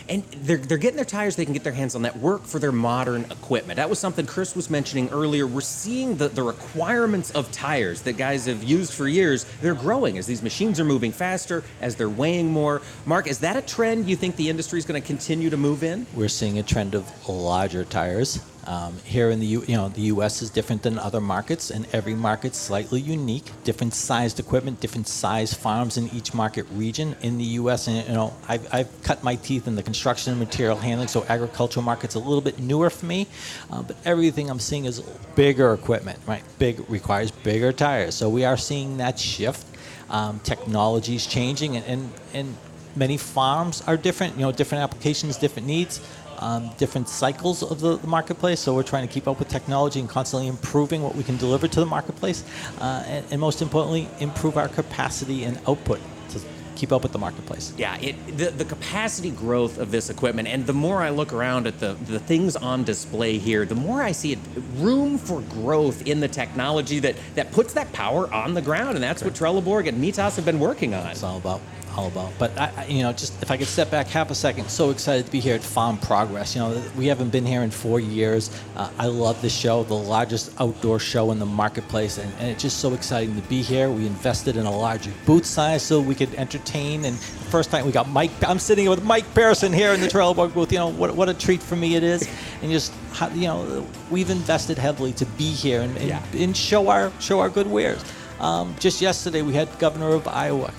And 0.09 0.23
they're, 0.25 0.57
they're 0.57 0.79
getting 0.79 0.97
their 0.97 1.05
tires 1.05 1.37
they 1.37 1.45
can 1.45 1.53
get 1.53 1.65
their 1.65 1.73
hands 1.73 1.95
on 1.95 2.03
that 2.03 2.17
work 2.19 2.45
for 2.45 2.59
their 2.59 2.73
modern 2.73 3.25
equipment. 3.25 3.77
That 3.77 3.91
was 3.91 3.99
something 3.99 4.27
Chris 4.27 4.55
was 4.55 4.71
mentioning 4.71 5.09
earlier. 5.11 5.47
We're 5.47 5.61
seeing 5.61 6.17
the, 6.17 6.29
the 6.29 6.43
requirements 6.43 7.31
of 7.33 7.51
tires 7.51 8.03
that 8.03 8.17
guys 8.17 8.47
have 8.47 8.63
used 8.63 8.93
for 8.93 9.09
years. 9.09 9.45
They're 9.61 9.75
growing 9.75 10.19
as 10.19 10.27
these 10.27 10.43
machines 10.43 10.79
are 10.79 10.85
moving 10.85 11.13
faster, 11.13 11.65
as 11.81 11.97
they're 11.97 12.09
weighing 12.09 12.51
more. 12.51 12.83
Mark, 13.05 13.27
is 13.27 13.41
that 13.41 13.57
a 13.57 13.63
trend 13.63 14.09
you 14.09 14.17
think 14.17 14.37
the 14.37 14.49
industry 14.49 14.79
is 14.79 14.87
going 14.87 15.01
to 15.01 15.07
continue 15.07 15.51
to 15.51 15.57
move 15.57 15.83
in? 15.83 16.07
We're 16.15 16.29
seeing 16.29 16.59
a 16.59 16.63
trend 16.63 16.95
of 16.95 17.29
larger 17.29 17.85
tires. 17.85 18.41
Um, 18.67 18.99
here 19.05 19.31
in 19.31 19.39
the 19.39 19.47
U, 19.47 19.65
you 19.69 19.77
know 19.77 19.89
the 19.89 20.03
U.S. 20.03 20.43
is 20.43 20.51
different 20.51 20.83
than 20.83 20.99
other 20.99 21.21
markets, 21.21 21.71
and 21.71 21.87
every 21.93 22.15
market's 22.15 22.59
slightly 22.59 23.01
unique. 23.01 23.45
Different 23.63 23.95
sized 23.95 24.41
equipment, 24.41 24.81
different 24.81 25.07
sized 25.07 25.57
farms 25.57 25.97
in 25.97 26.09
each 26.13 26.35
market 26.35 26.67
region. 26.73 27.15
In 27.23 27.39
the 27.39 27.45
U.S., 27.61 27.87
and 27.87 28.07
you 28.09 28.15
know 28.15 28.35
I've, 28.49 28.67
I've 28.75 29.03
cut 29.03 29.23
my 29.23 29.37
teeth 29.37 29.69
in 29.69 29.77
the 29.77 29.85
construction 29.85 30.33
and 30.33 30.41
material 30.41 30.77
handling, 30.77 31.07
so 31.07 31.25
agricultural 31.29 31.85
market's 31.85 32.17
a 32.17 32.19
little 32.19 32.41
bit 32.41 32.59
newer 32.59 32.91
for 32.91 33.07
me. 33.07 33.29
Uh, 33.71 33.83
but 33.83 33.97
everything 34.05 34.51
I'm 34.51 34.59
seeing 34.59 34.87
is 34.87 35.01
bigger 35.37 35.73
equipment, 35.73 36.19
right? 36.27 36.43
Big 36.59 36.83
requires 36.91 37.31
bigger 37.31 37.73
tires, 37.73 38.17
so 38.17 38.29
we 38.29 38.45
are 38.45 38.57
seeing 38.57 38.97
that 38.97 39.19
shift. 39.19 39.65
Um, 40.11 40.41
technology's 40.41 41.27
changing, 41.27 41.77
and, 41.77 41.85
and 41.87 42.13
and 42.35 42.57
many 42.97 43.17
farms 43.17 43.83
are 43.87 43.97
different. 43.97 44.35
You 44.35 44.43
know, 44.43 44.53
different 44.53 44.83
applications, 44.83 45.37
different 45.37 45.69
needs 45.69 46.01
um, 46.39 46.71
different 46.79 47.09
cycles 47.09 47.63
of 47.63 47.81
the, 47.81 47.97
the 47.97 48.07
marketplace. 48.07 48.61
So 48.61 48.75
we're 48.75 48.83
trying 48.83 49.07
to 49.07 49.13
keep 49.13 49.27
up 49.29 49.39
with 49.39 49.49
technology 49.49 50.01
and 50.01 50.09
constantly 50.09 50.49
improving 50.49 51.03
what 51.03 51.15
we 51.15 51.23
can 51.23 51.37
deliver 51.37 51.69
to 51.69 51.81
the 51.81 51.87
marketplace, 51.87 52.45
uh, 52.81 53.05
and, 53.07 53.27
and 53.31 53.41
most 53.41 53.63
importantly, 53.63 54.09
improve 54.21 54.57
our 54.57 54.69
capacity 54.69 55.45
and 55.45 55.59
output 55.67 56.01
to 56.31 56.41
keep 56.75 56.93
up 56.93 57.03
with 57.03 57.13
the 57.13 57.19
marketplace. 57.19 57.73
Yeah, 57.79 57.97
it, 57.99 58.15
the, 58.37 58.51
the 58.51 58.65
capacity 58.65 59.31
growth 59.31 59.79
of 59.79 59.91
this 59.91 60.11
equipment, 60.11 60.49
and 60.49 60.67
the 60.67 60.75
more 60.75 61.03
I 61.03 61.09
look 61.11 61.33
around 61.33 61.67
at 61.67 61.81
the, 61.81 61.95
the 61.95 62.19
things 62.19 62.55
on 62.55 62.85
display 62.85 63.39
here, 63.39 63.65
the 63.65 63.75
more 63.75 64.03
I 64.03 64.13
see 64.13 64.33
it, 64.33 64.39
room 64.75 65.17
for 65.17 65.41
growth 65.41 66.07
in 66.07 66.21
the 66.21 66.29
technology 66.29 66.99
that, 67.01 67.17
that 67.35 67.51
puts 67.53 67.73
that 67.73 67.91
power 67.93 68.33
on 68.33 68.55
the 68.55 68.63
ground. 68.63 68.97
And 68.97 69.03
that's 69.03 69.23
what 69.23 69.33
Trelleborg 69.33 69.89
and 69.89 70.03
Mitas 70.03 70.37
have 70.37 70.45
been 70.45 70.61
working 70.61 70.93
on. 70.93 71.07
It's 71.07 71.23
all 71.23 71.39
about 71.39 71.63
all 71.97 72.09
about. 72.09 72.33
But 72.39 72.57
I, 72.59 72.73
I, 72.77 72.87
you 72.87 73.03
know, 73.03 73.13
just 73.13 73.43
if 73.43 73.51
I 73.51 73.57
could 73.57 73.67
step 73.67 73.91
back 73.91 74.07
half 74.07 74.31
a 74.31 74.35
second, 74.35 74.69
so 74.69 74.91
excited 74.91 75.27
to 75.27 75.33
be 75.33 75.41
here 75.41 75.55
at 75.55 75.63
Farm 75.63 75.99
Progress. 75.99 76.55
You 76.55 76.63
know, 76.63 76.83
we 76.97 77.07
haven't 77.07 77.31
been 77.31 77.47
here 77.47 77.63
in 77.63 77.71
four 77.71 78.01
years. 78.01 78.51
Uh, 78.77 78.91
I 78.99 79.07
love 79.07 79.41
the 79.43 79.49
show, 79.49 79.83
the 79.85 79.95
largest 79.95 80.53
outdoor 80.61 80.99
show 80.99 81.31
in 81.31 81.39
the 81.39 81.47
marketplace, 81.47 82.19
and, 82.19 82.33
and 82.39 82.51
it's 82.51 82.63
just 82.63 82.79
so 82.79 82.93
exciting 82.95 83.35
to 83.41 83.49
be 83.49 83.63
here. 83.63 83.91
We 83.91 84.07
invested 84.07 84.57
in 84.57 84.67
a 84.67 84.77
larger 84.77 85.13
booth 85.25 85.47
size 85.47 85.83
so 85.83 86.01
we 86.01 86.15
could 86.15 86.35
entertain. 86.35 87.05
And 87.05 87.17
the 87.17 87.51
first 87.51 87.71
time 87.71 87.87
we 87.87 87.93
got 87.93 88.09
Mike, 88.09 88.31
I'm 88.47 88.59
sitting 88.59 88.89
with 88.89 89.03
Mike 89.03 89.33
Pearson 89.35 89.73
here 89.73 89.93
in 89.93 90.01
the 90.01 90.09
Trelleborg 90.09 90.55
booth. 90.55 90.73
You 90.73 90.79
know, 90.79 90.89
what, 90.89 91.15
what 91.15 91.29
a 91.29 91.35
treat 91.35 91.63
for 91.63 91.77
me 91.77 91.97
it 91.97 92.03
is, 92.03 92.29
and 92.63 92.71
just 92.71 92.93
how, 93.13 93.29
you 93.31 93.47
know, 93.47 93.87
we've 94.11 94.31
invested 94.31 94.77
heavily 94.79 95.13
to 95.15 95.27
be 95.39 95.51
here 95.51 95.81
and, 95.81 95.97
and, 95.99 96.35
and 96.35 96.57
show 96.57 96.89
our 96.89 97.11
show 97.21 97.41
our 97.41 97.49
good 97.49 97.67
wares. 97.67 98.05
Um, 98.41 98.75
just 98.79 99.01
yesterday, 99.01 99.41
we 99.41 99.55
had 99.55 99.67
Governor 99.79 100.11
of 100.11 100.29
Iowa. 100.29 100.71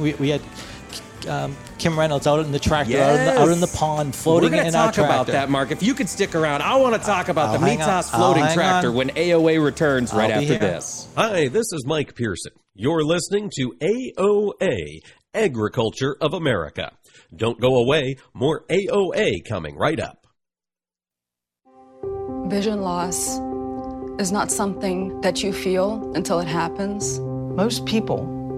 We, 0.00 0.14
we 0.14 0.28
had 0.30 0.40
um, 1.28 1.56
Kim 1.78 1.98
Reynolds 1.98 2.26
out 2.26 2.40
in 2.40 2.52
the 2.52 2.58
tractor, 2.58 2.98
out, 3.00 3.16
in 3.16 3.26
the, 3.26 3.40
out 3.40 3.48
in 3.48 3.60
the 3.60 3.66
pond, 3.74 4.14
floating 4.14 4.50
We're 4.50 4.56
gonna 4.56 4.68
in 4.68 4.74
our 4.74 4.86
talk 4.86 4.94
tractor. 4.94 5.12
about 5.12 5.26
that, 5.28 5.50
Mark. 5.50 5.70
If 5.70 5.82
you 5.82 5.94
could 5.94 6.08
stick 6.08 6.34
around, 6.34 6.62
I 6.62 6.76
want 6.76 6.94
to 6.94 7.00
talk 7.00 7.28
about 7.28 7.48
I'll 7.48 7.58
the 7.58 7.66
hang 7.66 7.82
on. 7.82 7.88
Mitas 7.88 8.10
floating 8.10 8.46
tractor 8.54 8.88
on. 8.88 8.94
when 8.94 9.08
AOA 9.10 9.62
returns 9.62 10.12
right 10.12 10.30
I'll 10.32 10.40
be 10.40 10.46
after 10.46 10.64
here. 10.64 10.72
this. 10.74 11.08
Hi, 11.16 11.48
this 11.48 11.72
is 11.72 11.84
Mike 11.86 12.14
Pearson. 12.14 12.52
You're 12.74 13.04
listening 13.04 13.50
to 13.56 13.72
AOA, 13.80 15.00
Agriculture 15.34 16.16
of 16.20 16.32
America. 16.34 16.92
Don't 17.34 17.60
go 17.60 17.76
away, 17.76 18.16
more 18.34 18.64
AOA 18.68 19.44
coming 19.48 19.76
right 19.76 20.00
up. 20.00 20.26
Vision 22.46 22.80
loss 22.82 23.38
is 24.18 24.32
not 24.32 24.50
something 24.50 25.20
that 25.20 25.42
you 25.42 25.52
feel 25.52 26.10
until 26.14 26.40
it 26.40 26.48
happens. 26.48 27.20
Most 27.20 27.86
people 27.86 28.39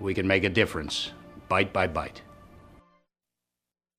we 0.00 0.14
can 0.14 0.26
make 0.26 0.44
a 0.44 0.48
difference, 0.48 1.12
bite 1.48 1.72
by 1.72 1.86
bite. 1.86 2.22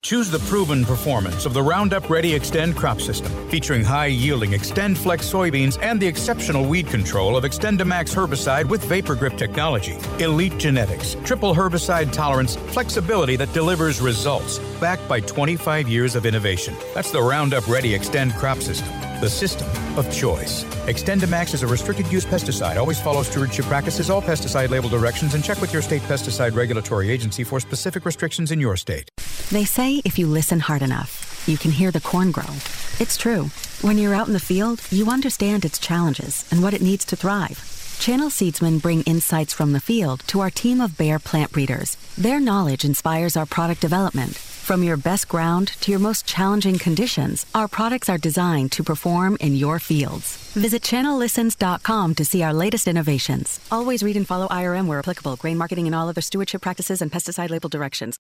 Choose 0.04 0.32
the 0.32 0.40
proven 0.40 0.84
performance 0.84 1.46
of 1.46 1.54
the 1.54 1.62
Roundup 1.62 2.10
Ready 2.10 2.32
Xtend 2.32 2.76
crop 2.76 3.00
system, 3.00 3.32
featuring 3.50 3.84
high 3.84 4.08
yielding 4.08 4.50
XtendFlex 4.52 5.22
soybeans 5.32 5.78
and 5.80 6.00
the 6.00 6.08
exceptional 6.08 6.66
weed 6.66 6.88
control 6.88 7.38
of 7.38 7.44
XtendiMax 7.44 8.16
herbicide 8.16 8.66
with 8.66 8.84
VaporGrip 8.86 9.38
technology. 9.38 9.96
Elite 10.18 10.58
genetics, 10.58 11.16
triple 11.24 11.54
herbicide 11.54 12.12
tolerance, 12.12 12.56
flexibility 12.56 13.36
that 13.36 13.54
delivers 13.54 14.02
results, 14.02 14.58
backed 14.80 15.08
by 15.08 15.20
25 15.20 15.88
years 15.88 16.16
of 16.16 16.26
innovation. 16.26 16.76
That's 16.96 17.12
the 17.12 17.22
Roundup 17.22 17.68
Ready 17.68 17.92
Xtend 17.92 18.36
crop 18.40 18.58
system, 18.58 18.92
the 19.22 19.30
system 19.30 19.70
of 19.98 20.12
choice. 20.12 20.66
XtendiMax 20.88 21.54
is 21.54 21.64
a 21.64 21.68
restricted 21.68 22.12
use 22.12 22.26
pesticide. 22.26 22.76
Always 22.76 23.00
follow 23.00 23.24
stewardship 23.24 23.66
practices, 23.66 24.10
all 24.10 24.22
pesticide 24.22 24.70
label 24.70 24.90
directions, 24.90 25.36
and 25.36 25.44
check 25.44 25.62
with 25.62 25.72
your 25.72 25.82
state 25.82 26.02
pesticide 26.02 26.56
regulatory 26.56 27.10
agency 27.10 27.44
for 27.44 27.60
specific 27.60 28.04
restrictions 28.04 28.52
in 28.52 28.60
your 28.60 28.76
state. 28.76 29.10
They 29.52 29.64
say 29.64 30.02
if 30.04 30.18
you 30.18 30.28
listen 30.28 30.60
hard 30.60 30.82
enough, 30.82 31.44
you 31.48 31.58
can 31.58 31.72
hear 31.72 31.92
the 31.92 32.02
corn 32.02 32.32
grow. 32.32 32.52
It's 33.00 33.16
true. 33.16 33.50
When 33.82 33.98
you're 33.98 34.16
out 34.16 34.28
in 34.28 34.34
the 34.34 34.40
field, 34.40 34.82
you 34.90 35.10
understand 35.10 35.66
its 35.66 35.80
challenges 35.80 36.46
and 36.52 36.62
what 36.62 36.74
it 36.74 36.82
needs 36.82 37.06
to 37.06 37.16
thrive. 37.16 37.68
Channel 38.00 38.30
Seedsmen 38.30 38.82
bring 38.82 39.04
insights 39.04 39.54
from 39.54 39.74
the 39.74 39.80
field 39.80 40.24
to 40.28 40.40
our 40.40 40.50
team 40.50 40.82
of 40.82 40.98
Bayer 40.98 41.20
plant 41.20 41.52
breeders. 41.52 41.98
Their 42.18 42.40
knowledge 42.40 42.84
inspires 42.84 43.38
our 43.38 43.46
product 43.46 43.82
development. 43.82 44.42
From 44.72 44.84
your 44.84 44.96
best 44.96 45.28
ground 45.28 45.68
to 45.82 45.92
your 45.92 46.00
most 46.00 46.26
challenging 46.26 46.80
conditions, 46.80 47.46
our 47.54 47.68
products 47.68 48.08
are 48.08 48.18
designed 48.18 48.72
to 48.72 48.86
perform 48.86 49.36
in 49.42 49.58
your 49.58 49.80
fields. 49.80 50.38
Visit 50.54 50.82
channellistens.com 50.82 52.16
to 52.16 52.24
see 52.24 52.42
our 52.42 52.54
latest 52.54 52.88
innovations. 52.88 53.60
Always 53.70 54.02
read 54.02 54.16
and 54.16 54.26
follow 54.26 54.48
IRM 54.48 54.88
where 54.88 55.00
applicable, 55.00 55.36
grain 55.36 55.58
marketing 55.58 55.88
and 55.88 55.94
all 55.94 56.08
other 56.08 56.22
stewardship 56.22 56.62
practices 56.62 57.02
and 57.02 57.12
pesticide 57.12 57.50
label 57.50 57.68
directions. 57.68 58.18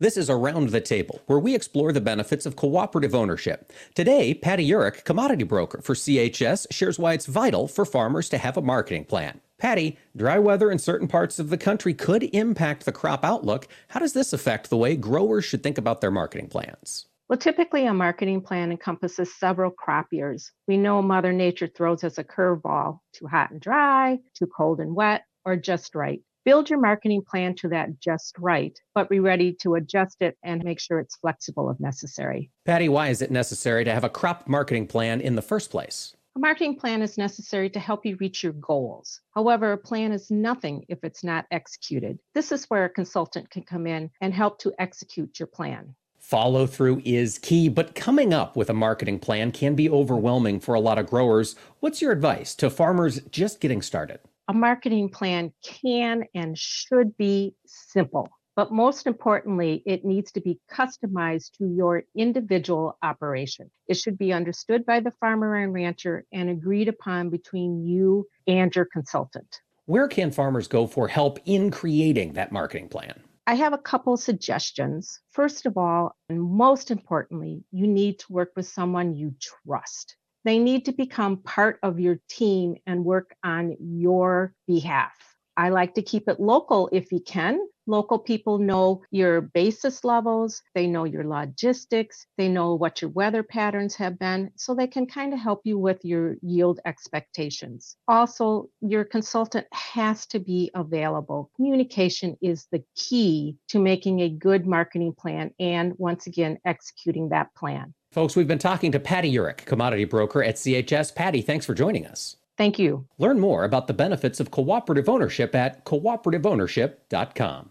This 0.00 0.16
is 0.16 0.28
Around 0.28 0.70
the 0.70 0.80
Table, 0.80 1.22
where 1.26 1.38
we 1.38 1.54
explore 1.54 1.92
the 1.92 2.00
benefits 2.00 2.44
of 2.44 2.56
cooperative 2.56 3.14
ownership. 3.14 3.72
Today, 3.94 4.34
Patty 4.34 4.68
Urich, 4.68 5.04
commodity 5.04 5.44
broker 5.44 5.80
for 5.82 5.94
CHS, 5.94 6.66
shares 6.72 6.98
why 6.98 7.12
it's 7.12 7.26
vital 7.26 7.68
for 7.68 7.84
farmers 7.84 8.28
to 8.30 8.38
have 8.38 8.56
a 8.56 8.62
marketing 8.62 9.04
plan. 9.04 9.40
Patty, 9.58 9.98
dry 10.16 10.38
weather 10.38 10.70
in 10.70 10.78
certain 10.78 11.08
parts 11.08 11.40
of 11.40 11.50
the 11.50 11.58
country 11.58 11.92
could 11.92 12.22
impact 12.32 12.84
the 12.84 12.92
crop 12.92 13.24
outlook. 13.24 13.66
How 13.88 13.98
does 13.98 14.12
this 14.12 14.32
affect 14.32 14.70
the 14.70 14.76
way 14.76 14.94
growers 14.94 15.44
should 15.44 15.64
think 15.64 15.78
about 15.78 16.00
their 16.00 16.12
marketing 16.12 16.48
plans? 16.48 17.06
Well, 17.28 17.38
typically 17.38 17.84
a 17.84 17.92
marketing 17.92 18.40
plan 18.40 18.70
encompasses 18.70 19.34
several 19.34 19.70
crop 19.70 20.06
years. 20.12 20.52
We 20.68 20.76
know 20.76 21.02
Mother 21.02 21.32
Nature 21.32 21.66
throws 21.66 22.04
us 22.04 22.18
a 22.18 22.24
curveball 22.24 23.00
too 23.12 23.26
hot 23.26 23.50
and 23.50 23.60
dry, 23.60 24.18
too 24.34 24.46
cold 24.46 24.78
and 24.78 24.94
wet, 24.94 25.24
or 25.44 25.56
just 25.56 25.94
right. 25.94 26.20
Build 26.44 26.70
your 26.70 26.80
marketing 26.80 27.22
plan 27.28 27.54
to 27.56 27.68
that 27.68 28.00
just 28.00 28.36
right, 28.38 28.78
but 28.94 29.10
be 29.10 29.20
ready 29.20 29.52
to 29.60 29.74
adjust 29.74 30.22
it 30.22 30.38
and 30.42 30.64
make 30.64 30.80
sure 30.80 31.00
it's 31.00 31.16
flexible 31.16 31.68
if 31.68 31.78
necessary. 31.80 32.50
Patty, 32.64 32.88
why 32.88 33.08
is 33.08 33.20
it 33.20 33.30
necessary 33.30 33.84
to 33.84 33.92
have 33.92 34.04
a 34.04 34.08
crop 34.08 34.48
marketing 34.48 34.86
plan 34.86 35.20
in 35.20 35.34
the 35.34 35.42
first 35.42 35.70
place? 35.70 36.14
A 36.38 36.40
marketing 36.40 36.76
plan 36.76 37.02
is 37.02 37.18
necessary 37.18 37.68
to 37.70 37.80
help 37.80 38.06
you 38.06 38.16
reach 38.20 38.44
your 38.44 38.52
goals. 38.52 39.22
However, 39.34 39.72
a 39.72 39.76
plan 39.76 40.12
is 40.12 40.30
nothing 40.30 40.84
if 40.88 41.02
it's 41.02 41.24
not 41.24 41.46
executed. 41.50 42.20
This 42.32 42.52
is 42.52 42.66
where 42.66 42.84
a 42.84 42.88
consultant 42.88 43.50
can 43.50 43.64
come 43.64 43.88
in 43.88 44.08
and 44.20 44.32
help 44.32 44.60
to 44.60 44.72
execute 44.78 45.40
your 45.40 45.48
plan. 45.48 45.96
Follow 46.20 46.64
through 46.68 47.02
is 47.04 47.40
key, 47.40 47.68
but 47.68 47.96
coming 47.96 48.32
up 48.32 48.56
with 48.56 48.70
a 48.70 48.72
marketing 48.72 49.18
plan 49.18 49.50
can 49.50 49.74
be 49.74 49.90
overwhelming 49.90 50.60
for 50.60 50.76
a 50.76 50.80
lot 50.80 50.96
of 50.96 51.10
growers. 51.10 51.56
What's 51.80 52.00
your 52.00 52.12
advice 52.12 52.54
to 52.54 52.70
farmers 52.70 53.20
just 53.32 53.60
getting 53.60 53.82
started? 53.82 54.20
A 54.46 54.54
marketing 54.54 55.08
plan 55.08 55.52
can 55.64 56.22
and 56.36 56.56
should 56.56 57.16
be 57.16 57.56
simple, 57.66 58.28
but 58.58 58.72
most 58.72 59.06
importantly, 59.06 59.84
it 59.86 60.04
needs 60.04 60.32
to 60.32 60.40
be 60.40 60.58
customized 60.68 61.52
to 61.52 61.64
your 61.64 62.02
individual 62.16 62.98
operation. 63.04 63.70
It 63.86 63.98
should 63.98 64.18
be 64.18 64.32
understood 64.32 64.84
by 64.84 64.98
the 64.98 65.12
farmer 65.12 65.54
and 65.54 65.72
rancher 65.72 66.24
and 66.32 66.50
agreed 66.50 66.88
upon 66.88 67.30
between 67.30 67.86
you 67.86 68.26
and 68.48 68.74
your 68.74 68.86
consultant. 68.86 69.60
Where 69.86 70.08
can 70.08 70.32
farmers 70.32 70.66
go 70.66 70.88
for 70.88 71.06
help 71.06 71.38
in 71.44 71.70
creating 71.70 72.32
that 72.32 72.50
marketing 72.50 72.88
plan? 72.88 73.20
I 73.46 73.54
have 73.54 73.74
a 73.74 73.78
couple 73.78 74.16
suggestions. 74.16 75.20
First 75.30 75.64
of 75.64 75.78
all, 75.78 76.16
and 76.28 76.42
most 76.42 76.90
importantly, 76.90 77.62
you 77.70 77.86
need 77.86 78.18
to 78.18 78.32
work 78.32 78.50
with 78.56 78.66
someone 78.66 79.14
you 79.14 79.36
trust. 79.40 80.16
They 80.44 80.58
need 80.58 80.84
to 80.86 80.92
become 80.92 81.36
part 81.44 81.78
of 81.84 82.00
your 82.00 82.18
team 82.28 82.74
and 82.88 83.04
work 83.04 83.36
on 83.44 83.76
your 83.78 84.52
behalf. 84.66 85.12
I 85.56 85.68
like 85.68 85.94
to 85.94 86.02
keep 86.02 86.28
it 86.28 86.40
local 86.40 86.88
if 86.90 87.12
you 87.12 87.20
can. 87.20 87.60
Local 87.88 88.18
people 88.18 88.58
know 88.58 89.02
your 89.10 89.40
basis 89.40 90.04
levels, 90.04 90.62
they 90.74 90.86
know 90.86 91.04
your 91.04 91.24
logistics, 91.24 92.26
they 92.36 92.46
know 92.46 92.74
what 92.74 93.00
your 93.00 93.10
weather 93.10 93.42
patterns 93.42 93.94
have 93.94 94.18
been, 94.18 94.50
so 94.56 94.74
they 94.74 94.86
can 94.86 95.06
kind 95.06 95.32
of 95.32 95.40
help 95.40 95.62
you 95.64 95.78
with 95.78 96.04
your 96.04 96.36
yield 96.42 96.80
expectations. 96.84 97.96
Also, 98.06 98.68
your 98.82 99.04
consultant 99.04 99.66
has 99.72 100.26
to 100.26 100.38
be 100.38 100.70
available. 100.74 101.50
Communication 101.56 102.36
is 102.42 102.66
the 102.70 102.84
key 102.94 103.56
to 103.68 103.78
making 103.78 104.20
a 104.20 104.28
good 104.28 104.66
marketing 104.66 105.14
plan 105.18 105.50
and, 105.58 105.94
once 105.96 106.26
again, 106.26 106.58
executing 106.66 107.30
that 107.30 107.54
plan. 107.54 107.94
Folks, 108.12 108.36
we've 108.36 108.46
been 108.46 108.58
talking 108.58 108.92
to 108.92 109.00
Patty 109.00 109.32
Urich, 109.34 109.64
commodity 109.64 110.04
broker 110.04 110.42
at 110.42 110.56
CHS. 110.56 111.14
Patty, 111.14 111.40
thanks 111.40 111.64
for 111.64 111.72
joining 111.72 112.06
us. 112.06 112.36
Thank 112.58 112.78
you. 112.78 113.06
Learn 113.16 113.38
more 113.38 113.64
about 113.64 113.86
the 113.86 113.94
benefits 113.94 114.40
of 114.40 114.50
cooperative 114.50 115.08
ownership 115.08 115.54
at 115.54 115.86
cooperativeownership.com. 115.86 117.70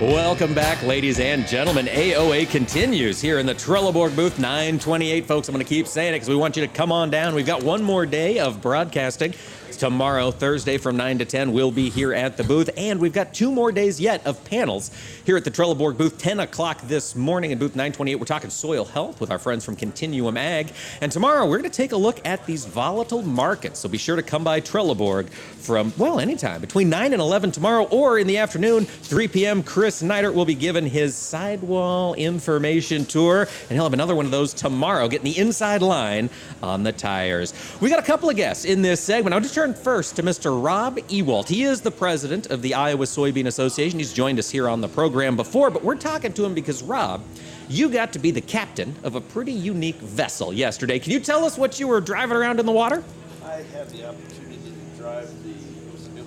Welcome 0.00 0.52
back, 0.52 0.82
ladies 0.82 1.20
and 1.20 1.46
gentlemen. 1.46 1.86
AOA 1.86 2.50
continues 2.50 3.18
here 3.18 3.38
in 3.38 3.46
the 3.46 3.54
Trelleborg 3.54 4.14
booth 4.14 4.38
928. 4.38 5.24
Folks, 5.24 5.48
I'm 5.48 5.54
going 5.54 5.64
to 5.64 5.68
keep 5.68 5.86
saying 5.86 6.10
it 6.10 6.16
because 6.16 6.28
we 6.28 6.36
want 6.36 6.54
you 6.54 6.66
to 6.66 6.70
come 6.70 6.92
on 6.92 7.08
down. 7.08 7.34
We've 7.34 7.46
got 7.46 7.62
one 7.62 7.82
more 7.82 8.04
day 8.04 8.38
of 8.38 8.60
broadcasting. 8.60 9.32
Tomorrow, 9.76 10.30
Thursday 10.30 10.78
from 10.78 10.96
9 10.96 11.18
to 11.18 11.24
10, 11.24 11.52
we'll 11.52 11.70
be 11.70 11.90
here 11.90 12.14
at 12.14 12.36
the 12.36 12.44
booth. 12.44 12.70
And 12.76 12.98
we've 12.98 13.12
got 13.12 13.34
two 13.34 13.50
more 13.50 13.70
days 13.72 14.00
yet 14.00 14.26
of 14.26 14.42
panels 14.44 14.90
here 15.24 15.36
at 15.36 15.44
the 15.44 15.50
Trelleborg 15.50 15.98
booth, 15.98 16.18
10 16.18 16.40
o'clock 16.40 16.80
this 16.82 17.14
morning 17.14 17.50
in 17.50 17.58
booth 17.58 17.72
928. 17.72 18.14
We're 18.14 18.24
talking 18.24 18.50
soil 18.50 18.84
health 18.84 19.20
with 19.20 19.30
our 19.30 19.38
friends 19.38 19.64
from 19.64 19.76
Continuum 19.76 20.36
Ag. 20.36 20.72
And 21.00 21.12
tomorrow, 21.12 21.46
we're 21.46 21.58
going 21.58 21.70
to 21.70 21.76
take 21.76 21.92
a 21.92 21.96
look 21.96 22.24
at 22.26 22.46
these 22.46 22.64
volatile 22.64 23.22
markets. 23.22 23.80
So 23.80 23.88
be 23.88 23.98
sure 23.98 24.16
to 24.16 24.22
come 24.22 24.44
by 24.44 24.60
Trelleborg 24.60 25.28
from, 25.28 25.92
well, 25.98 26.20
anytime 26.20 26.60
between 26.60 26.88
9 26.88 27.12
and 27.12 27.20
11 27.20 27.52
tomorrow 27.52 27.84
or 27.84 28.18
in 28.18 28.26
the 28.26 28.38
afternoon, 28.38 28.86
3 28.86 29.28
p.m. 29.28 29.62
Neidert 29.86 30.34
will 30.34 30.44
be 30.44 30.54
given 30.54 30.86
his 30.86 31.14
sidewall 31.14 32.14
information 32.14 33.04
tour. 33.04 33.42
And 33.42 33.70
he'll 33.70 33.84
have 33.84 33.92
another 33.92 34.14
one 34.14 34.24
of 34.24 34.30
those 34.30 34.52
tomorrow, 34.52 35.08
getting 35.08 35.32
the 35.32 35.38
inside 35.38 35.82
line 35.82 36.30
on 36.62 36.82
the 36.82 36.92
tires. 36.92 37.54
We 37.80 37.88
got 37.88 37.98
a 37.98 38.02
couple 38.02 38.28
of 38.28 38.36
guests 38.36 38.64
in 38.64 38.82
this 38.82 39.00
segment. 39.00 39.32
I 39.32 39.36
want 39.36 39.46
to 39.46 39.54
turn 39.54 39.74
first 39.74 40.16
to 40.16 40.22
Mr. 40.22 40.62
Rob 40.62 40.98
Ewoldt. 41.08 41.48
He 41.48 41.64
is 41.64 41.80
the 41.80 41.90
president 41.90 42.50
of 42.50 42.62
the 42.62 42.74
Iowa 42.74 43.04
Soybean 43.04 43.46
Association. 43.46 43.98
He's 43.98 44.12
joined 44.12 44.38
us 44.38 44.50
here 44.50 44.68
on 44.68 44.80
the 44.80 44.88
program 44.88 45.36
before, 45.36 45.70
but 45.70 45.84
we're 45.84 45.94
talking 45.94 46.32
to 46.32 46.44
him 46.44 46.54
because, 46.54 46.82
Rob, 46.82 47.22
you 47.68 47.88
got 47.88 48.12
to 48.12 48.18
be 48.18 48.30
the 48.30 48.40
captain 48.40 48.94
of 49.02 49.14
a 49.14 49.20
pretty 49.20 49.52
unique 49.52 49.96
vessel 49.96 50.52
yesterday. 50.52 50.98
Can 50.98 51.12
you 51.12 51.20
tell 51.20 51.44
us 51.44 51.56
what 51.56 51.80
you 51.80 51.88
were 51.88 52.00
driving 52.00 52.36
around 52.36 52.60
in 52.60 52.66
the 52.66 52.72
water? 52.72 53.02
I 53.44 53.62
had 53.74 53.88
the 53.90 54.08
opportunity 54.08 54.56
to 54.56 54.98
drive 55.00 55.28
the 55.44 55.56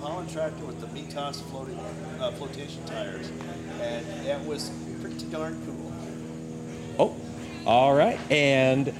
Holland 0.20 0.34
tractor 0.34 0.66
with 0.66 0.80
the 0.80 0.86
Mitas 0.88 1.40
floating 1.48 1.78
uh, 2.20 2.30
flotation 2.32 2.84
tires, 2.84 3.30
and 3.80 4.26
that 4.26 4.44
was 4.44 4.70
pretty 5.00 5.24
darn 5.26 5.58
cool. 5.64 5.92
Oh, 6.98 7.16
all 7.64 7.94
right. 7.94 8.20
And 8.30 8.92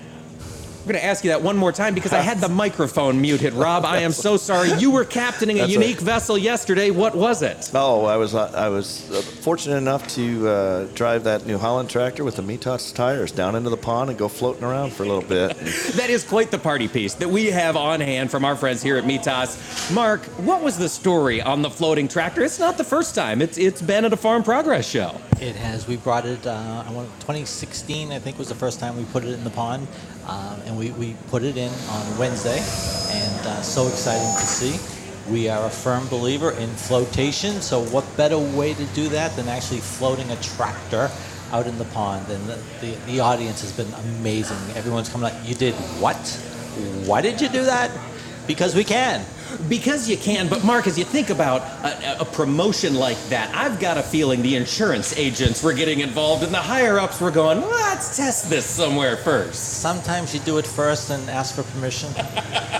I'm 0.80 0.86
going 0.86 0.98
to 0.98 1.04
ask 1.04 1.22
you 1.24 1.30
that 1.30 1.42
one 1.42 1.58
more 1.58 1.72
time 1.72 1.94
because 1.94 2.14
I 2.14 2.20
had 2.20 2.38
the 2.38 2.48
microphone 2.64 3.20
muted. 3.20 3.52
Rob, 3.52 3.84
I 3.84 3.98
am 3.98 4.12
so 4.12 4.38
sorry. 4.38 4.72
You 4.72 4.90
were 4.90 5.04
captaining 5.04 5.58
a 5.58 5.60
That's 5.60 5.72
unique 5.72 5.96
right. 5.96 6.04
vessel 6.06 6.38
yesterday. 6.38 6.90
What 6.90 7.14
was 7.14 7.42
it? 7.42 7.70
Oh, 7.74 8.06
I 8.06 8.16
was 8.16 8.34
uh, 8.34 8.50
I 8.54 8.70
was 8.70 9.10
uh, 9.10 9.20
fortunate 9.20 9.76
enough 9.76 10.08
to 10.14 10.48
uh, 10.48 10.86
drive 10.94 11.24
that 11.24 11.44
New 11.46 11.58
Holland 11.58 11.90
tractor 11.90 12.24
with 12.24 12.36
the 12.36 12.42
Mitas 12.42 12.94
tires 12.94 13.30
down 13.30 13.56
into 13.56 13.68
the 13.68 13.76
pond 13.76 14.08
and 14.08 14.18
go 14.18 14.26
floating 14.26 14.64
around 14.64 14.94
for 14.94 15.02
a 15.02 15.06
little 15.06 15.22
bit. 15.22 15.56
That 16.00 16.08
is 16.08 16.24
quite 16.24 16.50
the 16.50 16.58
party 16.58 16.88
piece 16.88 17.14
that 17.14 17.28
we 17.28 17.46
have 17.46 17.76
on 17.76 18.00
hand 18.00 18.30
from 18.30 18.44
our 18.44 18.56
friends 18.56 18.82
here 18.82 18.96
at 18.96 19.04
Mitas. 19.04 19.92
Mark, 19.92 20.22
what 20.46 20.62
was 20.62 20.78
the 20.78 20.88
story 20.88 21.42
on 21.42 21.60
the 21.62 21.68
floating 21.68 22.08
tractor? 22.08 22.42
It's 22.42 22.58
not 22.58 22.78
the 22.78 22.84
first 22.84 23.14
time. 23.14 23.42
It's 23.42 23.58
it's 23.58 23.82
been 23.82 24.04
at 24.06 24.12
a 24.12 24.16
Farm 24.16 24.42
Progress 24.42 24.88
show. 24.88 25.20
It 25.40 25.56
has. 25.56 25.86
We 25.86 25.96
brought 25.96 26.24
it. 26.26 26.46
Uh, 26.46 26.84
I 26.86 26.90
want 26.92 27.08
2016. 27.20 28.12
I 28.12 28.18
think 28.18 28.38
was 28.38 28.48
the 28.48 28.54
first 28.54 28.80
time 28.80 28.96
we 28.96 29.04
put 29.04 29.24
it 29.24 29.32
in 29.34 29.44
the 29.44 29.50
pond, 29.50 29.86
um, 30.30 30.60
and 30.64 30.78
we, 30.78 30.92
we 30.92 31.16
put 31.28 31.42
it 31.42 31.56
in 31.56 31.72
on 31.90 32.18
Wednesday, 32.18 32.58
and 32.58 33.46
uh, 33.46 33.62
so 33.62 33.88
exciting 33.88 34.32
to 34.38 34.46
see. 34.46 34.78
We 35.30 35.48
are 35.48 35.66
a 35.66 35.70
firm 35.70 36.06
believer 36.08 36.52
in 36.52 36.68
flotation. 36.70 37.60
So 37.60 37.82
what 37.86 38.04
better 38.16 38.38
way 38.38 38.74
to 38.74 38.84
do 38.86 39.08
that 39.08 39.34
than 39.36 39.48
actually 39.48 39.80
floating 39.80 40.30
a 40.30 40.36
tractor 40.36 41.10
out 41.50 41.66
in 41.66 41.78
the 41.78 41.84
pond? 41.86 42.28
And 42.30 42.46
the, 42.46 42.58
the, 42.80 42.94
the 43.06 43.20
audience 43.20 43.60
has 43.62 43.72
been 43.72 43.92
amazing. 44.18 44.56
Everyone's 44.76 45.08
coming 45.08 45.24
like, 45.24 45.48
"You 45.48 45.56
did 45.56 45.74
what? 45.98 46.16
Why 47.06 47.20
did 47.20 47.40
you 47.40 47.48
do 47.48 47.64
that?" 47.64 47.90
Because 48.46 48.74
we 48.74 48.84
can. 48.84 49.24
Because 49.68 50.08
you 50.08 50.16
can, 50.16 50.48
but 50.48 50.64
Mark, 50.64 50.86
as 50.86 50.98
you 50.98 51.04
think 51.04 51.30
about 51.30 51.62
a, 51.84 52.20
a 52.20 52.24
promotion 52.24 52.94
like 52.94 53.18
that, 53.28 53.54
I've 53.54 53.80
got 53.80 53.98
a 53.98 54.02
feeling 54.02 54.42
the 54.42 54.56
insurance 54.56 55.16
agents 55.16 55.62
were 55.62 55.72
getting 55.72 56.00
involved 56.00 56.42
and 56.42 56.52
the 56.52 56.58
higher 56.58 56.98
ups 56.98 57.20
were 57.20 57.30
going, 57.30 57.60
let's 57.60 58.16
test 58.16 58.50
this 58.50 58.66
somewhere 58.66 59.16
first. 59.16 59.80
Sometimes 59.80 60.34
you 60.34 60.40
do 60.40 60.58
it 60.58 60.66
first 60.66 61.10
and 61.10 61.28
ask 61.30 61.54
for 61.54 61.62
permission. 61.74 62.10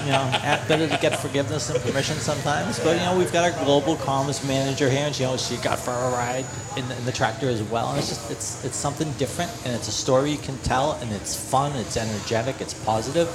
you 0.05 0.13
know, 0.13 0.31
better 0.69 0.89
to 0.89 0.99
get 0.99 1.19
forgiveness 1.19 1.69
than 1.69 1.81
permission 1.83 2.17
sometimes. 2.17 2.79
But 2.81 2.97
you 2.97 3.05
know, 3.05 3.17
we've 3.17 3.33
got 3.33 3.53
our 3.53 3.65
global 3.65 3.97
comms 3.97 4.47
manager 4.47 4.89
here, 4.89 5.07
and 5.07 5.15
she, 5.15 5.23
you 5.23 5.29
know, 5.29 5.37
she 5.37 5.57
got 5.59 5.79
for 5.79 5.91
a 5.91 6.11
ride 6.11 6.45
in 6.77 6.89
the, 6.89 6.97
in 6.97 7.05
the 7.05 7.13
tractor 7.13 7.49
as 7.49 7.63
well. 7.65 7.91
And 7.91 7.99
it's 7.99 8.09
just 8.09 8.31
it's 8.31 8.65
it's 8.65 8.77
something 8.77 9.11
different, 9.13 9.51
and 9.65 9.75
it's 9.75 9.89
a 9.89 9.93
story 9.93 10.31
you 10.31 10.39
can 10.39 10.57
tell, 10.59 10.93
and 10.93 11.13
it's 11.13 11.35
fun, 11.35 11.77
it's 11.77 11.97
energetic, 11.97 12.61
it's 12.61 12.75
positive. 12.75 13.29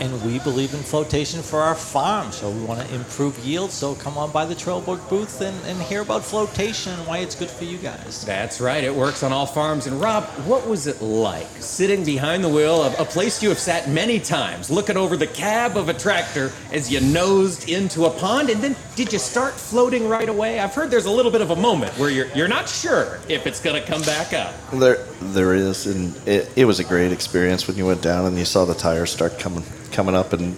And 0.00 0.22
we 0.22 0.38
believe 0.40 0.74
in 0.74 0.80
flotation 0.80 1.42
for 1.42 1.60
our 1.60 1.74
farm, 1.74 2.32
so 2.32 2.50
we 2.50 2.62
want 2.64 2.86
to 2.86 2.94
improve 2.94 3.38
yield. 3.38 3.70
So 3.70 3.94
come 3.94 4.18
on 4.18 4.30
by 4.30 4.44
the 4.44 4.54
Trelleborg 4.54 5.08
booth 5.08 5.40
and, 5.40 5.56
and 5.64 5.80
hear 5.82 6.02
about 6.02 6.24
flotation 6.24 6.92
and 6.92 7.06
why 7.06 7.18
it's 7.18 7.34
good 7.34 7.50
for 7.50 7.64
you 7.64 7.78
guys. 7.78 8.24
That's 8.24 8.60
right, 8.60 8.84
it 8.84 8.94
works 8.94 9.22
on 9.22 9.32
all 9.32 9.46
farms. 9.46 9.86
And 9.86 10.00
Rob, 10.00 10.24
what 10.44 10.66
was 10.66 10.86
it 10.86 11.00
like 11.00 11.46
sitting 11.60 12.04
behind 12.04 12.44
the 12.44 12.48
wheel 12.48 12.82
of 12.82 12.98
a 13.00 13.04
place 13.04 13.42
you 13.42 13.48
have 13.48 13.58
sat 13.58 13.88
many 13.88 14.20
times, 14.20 14.70
looking 14.70 14.96
over 14.96 15.16
the 15.16 15.26
cab 15.26 15.76
of 15.76 15.88
a 15.88 15.94
tractor 15.94 16.52
as 16.72 16.90
you 16.90 17.00
nosed 17.00 17.68
into 17.68 18.04
a 18.04 18.10
pond? 18.10 18.50
And 18.50 18.60
then 18.60 18.76
did 18.96 19.12
you 19.12 19.18
start 19.18 19.54
floating 19.54 20.08
right 20.08 20.28
away? 20.28 20.60
I've 20.60 20.74
heard 20.74 20.90
there's 20.90 21.06
a 21.06 21.10
little 21.10 21.32
bit 21.32 21.40
of 21.40 21.50
a 21.50 21.56
moment 21.56 21.92
where 21.98 22.10
you're, 22.10 22.28
you're 22.34 22.48
not 22.48 22.68
sure 22.68 23.18
if 23.28 23.46
it's 23.46 23.60
going 23.60 23.80
to 23.80 23.86
come 23.86 24.02
back 24.02 24.32
up. 24.32 24.54
There, 24.72 24.96
there 25.20 25.54
is, 25.54 25.86
and 25.86 26.14
it, 26.28 26.50
it 26.56 26.64
was 26.64 26.80
a 26.80 26.84
great 26.84 27.12
experience 27.12 27.66
when 27.66 27.76
you 27.76 27.86
went 27.86 28.02
down 28.02 28.26
and 28.26 28.38
you 28.38 28.44
saw 28.44 28.64
the 28.64 28.74
tires 28.74 29.10
start 29.10 29.38
coming, 29.38 29.64
coming 29.92 30.14
up, 30.14 30.32
and 30.32 30.52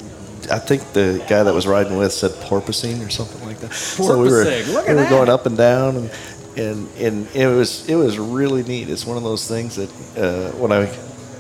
I 0.51 0.59
think 0.59 0.93
the 0.93 1.25
guy 1.29 1.43
that 1.43 1.55
was 1.55 1.67
riding 1.67 1.97
with 1.97 2.13
said 2.13 2.31
porpoising 2.33 3.07
or 3.07 3.11
something 3.11 3.45
like 3.47 3.59
that. 3.59 3.73
So 3.73 4.19
we 4.19 4.29
were, 4.31 4.45
we 4.45 4.75
were 4.75 4.95
that. 4.95 5.11
going 5.11 5.29
up 5.29 5.47
and 5.47 5.57
down, 5.57 5.97
and, 5.97 6.11
and 6.57 6.89
and 6.97 7.29
it 7.35 7.47
was 7.47 7.89
it 7.89 7.97
was 7.97 8.19
really 8.19 8.63
neat. 8.63 8.89
It's 8.89 9.07
one 9.07 9.17
of 9.17 9.23
those 9.23 9.47
things 9.47 9.77
that 9.77 9.91
uh, 10.17 10.57
when 10.57 10.73
I 10.73 10.87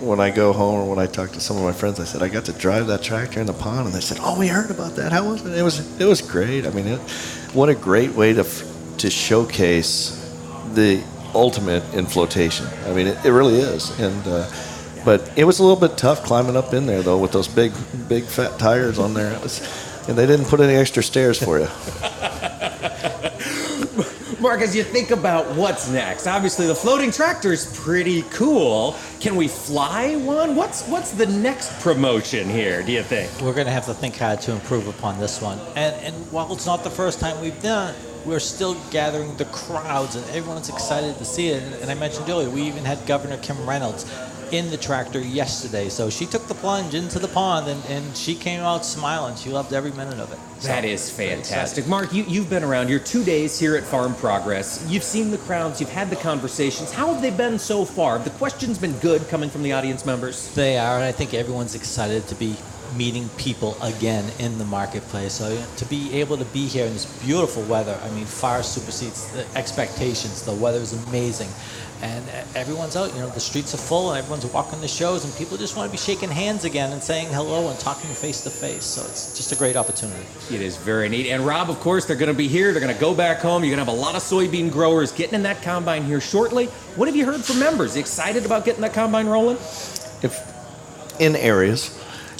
when 0.01 0.20
I 0.20 0.30
go 0.30 0.53
home 0.53 0.80
or 0.80 0.89
when 0.89 0.99
I 0.99 1.07
talk 1.07 1.30
to 1.32 1.41
some 1.41 1.57
of 1.57 1.62
my 1.62 1.72
friends, 1.72 1.99
I 2.01 2.05
said 2.05 2.22
I 2.22 2.28
got 2.28 2.45
to 2.47 2.53
drive 2.53 2.86
that 2.89 3.03
tractor 3.03 3.41
in 3.41 3.47
the 3.47 3.53
pond, 3.53 3.86
and 3.86 3.95
they 3.95 4.01
said, 4.01 4.18
"Oh, 4.20 4.39
we 4.39 4.49
heard 4.49 4.70
about 4.70 4.97
that. 4.97 5.12
How 5.12 5.28
was 5.28 5.45
it?" 5.45 5.57
It 5.57 5.62
was 5.62 6.01
it 6.01 6.05
was 6.05 6.20
great. 6.20 6.66
I 6.66 6.70
mean, 6.70 6.86
it, 6.86 7.01
what 7.53 7.68
a 7.68 7.74
great 7.74 8.12
way 8.12 8.32
to 8.34 8.45
to 8.99 9.11
showcase 9.11 10.14
the 10.74 11.03
ultimate 11.34 11.82
in 11.95 12.07
flotation. 12.07 12.66
I 12.86 12.93
mean, 12.93 13.07
it, 13.07 13.24
it 13.24 13.32
really 13.32 13.59
is. 13.59 13.99
And 13.99 14.26
uh, 14.26 14.51
but 15.05 15.30
it 15.36 15.44
was 15.44 15.59
a 15.59 15.62
little 15.62 15.80
bit 15.80 15.96
tough 15.96 16.22
climbing 16.24 16.57
up 16.57 16.72
in 16.74 16.86
there 16.86 17.03
though 17.03 17.18
with 17.18 17.32
those 17.32 17.49
big 17.49 17.72
big 18.09 18.24
fat 18.24 18.59
tires 18.59 18.99
on 18.99 19.14
there. 19.14 19.32
It 19.32 19.42
was, 19.42 19.61
and 20.09 20.16
they 20.16 20.26
didn't 20.26 20.46
put 20.46 20.61
any 20.61 20.74
extra 20.74 21.03
stairs 21.03 21.42
for 21.42 21.59
you. 21.59 21.68
Mark, 24.40 24.61
as 24.61 24.74
you 24.74 24.84
think 24.84 25.11
about 25.11 25.57
what's 25.57 25.90
next, 25.90 26.28
obviously 26.28 26.66
the 26.68 26.74
floating 26.74 27.11
tractor 27.11 27.53
is 27.53 27.76
pretty 27.76 28.22
cool. 28.30 28.94
Can 29.18 29.34
we 29.34 29.49
fly 29.49 30.14
one? 30.14 30.55
What's 30.55 30.86
what's 30.86 31.11
the 31.11 31.26
next 31.26 31.80
promotion 31.80 32.49
here? 32.49 32.82
Do 32.84 32.92
you 32.92 33.03
think? 33.03 33.30
We're 33.40 33.53
going 33.53 33.66
to 33.66 33.72
have 33.72 33.86
to 33.86 33.94
think 33.94 34.16
hard 34.16 34.40
to 34.42 34.53
improve 34.53 34.86
upon 34.86 35.18
this 35.18 35.42
one. 35.42 35.59
And, 35.74 35.94
and 36.05 36.14
while 36.32 36.53
it's 36.53 36.66
not 36.66 36.84
the 36.84 36.90
first 36.90 37.18
time 37.18 37.40
we've 37.40 37.61
done 37.62 37.94
it, 37.94 38.01
we're 38.24 38.38
still 38.40 38.74
gathering 38.90 39.36
the 39.36 39.46
crowds, 39.46 40.14
and 40.14 40.24
everyone's 40.30 40.68
excited 40.68 41.18
to 41.18 41.24
see 41.24 41.49
it. 41.49 41.62
And, 41.62 41.74
and 41.82 41.90
I 41.90 41.94
mentioned 41.94 42.28
earlier, 42.28 42.49
we 42.49 42.62
even 42.62 42.84
had 42.84 43.05
Governor 43.07 43.38
Kim 43.38 43.68
Reynolds 43.68 44.05
in 44.53 44.70
the 44.70 44.76
tractor 44.76 45.20
yesterday. 45.20 45.88
So 45.88 46.11
she 46.11 46.26
took 46.26 46.46
the 46.46 46.55
plunge 46.55 46.94
into 46.94 47.18
the 47.18 47.28
pond 47.28 47.68
and, 47.68 47.84
and 47.86 48.16
she 48.16 48.34
came 48.34 48.61
out 48.61 48.84
smiling. 48.84 49.36
She 49.36 49.51
loved 49.51 49.72
every 49.72 49.92
minute 49.92 50.18
of 50.18 50.32
it. 50.32 50.38
So, 50.61 50.68
That 50.68 50.84
is 50.84 51.11
fantastic. 51.11 51.86
Mark, 51.86 52.12
you, 52.12 52.24
you've 52.24 52.51
been 52.51 52.64
around. 52.64 52.88
You're 52.88 52.99
two 52.99 53.24
days 53.24 53.59
here 53.59 53.76
at 53.76 53.84
Farm 53.84 54.14
Progress. 54.14 54.84
You've 54.88 55.05
seen 55.05 55.30
the 55.30 55.38
crowds, 55.38 55.80
you've 55.80 55.90
had 55.90 56.11
the 56.11 56.16
conversations. 56.16 56.92
How 56.92 57.12
have 57.12 57.22
they 57.22 57.30
been 57.30 57.59
so 57.59 57.84
far? 57.84 58.16
Have 58.18 58.24
the 58.24 58.38
questions 58.38 58.78
been 58.78 58.99
good 58.99 59.28
coming 59.28 59.51
from 59.51 59.62
the 59.62 59.72
audience 59.72 60.05
members? 60.05 60.53
They 60.55 60.76
are, 60.78 60.96
and 60.96 61.05
I 61.05 61.12
think 61.12 61.34
everyone's 61.34 61.74
excited 61.74 62.26
to 62.28 62.34
be 62.34 62.57
meeting 62.96 63.28
people 63.36 63.76
again 63.82 64.24
in 64.38 64.59
the 64.59 64.64
marketplace. 64.64 65.34
So 65.34 65.49
you 65.49 65.59
know, 65.59 65.66
to 65.76 65.84
be 65.84 66.12
able 66.20 66.36
to 66.38 66.44
be 66.46 66.66
here 66.66 66.86
in 66.86 66.92
this 66.92 67.07
beautiful 67.22 67.62
weather, 67.64 67.99
I 68.03 68.11
mean, 68.11 68.24
far 68.24 68.62
supersedes 68.62 69.30
the 69.32 69.46
expectations. 69.57 70.42
The 70.42 70.55
weather 70.55 70.78
is 70.78 70.92
amazing, 71.09 71.49
and 72.03 72.24
everyone's 72.55 72.96
out. 72.96 73.12
You 73.14 73.20
know, 73.20 73.28
the 73.28 73.40
streets 73.40 73.74
are 73.74 73.78
full, 73.78 74.11
and 74.11 74.18
everyone's 74.18 74.46
walking 74.46 74.80
the 74.80 74.88
shows, 74.88 75.24
and 75.24 75.34
people 75.36 75.57
just 75.57 75.76
want 75.76 75.88
to 75.88 75.92
be 75.92 75.99
shaking 75.99 76.30
hands 76.30 76.64
again 76.64 76.92
and 76.92 77.03
saying 77.03 77.28
hello 77.28 77.68
and 77.68 77.78
talking 77.78 78.11
face 78.11 78.42
to 78.42 78.51
face. 78.51 78.84
So 78.84 79.03
it's 79.03 79.36
just 79.36 79.53
a 79.53 79.57
great 79.57 79.76
opportunity. 79.76 80.24
It 80.53 80.61
is 80.61 80.76
very 80.76 81.09
neat. 81.09 81.28
And 81.28 81.44
Rob, 81.44 81.70
of 81.70 81.80
course, 81.80 82.07
they're 82.07 82.16
going 82.16 82.32
to 82.32 82.38
be 82.38 82.49
here. 82.49 82.72
They're 82.72 82.82
going 82.82 82.94
to 82.94 83.01
go 83.01 83.14
back 83.14 83.38
home. 83.38 83.64
You're 83.64 83.74
going 83.74 83.84
to 83.84 83.90
have 83.90 83.99
a 83.99 84.01
lot 84.01 84.14
of 84.14 84.22
soybean 84.22 84.70
growers 84.70 85.12
getting 85.12 85.34
in 85.34 85.42
that 85.42 85.62
combine 85.62 86.05
here 86.05 86.20
shortly. 86.20 86.66
What 86.96 87.09
have 87.09 87.16
you 87.16 87.24
heard 87.24 87.44
from 87.44 87.59
members? 87.59 87.96
Excited 87.96 88.46
about 88.46 88.64
getting 88.64 88.82
that 88.82 88.94
combine 88.94 89.26
rolling? 89.26 89.57
If 90.22 90.55
in 91.20 91.34
areas, 91.36 91.99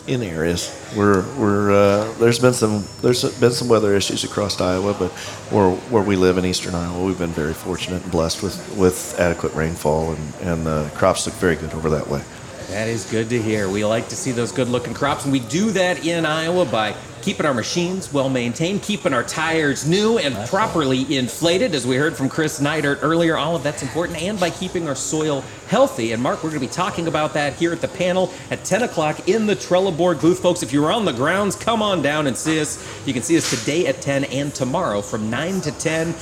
in 0.09 0.23
areas, 0.23 0.75
we're 0.97 1.23
we're 1.37 1.71
uh, 1.71 2.13
there's 2.15 2.39
been 2.39 2.55
some 2.55 2.85
there's 3.03 3.23
been 3.39 3.53
some 3.53 3.69
weather 3.69 3.95
issues 3.95 4.25
across 4.25 4.61
Iowa, 4.61 4.95
but 4.99 5.11
where 5.53 5.71
where 5.71 6.03
we 6.03 6.17
live 6.17 6.39
in 6.39 6.45
eastern 6.45 6.75
Iowa, 6.75 7.05
we've 7.05 7.19
been 7.19 7.29
very 7.29 7.55
fortunate 7.55 8.03
and 8.03 8.11
blessed 8.11 8.43
with 8.43 8.77
with 8.77 9.19
adequate 9.21 9.55
rainfall, 9.55 10.13
and 10.13 10.35
and 10.43 10.67
the 10.67 10.91
crops 10.95 11.27
look 11.27 11.35
very 11.37 11.57
good 11.57 11.73
over 11.75 11.91
that 11.91 12.09
way. 12.09 12.23
That 12.71 12.87
is 12.87 13.11
good 13.11 13.31
to 13.31 13.41
hear. 13.41 13.67
We 13.71 13.83
like 13.87 14.11
to 14.11 14.17
see 14.17 14.31
those 14.31 14.53
good 14.53 14.69
looking 14.69 14.93
crops, 14.93 15.25
and 15.25 15.33
we 15.33 15.41
do 15.41 15.71
that 15.71 16.05
in 16.05 16.27
Iowa 16.27 16.67
by 16.67 16.95
keeping 17.23 17.47
our 17.47 17.55
machines 17.55 18.13
well 18.13 18.29
maintained, 18.29 18.83
keeping 18.83 19.15
our 19.15 19.25
tires 19.25 19.89
new 19.89 20.19
and 20.19 20.35
properly 20.51 21.17
inflated, 21.17 21.75
as 21.75 21.87
we 21.87 21.97
heard 21.97 22.15
from 22.15 22.29
Chris 22.29 22.61
Neidert 22.61 22.99
earlier. 23.01 23.39
All 23.39 23.57
of 23.57 23.63
that's 23.63 23.83
important, 23.83 24.21
and 24.23 24.39
by 24.39 24.51
keeping 24.51 24.87
our 24.87 24.95
soil 24.95 25.43
healthy. 25.69 26.13
And 26.13 26.23
Mark, 26.23 26.45
we're 26.45 26.51
going 26.51 26.61
to 26.61 26.67
be 26.67 26.73
talking 26.73 27.09
about 27.09 27.33
that 27.33 27.55
here 27.55 27.73
at 27.73 27.81
the 27.81 27.89
panel 27.89 28.35
at 28.51 28.65
10 28.65 28.83
o'clock 28.83 29.31
in 29.31 29.47
the 29.47 29.57
Trelleborg 29.57 30.21
booth. 30.21 30.41
Folks, 30.41 30.63
if 30.63 30.71
you're 30.71 30.93
on 30.93 31.07
the 31.07 31.13
grounds, 31.13 31.57
come 31.57 31.81
on 31.81 32.03
down 32.03 32.27
and 32.27 32.37
see 32.37 32.61
us. 32.61 32.79
You 33.07 33.15
can 33.15 33.23
see 33.23 33.39
us 33.39 33.49
today 33.49 33.87
at 33.87 34.03
10 34.03 34.25
and 34.25 34.55
tomorrow 34.55 35.01
from 35.01 35.31
9 35.31 35.63
to 35.63 35.73
10. 35.73 36.15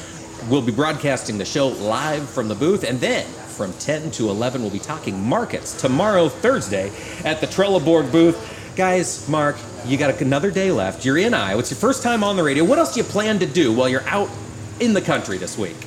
We'll 0.48 0.62
be 0.62 0.70
broadcasting 0.70 1.38
the 1.38 1.44
show 1.44 1.66
live 1.66 2.30
from 2.30 2.46
the 2.46 2.54
booth, 2.54 2.84
and 2.84 3.00
then 3.00 3.26
from 3.56 3.72
10 3.74 4.10
to 4.12 4.28
11, 4.28 4.60
we'll 4.60 4.70
be 4.70 4.78
talking 4.78 5.20
markets 5.22 5.72
tomorrow, 5.80 6.28
Thursday, 6.28 6.92
at 7.24 7.40
the 7.40 7.46
Trelleborg 7.46 8.12
booth. 8.12 8.36
Guys, 8.76 9.26
Mark, 9.28 9.56
you 9.86 9.96
got 9.96 10.20
another 10.20 10.50
day 10.50 10.70
left. 10.70 11.04
You're 11.04 11.16
in 11.16 11.32
Iowa. 11.32 11.60
It's 11.60 11.70
your 11.70 11.78
first 11.78 12.02
time 12.02 12.22
on 12.22 12.36
the 12.36 12.42
radio. 12.42 12.64
What 12.64 12.78
else 12.78 12.92
do 12.92 13.00
you 13.00 13.04
plan 13.04 13.38
to 13.38 13.46
do 13.46 13.72
while 13.72 13.88
you're 13.88 14.06
out 14.08 14.28
in 14.80 14.92
the 14.92 15.00
country 15.00 15.38
this 15.38 15.56
week? 15.56 15.85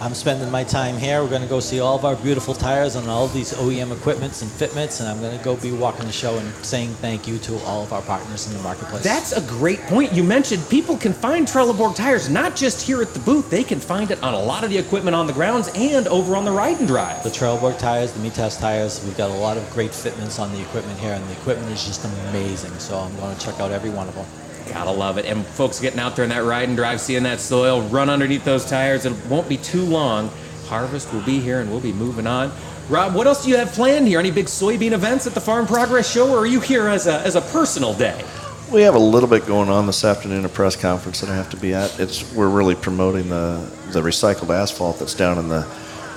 I'm 0.00 0.14
spending 0.14 0.50
my 0.50 0.64
time 0.64 0.96
here. 0.96 1.22
We're 1.22 1.30
going 1.30 1.42
to 1.42 1.48
go 1.48 1.60
see 1.60 1.80
all 1.80 1.96
of 1.96 2.04
our 2.04 2.16
beautiful 2.16 2.54
tires 2.54 2.96
and 2.96 3.08
all 3.08 3.28
these 3.28 3.52
OEM 3.54 3.92
equipments 3.92 4.42
and 4.42 4.50
fitments, 4.50 5.00
and 5.00 5.08
I'm 5.08 5.20
going 5.20 5.36
to 5.36 5.44
go 5.44 5.56
be 5.56 5.72
walking 5.72 6.06
the 6.06 6.12
show 6.12 6.36
and 6.38 6.52
saying 6.64 6.90
thank 6.94 7.26
you 7.26 7.38
to 7.38 7.58
all 7.60 7.82
of 7.82 7.92
our 7.92 8.02
partners 8.02 8.46
in 8.46 8.56
the 8.56 8.62
marketplace. 8.62 9.02
That's 9.02 9.32
a 9.32 9.40
great 9.42 9.80
point. 9.82 10.12
You 10.12 10.24
mentioned 10.24 10.68
people 10.68 10.96
can 10.96 11.12
find 11.12 11.46
Trelleborg 11.46 11.96
tires 11.96 12.28
not 12.28 12.56
just 12.56 12.86
here 12.86 13.00
at 13.00 13.14
the 13.14 13.20
booth, 13.20 13.50
they 13.50 13.64
can 13.64 13.80
find 13.80 14.10
it 14.10 14.22
on 14.22 14.34
a 14.34 14.42
lot 14.42 14.64
of 14.64 14.70
the 14.70 14.78
equipment 14.78 15.14
on 15.14 15.26
the 15.26 15.32
grounds 15.32 15.70
and 15.74 16.06
over 16.08 16.36
on 16.36 16.44
the 16.44 16.52
ride 16.52 16.78
and 16.78 16.88
drive. 16.88 17.22
the 17.22 17.30
Trelleborg 17.30 17.78
tires, 17.78 18.12
the 18.12 18.20
Mitas 18.20 18.58
tires. 18.60 19.02
We've 19.04 19.16
got 19.16 19.30
a 19.30 19.34
lot 19.34 19.56
of 19.56 19.68
great 19.70 19.94
fitments 19.94 20.38
on 20.38 20.52
the 20.52 20.60
equipment 20.60 20.98
here, 20.98 21.12
and 21.12 21.24
the 21.28 21.32
equipment 21.32 21.70
is 21.72 21.84
just 21.84 22.04
amazing. 22.04 22.72
So 22.78 22.98
I'm 22.98 23.14
going 23.16 23.36
to 23.36 23.44
check 23.44 23.60
out 23.60 23.70
every 23.70 23.90
one 23.90 24.08
of 24.08 24.14
them. 24.14 24.26
Gotta 24.68 24.90
love 24.90 25.18
it. 25.18 25.26
And 25.26 25.44
folks 25.44 25.80
getting 25.80 26.00
out 26.00 26.16
there 26.16 26.24
in 26.24 26.30
that 26.30 26.44
ride 26.44 26.68
and 26.68 26.76
drive, 26.76 27.00
seeing 27.00 27.22
that 27.24 27.40
soil 27.40 27.82
run 27.82 28.08
underneath 28.08 28.44
those 28.44 28.64
tires, 28.64 29.04
it 29.04 29.14
won't 29.26 29.48
be 29.48 29.56
too 29.58 29.82
long. 29.84 30.30
Harvest 30.66 31.12
will 31.12 31.22
be 31.22 31.40
here 31.40 31.60
and 31.60 31.70
we'll 31.70 31.80
be 31.80 31.92
moving 31.92 32.26
on. 32.26 32.50
Rob, 32.88 33.14
what 33.14 33.26
else 33.26 33.44
do 33.44 33.50
you 33.50 33.56
have 33.56 33.72
planned 33.72 34.06
here? 34.06 34.18
Any 34.18 34.30
big 34.30 34.46
soybean 34.46 34.92
events 34.92 35.26
at 35.26 35.34
the 35.34 35.40
Farm 35.40 35.66
Progress 35.66 36.10
Show, 36.10 36.30
or 36.30 36.38
are 36.38 36.46
you 36.46 36.60
here 36.60 36.88
as 36.88 37.06
a, 37.06 37.20
as 37.20 37.34
a 37.34 37.40
personal 37.40 37.94
day? 37.94 38.22
We 38.70 38.82
have 38.82 38.94
a 38.94 38.98
little 38.98 39.28
bit 39.28 39.46
going 39.46 39.68
on 39.68 39.86
this 39.86 40.04
afternoon, 40.04 40.44
a 40.44 40.48
press 40.48 40.76
conference 40.76 41.20
that 41.20 41.30
I 41.30 41.34
have 41.34 41.48
to 41.50 41.56
be 41.56 41.74
at. 41.74 41.98
It's 42.00 42.30
we're 42.34 42.48
really 42.48 42.74
promoting 42.74 43.28
the 43.28 43.70
the 43.90 44.00
recycled 44.00 44.50
asphalt 44.50 44.98
that's 44.98 45.14
down 45.14 45.38
in 45.38 45.48
the 45.48 45.66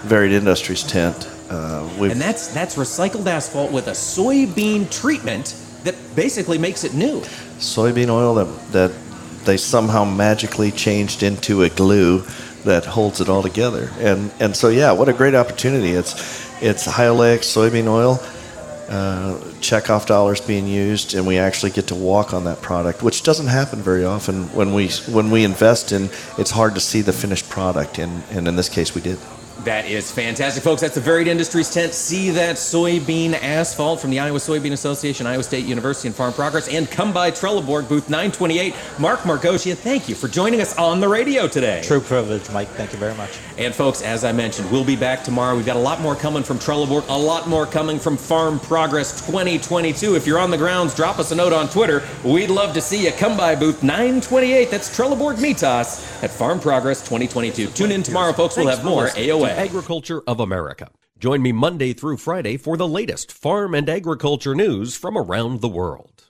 Varied 0.04 0.32
Industries 0.32 0.84
tent. 0.84 1.30
Uh, 1.50 1.88
we've, 2.00 2.12
And 2.12 2.20
that's 2.20 2.48
that's 2.48 2.76
recycled 2.76 3.28
asphalt 3.28 3.72
with 3.72 3.88
a 3.88 3.92
soybean 3.92 4.90
treatment 4.90 5.56
that 5.84 5.96
basically 6.16 6.58
makes 6.58 6.84
it 6.84 6.94
new. 6.94 7.22
Soybean 7.60 8.10
oil 8.10 8.36
that 8.36 8.72
that 8.72 8.92
they 9.46 9.58
somehow 9.58 10.04
magically 10.04 10.72
changed 10.72 11.24
into 11.24 11.64
a 11.64 11.70
glue 11.70 12.24
that 12.64 12.86
holds 12.86 13.22
it 13.22 13.30
all 13.30 13.42
together. 13.42 13.90
And 14.00 14.32
and 14.40 14.56
so 14.56 14.70
yeah, 14.70 14.92
what 14.92 15.10
a 15.10 15.14
great 15.14 15.36
opportunity! 15.36 15.92
It's 15.92 16.14
it's 16.62 16.86
high 16.86 17.08
oleic 17.08 17.40
soybean 17.40 17.88
oil. 17.88 18.20
Uh, 18.90 19.38
checkoff 19.60 20.06
dollars 20.06 20.40
being 20.40 20.66
used, 20.66 21.14
and 21.14 21.28
we 21.28 21.38
actually 21.38 21.72
get 21.72 21.88
to 21.88 21.96
walk 21.96 22.34
on 22.34 22.46
that 22.46 22.62
product, 22.62 23.04
which 23.04 23.22
doesn't 23.22 23.48
happen 23.48 23.82
very 23.82 24.06
often. 24.06 24.44
When 24.56 24.74
we 24.74 24.88
when 25.12 25.30
we 25.30 25.44
invest 25.44 25.92
in, 25.92 26.10
it's 26.38 26.52
hard 26.52 26.74
to 26.76 26.80
see 26.80 27.02
the 27.02 27.12
finished 27.12 27.50
product, 27.50 28.00
and, 28.00 28.24
and 28.32 28.48
in 28.48 28.56
this 28.56 28.70
case, 28.70 28.96
we 28.96 29.02
did. 29.02 29.20
That 29.64 29.86
is 29.86 30.12
fantastic, 30.12 30.64
folks. 30.64 30.82
That's 30.82 30.96
the 30.96 31.02
Varied 31.02 31.28
Industries 31.28 31.70
tent. 31.74 31.94
See 31.94 32.30
that 32.32 32.56
soybean 32.56 33.34
asphalt 33.34 34.00
from 34.00 34.12
the 34.12 34.20
Iowa 34.20 34.38
Soybean 34.38 34.72
Association, 34.72 35.28
Iowa 35.28 35.44
State 35.44 35.66
University, 35.66 36.08
and 36.08 36.16
Farm 36.16 36.32
Progress. 36.32 36.68
And 36.68 36.90
come 36.90 37.12
by 37.12 37.32
Trelleborg, 37.32 37.90
booth 37.90 38.10
928. 38.10 38.74
Mark 39.00 39.22
Margosia, 39.22 39.76
thank 39.76 40.08
you 40.08 40.16
for 40.16 40.28
joining 40.28 40.62
us 40.62 40.78
on 40.78 41.00
the 41.00 41.08
radio 41.08 41.48
today. 41.48 41.82
True 41.84 42.00
privilege, 42.00 42.50
Mike. 42.52 42.70
Thank 42.70 42.94
you 42.94 43.00
very 43.00 43.16
much. 43.16 43.40
And 43.58 43.74
folks, 43.74 44.02
as 44.02 44.24
I 44.24 44.32
mentioned, 44.32 44.72
we'll 44.72 44.86
be 44.86 44.96
back 44.96 45.24
tomorrow. 45.24 45.56
We've 45.56 45.66
got 45.66 45.76
a 45.76 45.80
lot 45.80 46.00
more 46.02 46.16
coming 46.16 46.44
from 46.44 46.60
Trelleborg, 46.60 47.08
a 47.10 47.18
lot 47.18 47.50
more 47.50 47.66
coming 47.66 48.00
from 48.00 48.16
Farm 48.16 48.60
Progress 48.60 49.26
2022. 49.26 50.16
If 50.16 50.28
you're 50.28 50.40
on 50.40 50.52
the 50.52 50.58
grounds, 50.58 50.96
drop 50.96 51.20
us 51.20 51.32
a 51.32 51.36
note 51.36 51.52
on 51.52 51.68
Twitter. 51.68 52.04
We'd 52.24 52.52
love 52.52 52.74
to 52.76 52.82
see 52.82 53.06
you. 53.06 53.12
Come 53.12 53.36
by 53.36 53.56
booth 53.56 53.84
928. 53.84 54.70
That's 54.70 54.96
Trelleborg 54.96 55.38
Mitas 55.38 56.17
at 56.24 56.32
Farm 56.32 56.60
Progress 56.60 57.00
2022. 57.02 57.68
Tune 57.68 57.92
in 57.92 58.04
tomorrow, 58.04 58.34
folks. 58.34 58.58
We'll 58.58 58.68
have 58.68 58.84
more 58.84 59.08
AOA. 59.08 59.50
Agriculture 59.50 60.22
of 60.28 60.40
America. 60.40 60.90
Join 61.20 61.42
me 61.42 61.52
Monday 61.52 61.94
through 61.94 62.18
Friday 62.18 62.58
for 62.58 62.78
the 62.78 62.88
latest 62.88 63.32
farm 63.32 63.74
and 63.74 63.90
agriculture 63.90 64.54
news 64.54 64.96
from 64.96 65.18
around 65.18 65.62
the 65.62 65.68
world. 65.68 66.27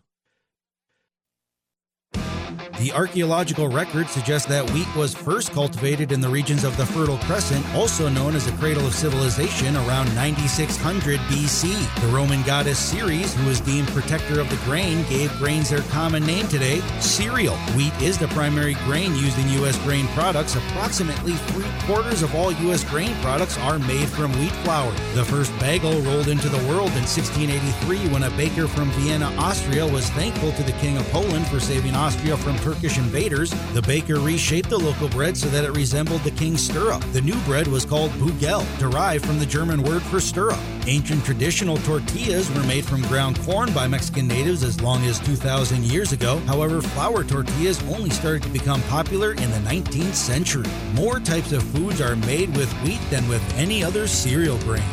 The 2.80 2.93
archaeological 2.93 3.69
record 3.69 4.07
suggests 4.07 4.47
that 4.49 4.69
wheat 4.69 4.88
was 4.95 5.15
first 5.15 5.51
cultivated 5.51 6.11
in 6.11 6.21
the 6.21 6.30
regions 6.30 6.63
of 6.63 6.78
the 6.78 6.86
Fertile 6.86 7.17
Crescent, 7.17 7.65
also 7.73 8.07
known 8.07 8.36
as 8.36 8.45
the 8.45 8.55
cradle 8.57 8.86
of 8.86 8.93
civilization, 8.93 9.75
around 9.78 10.13
9600 10.13 11.19
BC. 11.21 12.01
The 12.01 12.07
Roman 12.15 12.43
goddess 12.43 12.78
Ceres, 12.78 13.34
who 13.34 13.49
is 13.49 13.61
deemed 13.61 13.88
protector 13.88 14.39
of 14.39 14.47
the 14.51 14.57
grain, 14.57 15.03
gave 15.09 15.36
grains 15.39 15.71
their 15.71 15.82
common 15.89 16.23
name 16.23 16.47
today, 16.49 16.82
cereal. 16.99 17.55
Wheat 17.75 17.99
is 17.99 18.19
the 18.19 18.28
primary 18.28 18.75
grain 18.86 19.15
used 19.15 19.39
in 19.39 19.49
U.S. 19.61 19.80
grain 19.84 20.05
products. 20.09 20.55
Approximately 20.55 21.34
three 21.34 21.71
quarters 21.88 22.21
of 22.21 22.36
all 22.36 22.51
U.S. 22.51 22.84
grain 22.84 23.15
products 23.23 23.57
are 23.57 23.80
made 23.80 24.07
from 24.07 24.32
wheat 24.34 24.53
flour. 24.63 24.91
The 25.15 25.25
first 25.25 25.51
bagel 25.59 25.99
rolled 26.01 26.28
into 26.28 26.47
the 26.47 26.63
world 26.69 26.93
in 26.93 27.07
1683 27.09 28.09
when 28.09 28.21
a 28.21 28.30
baker 28.38 28.67
from 28.67 28.91
Vienna, 28.91 29.34
Austria, 29.39 29.88
was 29.88 30.07
thankful 30.11 30.51
to 30.51 30.61
the 30.61 30.73
King 30.73 30.97
of 30.97 31.07
Poland 31.07 31.47
for 31.47 31.59
saving 31.59 31.95
Austria 31.95 32.38
from 32.38 32.55
Turkish 32.68 32.97
invaders. 32.97 33.51
The 33.74 33.82
baker 33.82 34.20
reshaped 34.20 34.70
the 34.70 34.78
local 34.78 35.07
bread 35.07 35.38
so 35.38 35.47
that 35.47 35.63
it 35.63 35.72
resembled 35.72 36.22
the 36.24 36.32
king's 36.32 36.61
stirrup. 36.61 37.01
The 37.13 37.22
new 37.22 37.39
bread 37.45 37.65
was 37.65 37.86
called 37.86 38.11
bugel, 38.20 38.65
derived 38.78 39.26
from 39.26 39.39
the 39.39 39.45
German 39.45 39.84
word 39.84 40.01
for 40.01 40.20
stirrup. 40.20 40.59
Ancient 40.86 41.24
traditional 41.24 41.78
tortillas 41.78 42.51
were 42.51 42.63
made 42.63 42.84
from 42.84 43.03
ground 43.03 43.39
corn 43.39 43.72
by 43.72 43.88
Mexican 43.88 44.28
natives 44.28 44.65
as 44.65 44.82
long 44.82 45.01
as 45.05 45.18
2,000 45.22 45.86
years 45.86 46.11
ago. 46.11 46.39
However, 46.39 46.82
flour 46.82 47.24
tortillas 47.24 47.82
only 47.84 48.09
started 48.09 48.43
to 48.43 48.49
become 48.49 48.82
popular 48.84 49.32
in 49.32 49.49
the 49.49 49.59
19th 49.59 50.15
century. 50.15 50.70
More 50.93 51.22
types 51.22 51.53
of 51.53 51.63
foods 51.63 52.01
are 52.01 52.18
made 52.18 52.53
with 52.57 52.70
wheat 52.84 52.99
than 53.09 53.26
with 53.30 53.41
any 53.57 53.82
other 53.82 54.07
cereal 54.07 54.57
grain. 54.59 54.84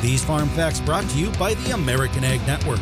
These 0.00 0.24
farm 0.24 0.48
facts 0.50 0.78
brought 0.78 1.08
to 1.10 1.18
you 1.18 1.32
by 1.32 1.54
the 1.54 1.72
American 1.72 2.22
Ag 2.22 2.46
Network. 2.46 2.78